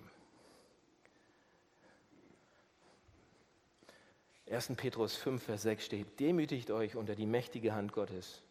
1. 4.50 4.72
Petrus 4.76 5.16
5, 5.16 5.42
Vers 5.42 5.62
6 5.62 5.84
steht, 5.84 6.20
demütigt 6.20 6.70
euch 6.70 6.94
unter 6.94 7.16
die 7.16 7.26
mächtige 7.26 7.74
Hand 7.74 7.92
Gottes. 7.92 8.42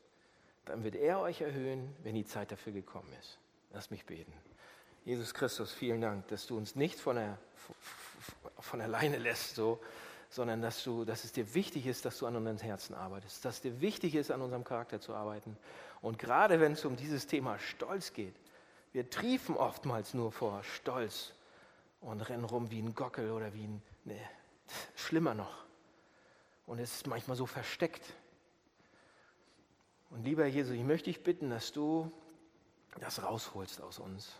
Dann 0.66 0.84
wird 0.84 0.96
er 0.96 1.22
euch 1.22 1.42
erhöhen, 1.42 1.96
wenn 2.04 2.16
die 2.16 2.26
Zeit 2.26 2.52
dafür 2.52 2.74
gekommen 2.74 3.12
ist. 3.20 3.40
Lass 3.72 3.92
mich 3.92 4.06
beten. 4.06 4.34
Jesus 5.06 5.34
Christus, 5.34 5.72
vielen 5.72 6.02
Dank, 6.02 6.28
dass 6.30 6.48
du 6.48 6.58
uns 6.58 6.76
nicht 6.76 7.00
von, 7.00 7.16
der, 7.16 7.38
von 8.60 8.82
alleine 8.82 9.20
lässt, 9.20 9.54
so, 9.54 9.80
sondern 10.32 10.64
dass, 10.64 10.84
du, 10.84 11.06
dass 11.06 11.24
es 11.24 11.32
dir 11.32 11.54
wichtig 11.54 11.86
ist, 11.86 12.06
dass 12.06 12.18
du 12.18 12.26
an 12.26 12.36
unseren 12.36 12.58
Herzen 12.58 12.96
arbeitest, 12.96 13.46
dass 13.46 13.56
es 13.56 13.62
dir 13.62 13.82
wichtig 13.82 14.16
ist, 14.16 14.32
an 14.32 14.42
unserem 14.42 14.64
Charakter 14.64 15.00
zu 15.00 15.14
arbeiten. 15.14 15.56
Und 16.02 16.18
gerade 16.18 16.60
wenn 16.60 16.72
es 16.72 16.84
um 16.86 16.96
dieses 16.96 17.28
Thema 17.28 17.60
Stolz 17.60 18.14
geht, 18.14 18.34
wir 18.94 19.08
triefen 19.10 19.56
oftmals 19.56 20.16
nur 20.16 20.32
vor 20.32 20.64
Stolz 20.64 21.34
und 22.02 22.22
rennen 22.22 22.44
rum 22.44 22.72
wie 22.72 22.82
ein 22.82 22.96
Gockel 22.96 23.32
oder 23.32 23.54
wie 23.54 23.66
ein, 23.66 23.82
ne, 24.06 24.20
schlimmer 24.96 25.36
noch 25.36 25.66
und 26.66 26.80
es 26.80 26.96
ist 26.96 27.08
manchmal 27.08 27.38
so 27.38 27.46
versteckt. 27.46 28.14
Und 30.10 30.24
lieber 30.24 30.46
Jesus, 30.46 30.74
ich 30.74 30.84
möchte 30.84 31.12
dich 31.12 31.24
bitten, 31.24 31.50
dass 31.50 31.72
du 31.72 32.12
das 33.00 33.22
rausholst 33.22 33.82
aus 33.82 34.00
uns, 34.00 34.32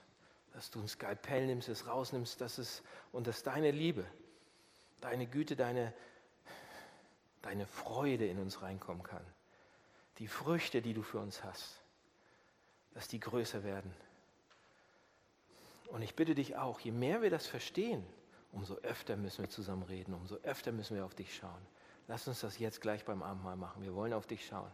dass 0.56 0.72
du 0.72 0.80
ein 0.80 0.88
Skalpell 0.88 1.48
nimmst, 1.48 1.68
es 1.68 1.86
rausnimmst, 1.86 2.40
dass 2.40 2.58
es 2.58 2.82
und 3.12 3.28
dass 3.28 3.44
deine 3.44 3.72
Liebe, 3.72 4.06
deine 5.02 5.28
Güte, 5.28 5.58
deine, 5.58 5.94
deine 7.42 7.68
Freude 7.68 8.26
in 8.26 8.40
uns 8.40 8.62
reinkommen 8.62 9.04
kann. 9.04 9.26
Die 10.18 10.30
Früchte, 10.30 10.82
die 10.82 10.94
du 10.94 11.04
für 11.04 11.20
uns 11.20 11.44
hast, 11.44 11.82
dass 12.94 13.10
die 13.10 13.20
größer 13.20 13.66
werden. 13.66 13.94
Und 15.90 16.02
ich 16.02 16.16
bitte 16.16 16.36
dich 16.36 16.56
auch, 16.56 16.80
je 16.80 16.92
mehr 16.92 17.22
wir 17.22 17.30
das 17.30 17.48
verstehen, 17.48 18.06
umso 18.54 18.76
öfter 18.76 19.18
müssen 19.18 19.44
wir 19.44 19.50
zusammen 19.50 19.84
reden, 19.84 20.14
umso 20.14 20.36
öfter 20.38 20.72
müssen 20.72 20.96
wir 20.96 21.04
auf 21.04 21.16
dich 21.16 21.36
schauen. 21.36 21.68
Lass 22.08 22.30
uns 22.30 22.40
das 22.40 22.60
jetzt 22.60 22.80
gleich 22.80 23.04
beim 23.04 23.22
Abendmahl 23.24 23.58
machen. 23.58 23.84
Wir 23.84 23.94
wollen 23.94 24.14
auf 24.14 24.26
dich 24.26 24.46
schauen. 24.46 24.72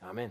Amen. 0.00 0.30